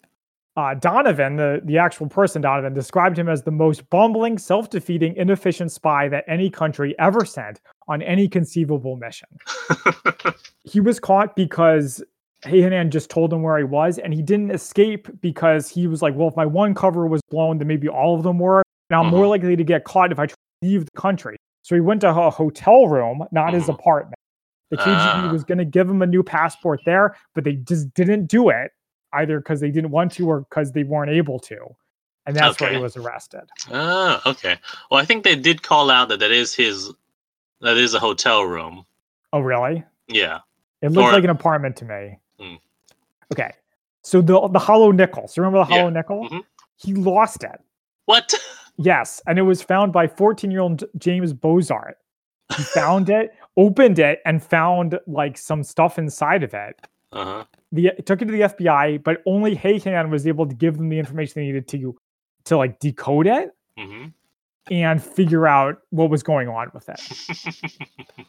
[0.57, 5.15] uh, Donovan, the, the actual person Donovan, described him as the most bumbling, self defeating,
[5.15, 9.27] inefficient spy that any country ever sent on any conceivable mission.
[10.63, 12.03] He was caught because
[12.45, 16.13] Hayhanen just told him where he was, and he didn't escape because he was like,
[16.15, 18.61] well, if my one cover was blown, then maybe all of them were.
[18.89, 21.35] And I'm more likely to get caught if I try to leave the country.
[21.63, 23.73] So he went to a hotel room, not his Mhm.
[23.73, 24.15] apartment.
[24.69, 25.31] The KGB Ah.
[25.31, 28.71] was going to give him a new passport there, but they just didn't do it
[29.13, 31.57] either because they didn't want to or because they weren't able to.
[32.25, 33.41] And that's why he was arrested.
[33.71, 34.57] Ah, okay.
[34.89, 36.91] Well, I think they did call out that that is his,
[37.61, 38.85] that is a hotel room.
[39.33, 39.83] Oh, really?
[40.07, 40.39] Yeah.
[40.81, 42.19] It looked Or- like an apartment to me.
[42.39, 42.55] Hmm.
[43.31, 43.51] Okay.
[44.03, 45.27] So the the hollow nickel.
[45.27, 45.79] So remember the Yeah.
[45.81, 46.27] hollow nickel?
[46.29, 46.43] Mhm.
[46.77, 47.59] He lost it.
[48.05, 48.33] What?
[48.77, 51.97] Yes, and it was found by 14-year-old James Bozart.
[52.55, 56.79] He found it, opened it, and found like some stuff inside of it.
[57.11, 57.45] Uh huh.
[57.71, 60.89] The it took it to the FBI, but only Hayhan was able to give them
[60.89, 61.95] the information they needed to
[62.45, 64.07] to like decode it hmm
[64.69, 68.25] and figure out what was going on with it.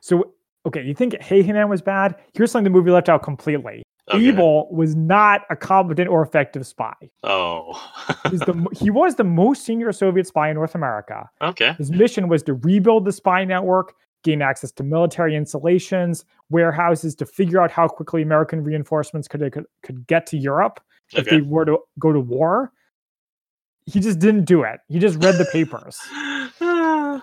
[0.00, 0.32] So,
[0.66, 2.14] okay, you think Hayhan was bad?
[2.34, 3.82] Here's something the movie left out completely.
[4.12, 4.28] Okay.
[4.28, 6.94] Abel was not a competent or effective spy.
[7.22, 7.72] Oh.
[8.30, 11.28] He's the, he was the most senior Soviet spy in North America.
[11.42, 11.74] okay.
[11.74, 17.26] His mission was to rebuild the spy network, gain access to military installations, warehouses to
[17.26, 20.80] figure out how quickly American reinforcements could, could, could get to Europe
[21.12, 22.72] if they were to go to war.
[23.86, 24.78] He just didn't do it.
[24.88, 25.98] He just read the papers.
[26.60, 27.18] All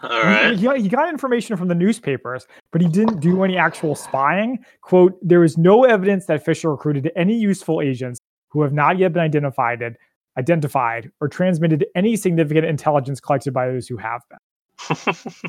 [0.49, 3.95] He- He, got- he got information from the newspapers, but he didn't do any actual
[3.95, 4.59] spying.
[4.81, 8.19] Quote, there is no evidence that Fisher recruited any useful agents
[8.49, 9.97] who have not yet been identified,
[10.37, 14.39] identified or transmitted any significant intelligence collected by those who have been.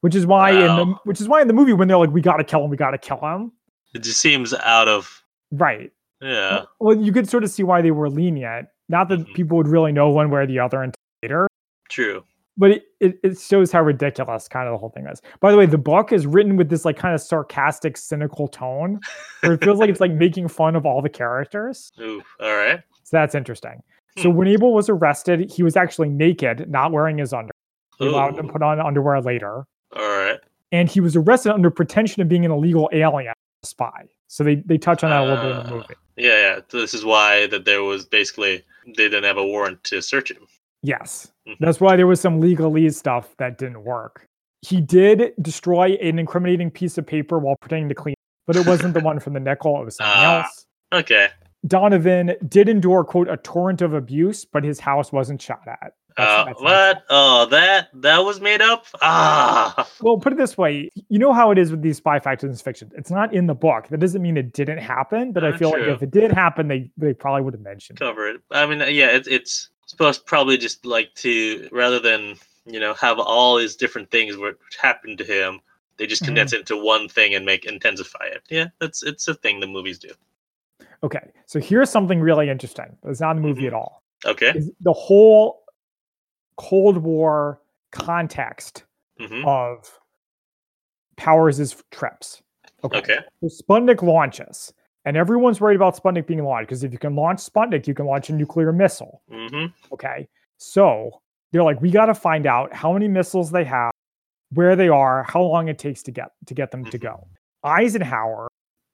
[0.00, 2.20] Which is why in the which is why in the movie when they're like, we
[2.20, 3.52] gotta kill him, we gotta kill him.
[3.94, 5.22] it just seems out of.
[5.50, 5.90] Right.
[6.20, 6.62] Yeah.
[6.78, 8.68] Well, you could sort of see why they were lenient.
[8.88, 9.34] Not that Mhm.
[9.34, 11.46] people would really know one way or the other until later.
[11.88, 12.22] True.
[12.60, 15.22] but it, it, it shows how ridiculous kind of the whole thing is.
[15.40, 18.98] By the way, the book is written with this like kind of sarcastic, cynical tone,
[19.42, 21.90] where it feels like it's like making fun of all the characters.
[22.00, 22.20] Ooh.
[22.40, 22.80] All right.
[23.04, 23.80] So that's interesting.
[24.18, 24.36] So Hmm.
[24.38, 27.52] when Abel was arrested, he was actually naked, not wearing his underwear.
[28.00, 29.64] They allowed him to put on underwear later,
[29.96, 30.38] All right.
[30.72, 33.32] and he was arrested under pretension of being an illegal alien
[33.62, 34.06] spy.
[34.28, 35.76] So they they touch on that a little bit in the Ah.
[35.76, 35.94] movie.
[36.16, 36.60] Yeah, yeah.
[36.68, 40.30] So this is why that there was basically they didn't have a warrant to search
[40.30, 40.46] him.
[40.82, 41.32] Yes.
[41.48, 41.56] Mhm.
[41.60, 44.26] That's why there was some legalese stuff that didn't work.
[44.62, 48.14] He did destroy an incriminating piece of paper while pretending to clean,
[48.46, 50.42] but it wasn't the one from the nickel, it was something Ah.
[50.42, 50.66] else.
[50.92, 51.28] Okay.
[51.66, 55.92] Donovan did endure, quote, a torrent of abuse, but his house wasn't shot at.
[56.18, 57.04] Uh, what?
[57.10, 58.86] Oh, that that was made up.
[59.02, 59.88] Ah.
[60.00, 62.56] Well, put it this way, you know how it is with these spy factors in
[62.56, 62.90] fiction.
[62.96, 63.88] It's not in the book.
[63.88, 65.80] That doesn't mean it didn't happen, but I Uh, feel true.
[65.86, 67.98] like if it did happen, they they probably would have mentioned.
[67.98, 68.40] Cover it.
[68.50, 69.08] I mean, yeah.
[69.08, 72.34] It's it's supposed probably just like to rather than
[72.66, 75.60] you know have all these different things which happened to him.
[75.96, 76.26] They just Mhm.
[76.26, 78.42] condense it into one thing and make intensify it.
[78.50, 80.10] Yeah, that's it's a thing the movies do.
[81.02, 82.96] Okay, so here's something really interesting.
[83.04, 83.66] It's not a movie Mhm.
[83.68, 84.02] at all.
[84.26, 84.50] Okay.
[84.50, 85.62] Is the whole
[86.58, 87.60] Cold War
[87.92, 88.84] context
[89.18, 89.98] hmm of
[91.16, 92.42] Powers' trips.
[92.84, 93.18] Okay.
[93.42, 94.72] So Sputnik launches,
[95.04, 98.06] and everyone's worried about Sputnik being launched because if you can launch Sputnik, you can
[98.06, 99.22] launch a nuclear missile.
[99.28, 100.28] hmm Okay.
[100.58, 101.20] So
[101.50, 103.90] they're like, we got to find out how many missiles they have,
[104.52, 107.02] where they are, how long it takes to get to get them to Mhm.
[107.02, 107.28] go.
[107.64, 108.48] Eisenhower,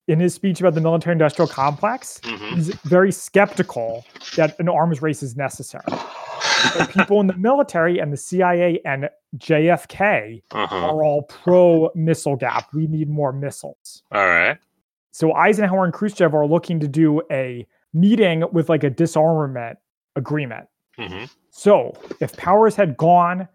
[0.09, 4.05] in his speech about the military industrial complex, hmm he's very skeptical
[4.37, 5.85] that an arms race is necessary.
[6.77, 10.77] But people in the military and the CIA and JFK uh-huh.
[10.77, 12.73] are all pro missile gap.
[12.73, 14.03] We need more missiles.
[14.13, 14.59] All right.
[15.13, 19.79] So Eisenhower and Khrushchev are looking to do a meeting with like a disarmament
[20.17, 20.67] agreement.
[20.99, 23.49] hmm So if Powers had gone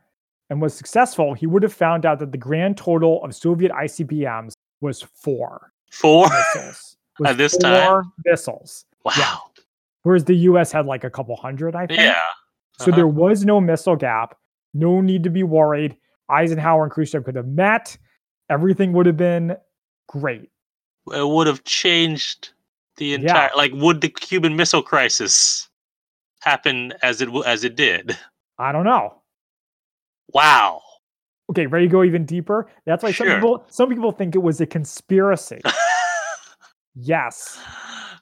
[0.50, 4.54] and was successful, he would have found out that the grand total of Soviet ICBMs
[4.82, 5.74] was four.
[5.92, 6.96] Four missiles.
[7.20, 8.14] Was At this four time?
[8.24, 8.86] missiles.
[9.04, 9.42] wow.
[10.04, 12.00] Whereas the US had like a couple hundred, I think.
[12.00, 12.16] Yeah.
[12.80, 12.96] So Uh-huh.
[12.96, 14.36] there was no missile gap.
[14.74, 15.98] No need to be worried.
[16.30, 17.98] Eisenhower and Khrushchev could have met.
[18.50, 19.58] Everything would have been
[20.08, 20.50] great.
[21.14, 22.54] It would have changed
[22.98, 23.16] the Yeah.
[23.16, 23.50] entire.
[23.56, 25.70] Like, would the Cuban Missile Crisis
[26.42, 28.18] happen as it as it did?
[28.58, 29.22] I don't know.
[30.34, 30.82] Wow.
[31.50, 32.70] Okay, ready to go even deeper?
[32.86, 33.26] That's why Sure.
[33.28, 35.60] some people some people think it was a conspiracy.
[36.96, 37.60] yes.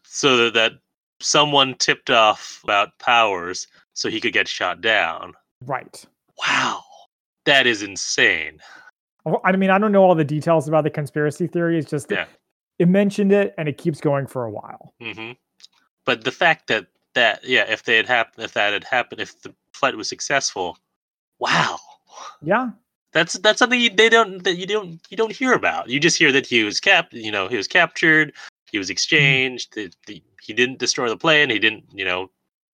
[0.04, 0.72] so that
[1.20, 3.68] someone tipped off about powers
[3.98, 5.34] so he could get shot down.
[5.66, 6.06] Right.
[6.48, 6.84] Wow.
[7.46, 8.60] That is insane.
[9.44, 11.80] I mean, I don't know all the details about the conspiracy theory.
[11.80, 12.28] It's just Yeah.
[12.80, 14.94] it mentioned it and it keeps going for a while.
[15.02, 15.32] hmm
[16.06, 19.42] But the fact that that yeah, if they had happened, if that had happened, if
[19.42, 20.78] the flight was successful,
[21.40, 21.80] wow,
[22.42, 22.70] Yeah.
[23.14, 25.90] that's that's something you, they don't that you don't you don't hear about.
[25.90, 28.34] You just hear that he was cap, you know, he was captured,
[28.72, 29.74] he was exchanged.
[29.74, 31.50] that the, he didn't destroy the plane.
[31.50, 32.30] He didn't, you know.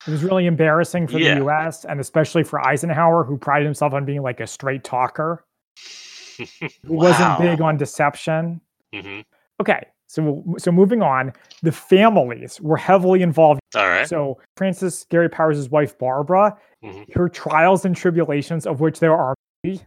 [0.07, 1.35] It was really embarrassing for Yeah.
[1.35, 5.43] the US and especially for Eisenhower, who prided himself on being like a straight talker.
[6.37, 8.61] He wasn't big on deception.
[8.93, 9.21] hmm
[9.61, 9.85] Okay.
[10.07, 13.61] So so moving on, the families were heavily involved.
[13.75, 14.07] All right.
[14.07, 17.13] So Francis Gary Powers' wife Barbara, Mhm.
[17.13, 19.79] her trials and tribulations, of which there are many,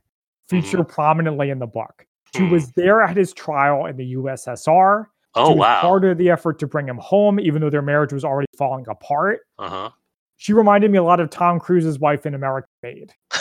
[0.49, 2.07] feature prominently in the book.
[2.37, 2.51] She Hmm.
[2.51, 5.11] was there at his trial in the USSR.
[5.37, 5.81] Oh wow.
[5.81, 8.87] part of the effort to bring him home, even though their marriage was already falling
[8.89, 9.41] apart.
[9.59, 9.91] Uh huh.
[10.37, 13.13] She reminded me a lot of Tom Cruise's wife in American Made.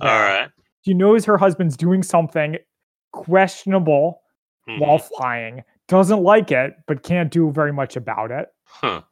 [0.00, 0.48] All right.
[0.84, 2.58] She knows her husband's doing something
[3.12, 4.20] questionable
[4.68, 4.80] Mhm.
[4.80, 8.48] while flying, doesn't like it, but can't do very much about it.
[8.64, 9.02] Huh.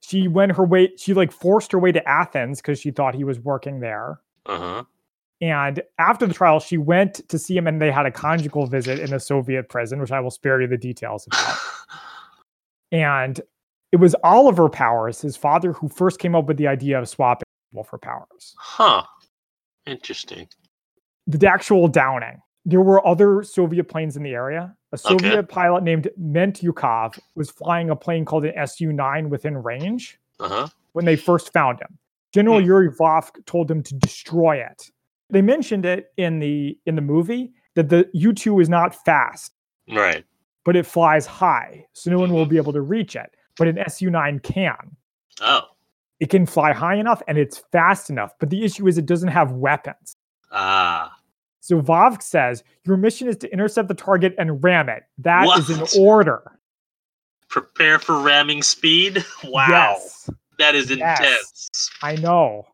[0.00, 3.24] She went her way, she like forced her way to Athens because she thought he
[3.24, 4.20] was working there.
[4.46, 4.84] Uh huh.
[5.40, 8.98] And after the trial, she went to see him and they had a conjugal visit
[8.98, 11.56] in a Soviet prison, which I will spare you the details about.
[12.90, 13.38] And
[13.92, 17.44] it was Oliver Powers, his father, who first came up with the idea of swapping
[17.70, 18.54] people for Powers.
[18.58, 19.02] huh.
[19.86, 20.48] Interesting.
[21.26, 22.40] The actual downing.
[22.64, 24.74] There were other Soviet planes in the area.
[24.92, 30.18] A Soviet pilot named Mentyukov was flying a plane called an Su 9 within range
[30.40, 30.68] Uh huh.
[30.92, 31.98] when they first found him.
[32.34, 32.66] General Hmm.
[32.66, 34.90] Yuri Vovk told him to destroy it.
[35.30, 39.52] They mentioned it in the in the movie that the U2 is not fast,
[39.90, 40.24] Right.
[40.64, 43.30] but it flies high, so no one will be able to reach it.
[43.58, 44.96] But an Su-9 can.
[45.40, 45.62] Oh.
[46.20, 48.32] It can fly high enough and it's fast enough.
[48.40, 50.14] But the issue is it doesn't have weapons.
[50.50, 51.14] Ah.
[51.60, 55.02] So Vovk says your mission is to intercept the target and ram it.
[55.18, 55.94] That is What?
[55.94, 56.58] an order.
[57.48, 59.24] Prepare for ramming speed.
[59.44, 59.66] Wow.
[59.68, 61.18] Yes, That is Yes.
[61.20, 61.90] intense.
[62.02, 62.66] I know.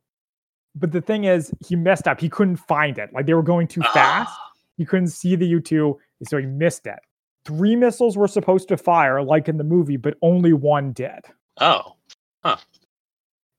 [0.74, 2.20] But the thing is, he messed up.
[2.20, 3.12] He couldn't find it.
[3.12, 4.31] Like they were going too fast.
[4.32, 4.51] Ah.
[4.77, 6.98] He couldn't see the U2, so he missed it.
[7.45, 11.21] Three missiles were supposed to fire, like in the movie, but only one did.
[11.61, 11.97] Oh.
[12.43, 12.57] Huh.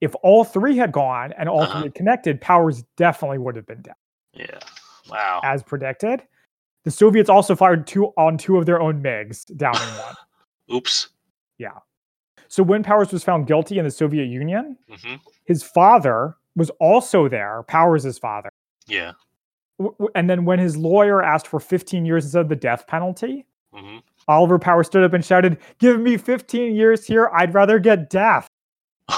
[0.01, 1.73] If all three had gone and all Uh-huh.
[1.73, 3.95] three had connected, Powers definitely would have been dead,
[4.33, 4.59] Yeah.
[5.09, 5.41] Wow.
[5.43, 6.23] as predicted.
[6.83, 10.15] The Soviets also fired two on two of their own MiGs, downing one.
[10.73, 11.09] Oops.
[11.57, 11.79] Yeah.
[12.47, 17.27] So when Powers was found guilty in the Soviet Union, hmm his father was also
[17.29, 18.49] there, Powers' father.
[18.87, 19.11] Yeah.
[20.15, 23.45] And then when his lawyer asked for 15 years instead of the death penalty,
[23.75, 23.97] hmm
[24.27, 27.29] Oliver Powers stood up and shouted, Give me 15 years here.
[27.33, 28.47] I'd rather get death.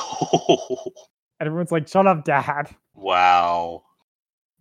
[1.39, 2.75] And everyone's like, Shut up, dad.
[2.95, 3.83] wow.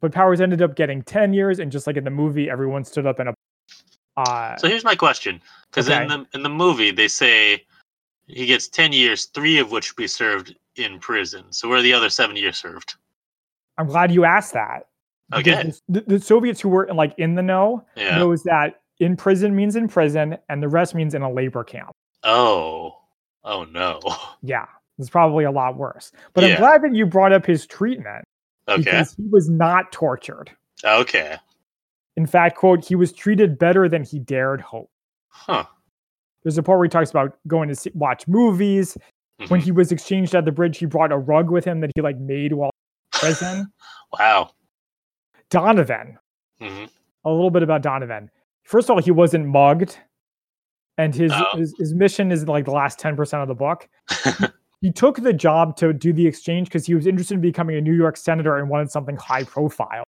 [0.01, 1.59] But Powers ended up getting 10 years.
[1.59, 3.31] And just like in the movie, everyone stood up and
[4.19, 5.41] uh, So here's my question,
[5.71, 6.03] because Okay.
[6.03, 7.65] in the in the movie they say
[8.27, 11.45] he gets ten years, three of which be served in prison.
[11.51, 12.95] So where are the other seven years served?
[13.79, 14.89] I'm glad you asked that.
[15.35, 15.73] Okay.
[15.89, 18.19] The, the Soviets who were like in the know Yeah.
[18.19, 21.91] knows that in prison means in prison and the rest means in a labor camp.
[22.23, 22.97] Oh.
[23.45, 24.01] Oh no.
[24.43, 24.67] Yeah,
[24.99, 26.13] it's probably a lot worse.
[26.35, 26.55] But Yeah.
[26.55, 28.25] I'm glad that you brought up his treatment
[28.69, 28.83] Okay.
[28.83, 30.51] because he was not tortured.
[30.85, 31.37] Okay.
[32.17, 34.89] In fact, quote, he was treated better than he dared hope.
[35.29, 35.65] Huh.
[36.43, 38.97] There's a part where he talks about going to see, watch movies.
[39.49, 39.65] When Mhm.
[39.65, 42.19] he was exchanged at the bridge, he brought a rug with him that he like
[42.19, 42.71] made while
[43.15, 43.73] in prison.
[44.19, 44.51] Wow.
[45.51, 46.19] Donovan,
[46.61, 46.85] hmm
[47.25, 48.31] a little bit about Donovan.
[48.67, 49.99] First of all, he wasn't mugged,
[50.99, 51.57] and his Oh.
[51.57, 53.89] his, his mission is like the last ten percent of the book.
[54.83, 57.81] He took the job to do the exchange because he was interested in becoming a
[57.81, 60.05] New York senator and wanted something high profile.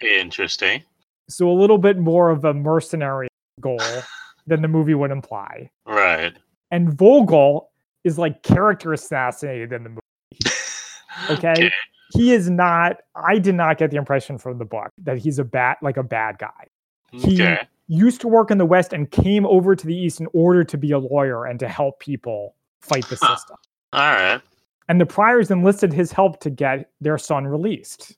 [0.00, 0.84] Interesting.
[1.28, 3.26] So a little bit more of a mercenary
[3.60, 3.80] goal
[4.46, 5.68] than the movie would imply.
[5.86, 6.32] Right.
[6.70, 7.70] And Vogel
[8.04, 10.00] is like character assassinated in the movie.
[11.30, 11.70] Okay?
[12.12, 15.44] He is not, I did not get the impression from the book that he's a
[15.44, 16.68] bad, like a bad guy.
[17.12, 17.66] He Okay.
[17.88, 20.76] used to work in the West and came over to the East in order to
[20.76, 23.34] be a lawyer and to help people fight the Huh.
[23.36, 23.56] system.
[23.92, 24.40] All right.
[24.88, 28.16] And the Pryors enlisted his help to get their son released.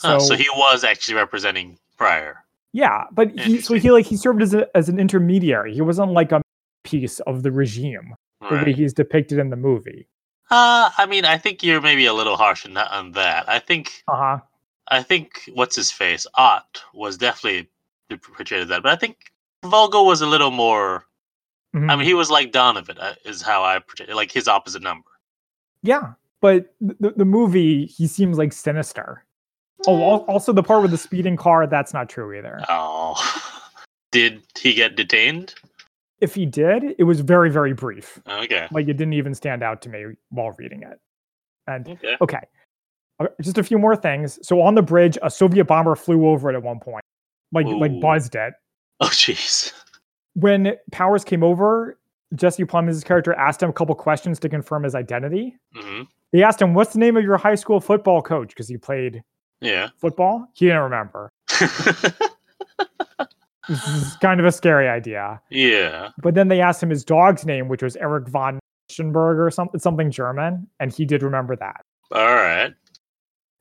[0.00, 2.44] Huh, So, he was actually representing Pryor.
[2.72, 5.72] Yeah, but he so he like he served as a, as an intermediary.
[5.72, 6.42] He wasn't like a
[6.84, 8.14] piece of the regime
[8.50, 10.06] the way he's depicted in the movie.
[10.50, 12.90] Uh, I mean, I think you're maybe a little harsh on that.
[12.92, 13.48] On that.
[13.48, 14.38] I think Uh huh.
[14.88, 17.68] I think what's his face Ott was definitely
[18.16, 19.16] portrayed that, but I think
[19.64, 21.04] Vogel was a little more.
[21.74, 21.86] I Mm-hmm.
[21.98, 25.10] mean, he was like Donovan, uh, is how I portray like his opposite number.
[25.82, 29.24] yeah, but the, the movie he seems like sinister.
[29.86, 32.62] Oh, also the part with the speeding car that's not true either.
[32.70, 33.14] Oh,
[34.12, 35.54] did he get detained?
[36.22, 38.22] If he did, it was very very brief.
[38.26, 40.98] Okay, Like it didn't even stand out to me while reading it.
[41.66, 42.16] And okay.
[42.22, 42.40] okay,
[43.20, 44.38] Uh, just a few more things.
[44.40, 47.04] So on the bridge, a Soviet bomber flew over it at one point,
[47.56, 48.00] like like Ooh.
[48.00, 48.54] buzzed it.
[49.00, 49.72] Oh, jeez.
[50.34, 51.98] when Powers came over,
[52.34, 55.56] Jesse Plemons' character asked him a couple questions to confirm his identity.
[55.74, 56.02] hmm
[56.32, 59.22] They asked him, "What's the name of your high school football coach?" Because he played
[59.60, 59.88] Yeah.
[59.98, 60.48] football.
[60.54, 61.30] He didn't remember.
[63.68, 65.40] This is kind of a scary idea.
[65.50, 66.10] yeah.
[66.22, 68.60] But then they asked him his dog's name, which was Eric von
[68.92, 71.80] Schönberg or something, something German, and he did remember that.
[72.12, 72.72] All right.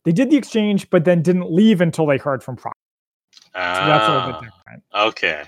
[0.04, 2.56] They did the exchange, but then didn't leave until they heard from
[3.56, 4.84] So that's a little bit Ah, different.
[4.96, 5.44] okay.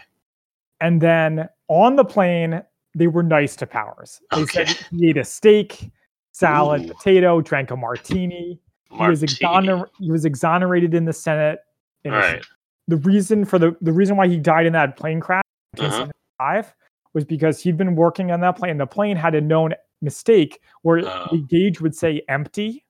[0.80, 2.62] And then on the plane,
[2.96, 4.22] they were nice to Powers.
[4.34, 5.92] They said he ate a steak,
[6.32, 6.94] salad, Ooh.
[6.94, 8.60] potato, drank a martini.
[8.90, 11.60] He was, exoner- he was exonerated in the Senate.
[12.06, 12.44] in All right.
[12.88, 15.44] The reason for the the reason why he died in that plane crash
[15.78, 16.08] Uh-huh.
[16.40, 16.74] 1975
[17.14, 18.78] was because he'd been working on that plane.
[18.78, 21.28] The plane had a known mistake where Oh.
[21.32, 22.86] the gauge would say empty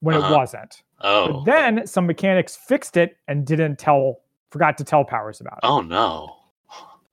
[0.00, 0.34] when Uh-huh.
[0.34, 0.82] it wasn't.
[1.02, 1.32] Oh.
[1.32, 5.60] But then some mechanics fixed it and didn't tell, forgot to tell Powers about it.
[5.66, 6.36] oh no.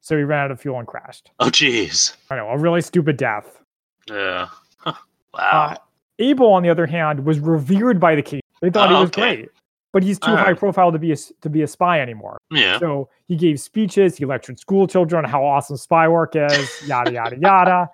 [0.01, 1.31] So he ran out of fuel and crashed.
[1.39, 2.15] Oh, jeez.
[2.29, 3.61] I know, a really stupid death.
[4.09, 4.47] Yeah.
[4.79, 4.91] Huh.
[4.91, 4.95] Uh,
[5.33, 5.77] Wow.
[6.19, 8.39] Abel, on the other hand, was revered by the king.
[8.61, 9.35] They thought Oh, he was okay.
[9.35, 9.49] great,
[9.93, 10.45] but he's too Alright.
[10.47, 12.37] high profile to be a, to be a spy anymore.
[12.49, 12.79] yeah.
[12.79, 17.11] So he gave speeches, he lectured school children on how awesome spy work is, yada
[17.11, 17.89] yada yada,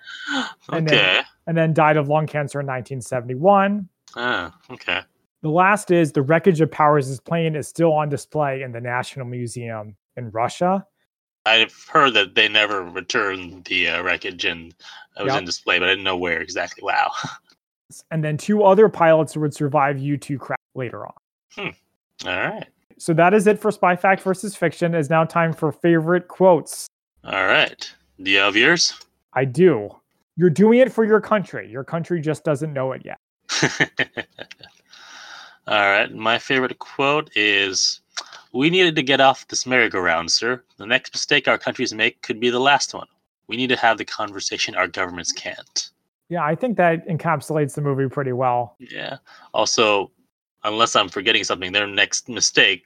[0.70, 1.22] and then- okay.
[1.48, 3.90] and then died of lung cancer in 1971.
[4.16, 5.02] Ah, okay.
[5.44, 9.26] The last is the wreckage of Powers' plane is still on display in the National
[9.26, 10.88] Museum in Russia.
[11.46, 14.74] I've heard that they never returned the uh, wreckage and
[15.18, 15.40] it was Yep.
[15.40, 16.84] in display, but I didn't know where exactly.
[16.84, 17.12] Wow.
[18.10, 21.14] And then two other pilots would survive U2 crash later on.
[21.60, 21.74] All
[22.26, 22.66] right.
[22.98, 24.96] So that is it for Spy Fact versus Fiction.
[24.96, 26.88] It is now time for favorite quotes.
[27.24, 27.94] All right.
[28.20, 28.96] Do you have yours?
[29.34, 29.96] I do.
[30.38, 31.70] You're doing it for your country.
[31.70, 33.20] Your country just doesn't know it yet.
[35.68, 36.14] All right.
[36.14, 38.02] My favorite quote is
[38.54, 40.64] We needed to get off this merry-go-round, sir.
[40.78, 43.08] The next mistake our countries make could be the last one.
[43.48, 45.90] We need to have the conversation our governments can't.
[46.30, 48.76] Yeah, I think that encapsulates the movie pretty well.
[48.80, 49.18] Yeah.
[49.54, 50.12] Also,
[50.64, 52.86] unless I'm forgetting something, their next mistake,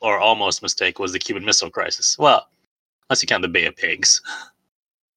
[0.00, 2.16] or almost mistake, was the Cuban Missile Crisis.
[2.18, 2.48] Well,
[3.08, 4.22] unless you count the Bay of Pigs.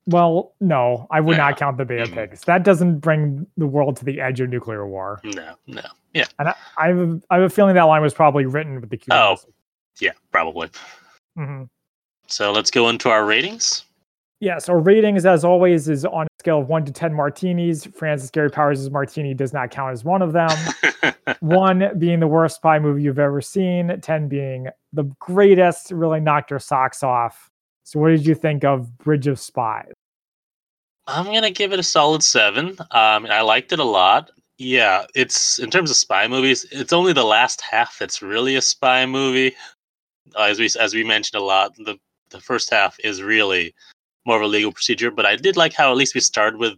[0.08, 1.50] Well, no, I would Yeah.
[1.50, 2.12] not count the Bay of.
[2.12, 2.42] Pigs.
[2.42, 5.22] That doesn't bring the world to the edge of nuclear war.
[5.24, 5.82] No, no.
[6.16, 8.80] Yeah, and I, I, have, a, I have a feeling that line was probably written
[8.80, 9.38] with the Cuban Oh.
[10.00, 10.70] Yeah, probably.
[11.38, 11.70] Mhm.
[12.28, 13.84] So let's go into our ratings.
[14.40, 17.86] Yes, our ratings, as always, is on a scale of one to 10 martinis.
[17.86, 20.50] Francis Gary Powers' martini does not count as one of them.
[21.40, 26.50] one being the worst spy movie you've ever seen, 10 being the greatest, really knocked
[26.50, 27.50] your socks off.
[27.84, 29.92] So, what did you think of Bridge of Spies?
[31.08, 32.78] I'm gonna give it a solid seven.
[32.92, 34.32] Um, I liked it a lot.
[34.58, 38.62] Yeah, it's in terms of spy movies, it's only the last half that's really a
[38.62, 39.56] spy movie.
[40.36, 42.00] Uh, as we as we mentioned a lot, the
[42.30, 43.76] the first half is really
[44.26, 45.12] more of a legal procedure.
[45.12, 46.74] But I did like how at least we started with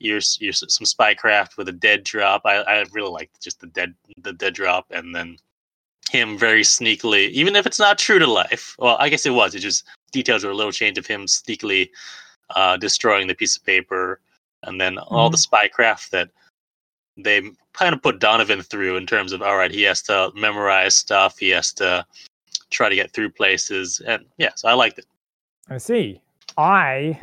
[0.00, 2.42] your your some spy craft with a dead drop.
[2.44, 5.36] I, I really liked just the dead the dead drop, and then
[6.10, 8.74] him very sneakily, even if it's not true to life.
[8.78, 9.54] Well, I guess it was.
[9.54, 11.90] It just details were a little change of him sneakily
[12.50, 14.20] uh, destroying the piece of paper,
[14.64, 16.30] and then all the spy craft that
[17.16, 17.42] they
[17.72, 21.38] kind of put Donovan through in terms of all right, he has to memorize stuff,
[21.38, 22.04] he has to
[22.70, 25.06] try to get through places, and yeah, so I liked it.
[25.68, 26.20] I see.
[26.56, 27.18] I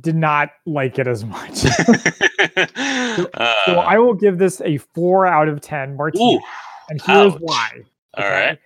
[0.00, 1.50] did not like it as much.
[1.64, 3.30] it.
[3.34, 6.36] uh, so, I will give this a four out of 10 martini.
[6.36, 6.40] ooh,
[6.88, 7.40] and here's ouch.
[7.40, 7.70] why.
[8.14, 8.46] all okay?
[8.46, 8.58] right,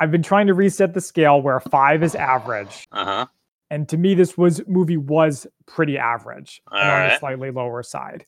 [0.00, 2.86] I've been trying to reset the scale where five is average.
[2.92, 3.26] uh huh,
[3.70, 7.20] and to me this was movie was pretty average and on the Alright.
[7.20, 8.26] slightly lower side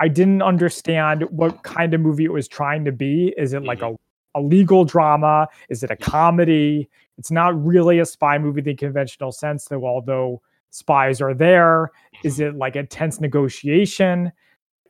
[0.00, 3.82] i didn't understand what kind of movie it was trying to be is it like
[3.82, 3.96] a,
[4.34, 5.48] a legal drama?
[5.68, 6.88] Is it a comedy?
[7.18, 11.90] It's not really a spy movie in the conventional sense, though, although spies are there.
[12.24, 14.32] Is it like a tense negotiation?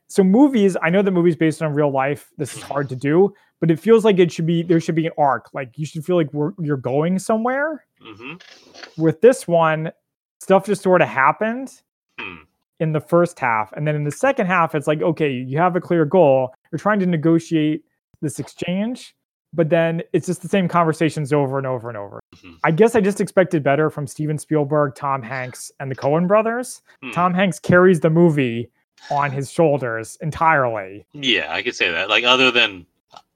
[0.09, 3.35] So, movies, I know that movies based on real life, this is hard to do,
[3.61, 5.53] but it feels like it should be, there should be an arc.
[5.53, 7.85] Like you should feel like we're, you're going somewhere.
[8.03, 9.03] Mm-hmm.
[9.03, 9.93] With this one,
[10.41, 11.83] stuff just sort of happened
[12.19, 12.43] Hmm.
[12.81, 13.73] In the first half.
[13.73, 16.55] And then in the second half, it's like, okay, you have a clear goal.
[16.71, 17.83] You're trying to negotiate
[18.23, 19.15] this exchange,
[19.53, 22.21] but then it's just the same conversations over and over and over.
[22.37, 22.57] Mhm.
[22.65, 26.83] I guess I just expected better from Steven Spielberg, Tom Hanks, and the Coen brothers.
[27.03, 27.11] Hmm.
[27.11, 28.71] Tom Hanks carries the movie
[29.11, 31.07] on his shoulders entirely.
[31.13, 32.09] Yeah, I could say that.
[32.09, 32.85] Like other than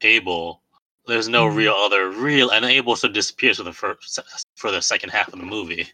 [0.02, 0.60] Abel,
[1.06, 1.56] there's no Mhm.
[1.56, 4.18] real other real, and Abel sort of disappears for the first
[4.56, 5.88] for the second half of the movie.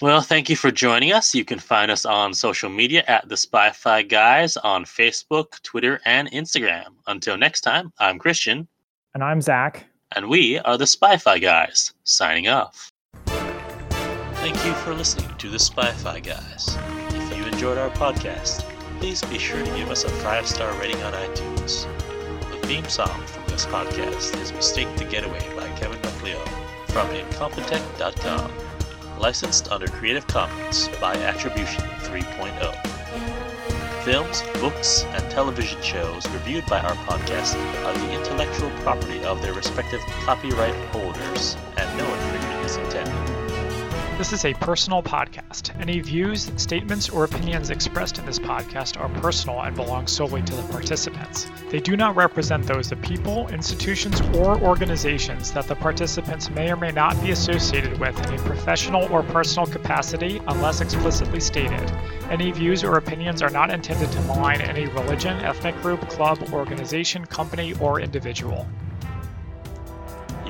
[0.00, 1.34] Well, thank you for joining us.
[1.34, 6.30] You can find us on social media at the Spy-Fi Guys on Facebook, Twitter, and
[6.30, 6.94] Instagram.
[7.08, 8.68] Until next time, I'm Christian,
[9.14, 9.86] And I'm Zach.
[10.14, 11.92] and we are the Spy-Fi Guys.
[12.04, 12.92] Signing off.
[13.26, 16.78] Thank you for listening to the Spy-Fi Guys.
[17.10, 18.60] If you enjoyed our podcast,
[19.00, 21.86] please be sure to give us a five-star rating on iTunes.
[22.52, 26.48] The theme song from this podcast is Mistake the Getaway by Kevin MacLeod
[26.90, 28.52] from Incompetech.com.
[29.18, 32.08] Licensed under Creative Commons by Attribution oh.
[32.08, 34.04] 3.0.
[34.04, 39.54] Films, books, and television shows reviewed by our podcast are the intellectual property of their
[39.54, 43.37] respective copyright holders, and no infringement is intended.
[44.18, 45.80] This is a personal podcast.
[45.80, 50.54] Any views, statements, or opinions expressed in this podcast are personal and belong solely to
[50.56, 51.46] the participants.
[51.70, 56.76] They do not represent those of people, institutions, or organizations that the participants may or
[56.76, 61.88] may not be associated with in a professional or personal capacity unless explicitly stated.
[62.28, 67.24] Any views or opinions are not intended to malign any religion, ethnic group, club, organization,
[67.24, 68.66] company, or individual.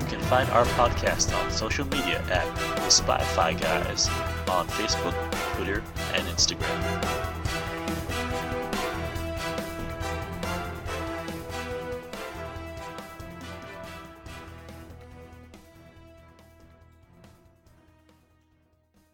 [0.09, 2.91] You can find our podcast on social media at The
[3.35, 4.09] Fi Guys
[4.49, 5.13] on Facebook,
[5.55, 5.83] Twitter,
[6.15, 7.38] and Instagram.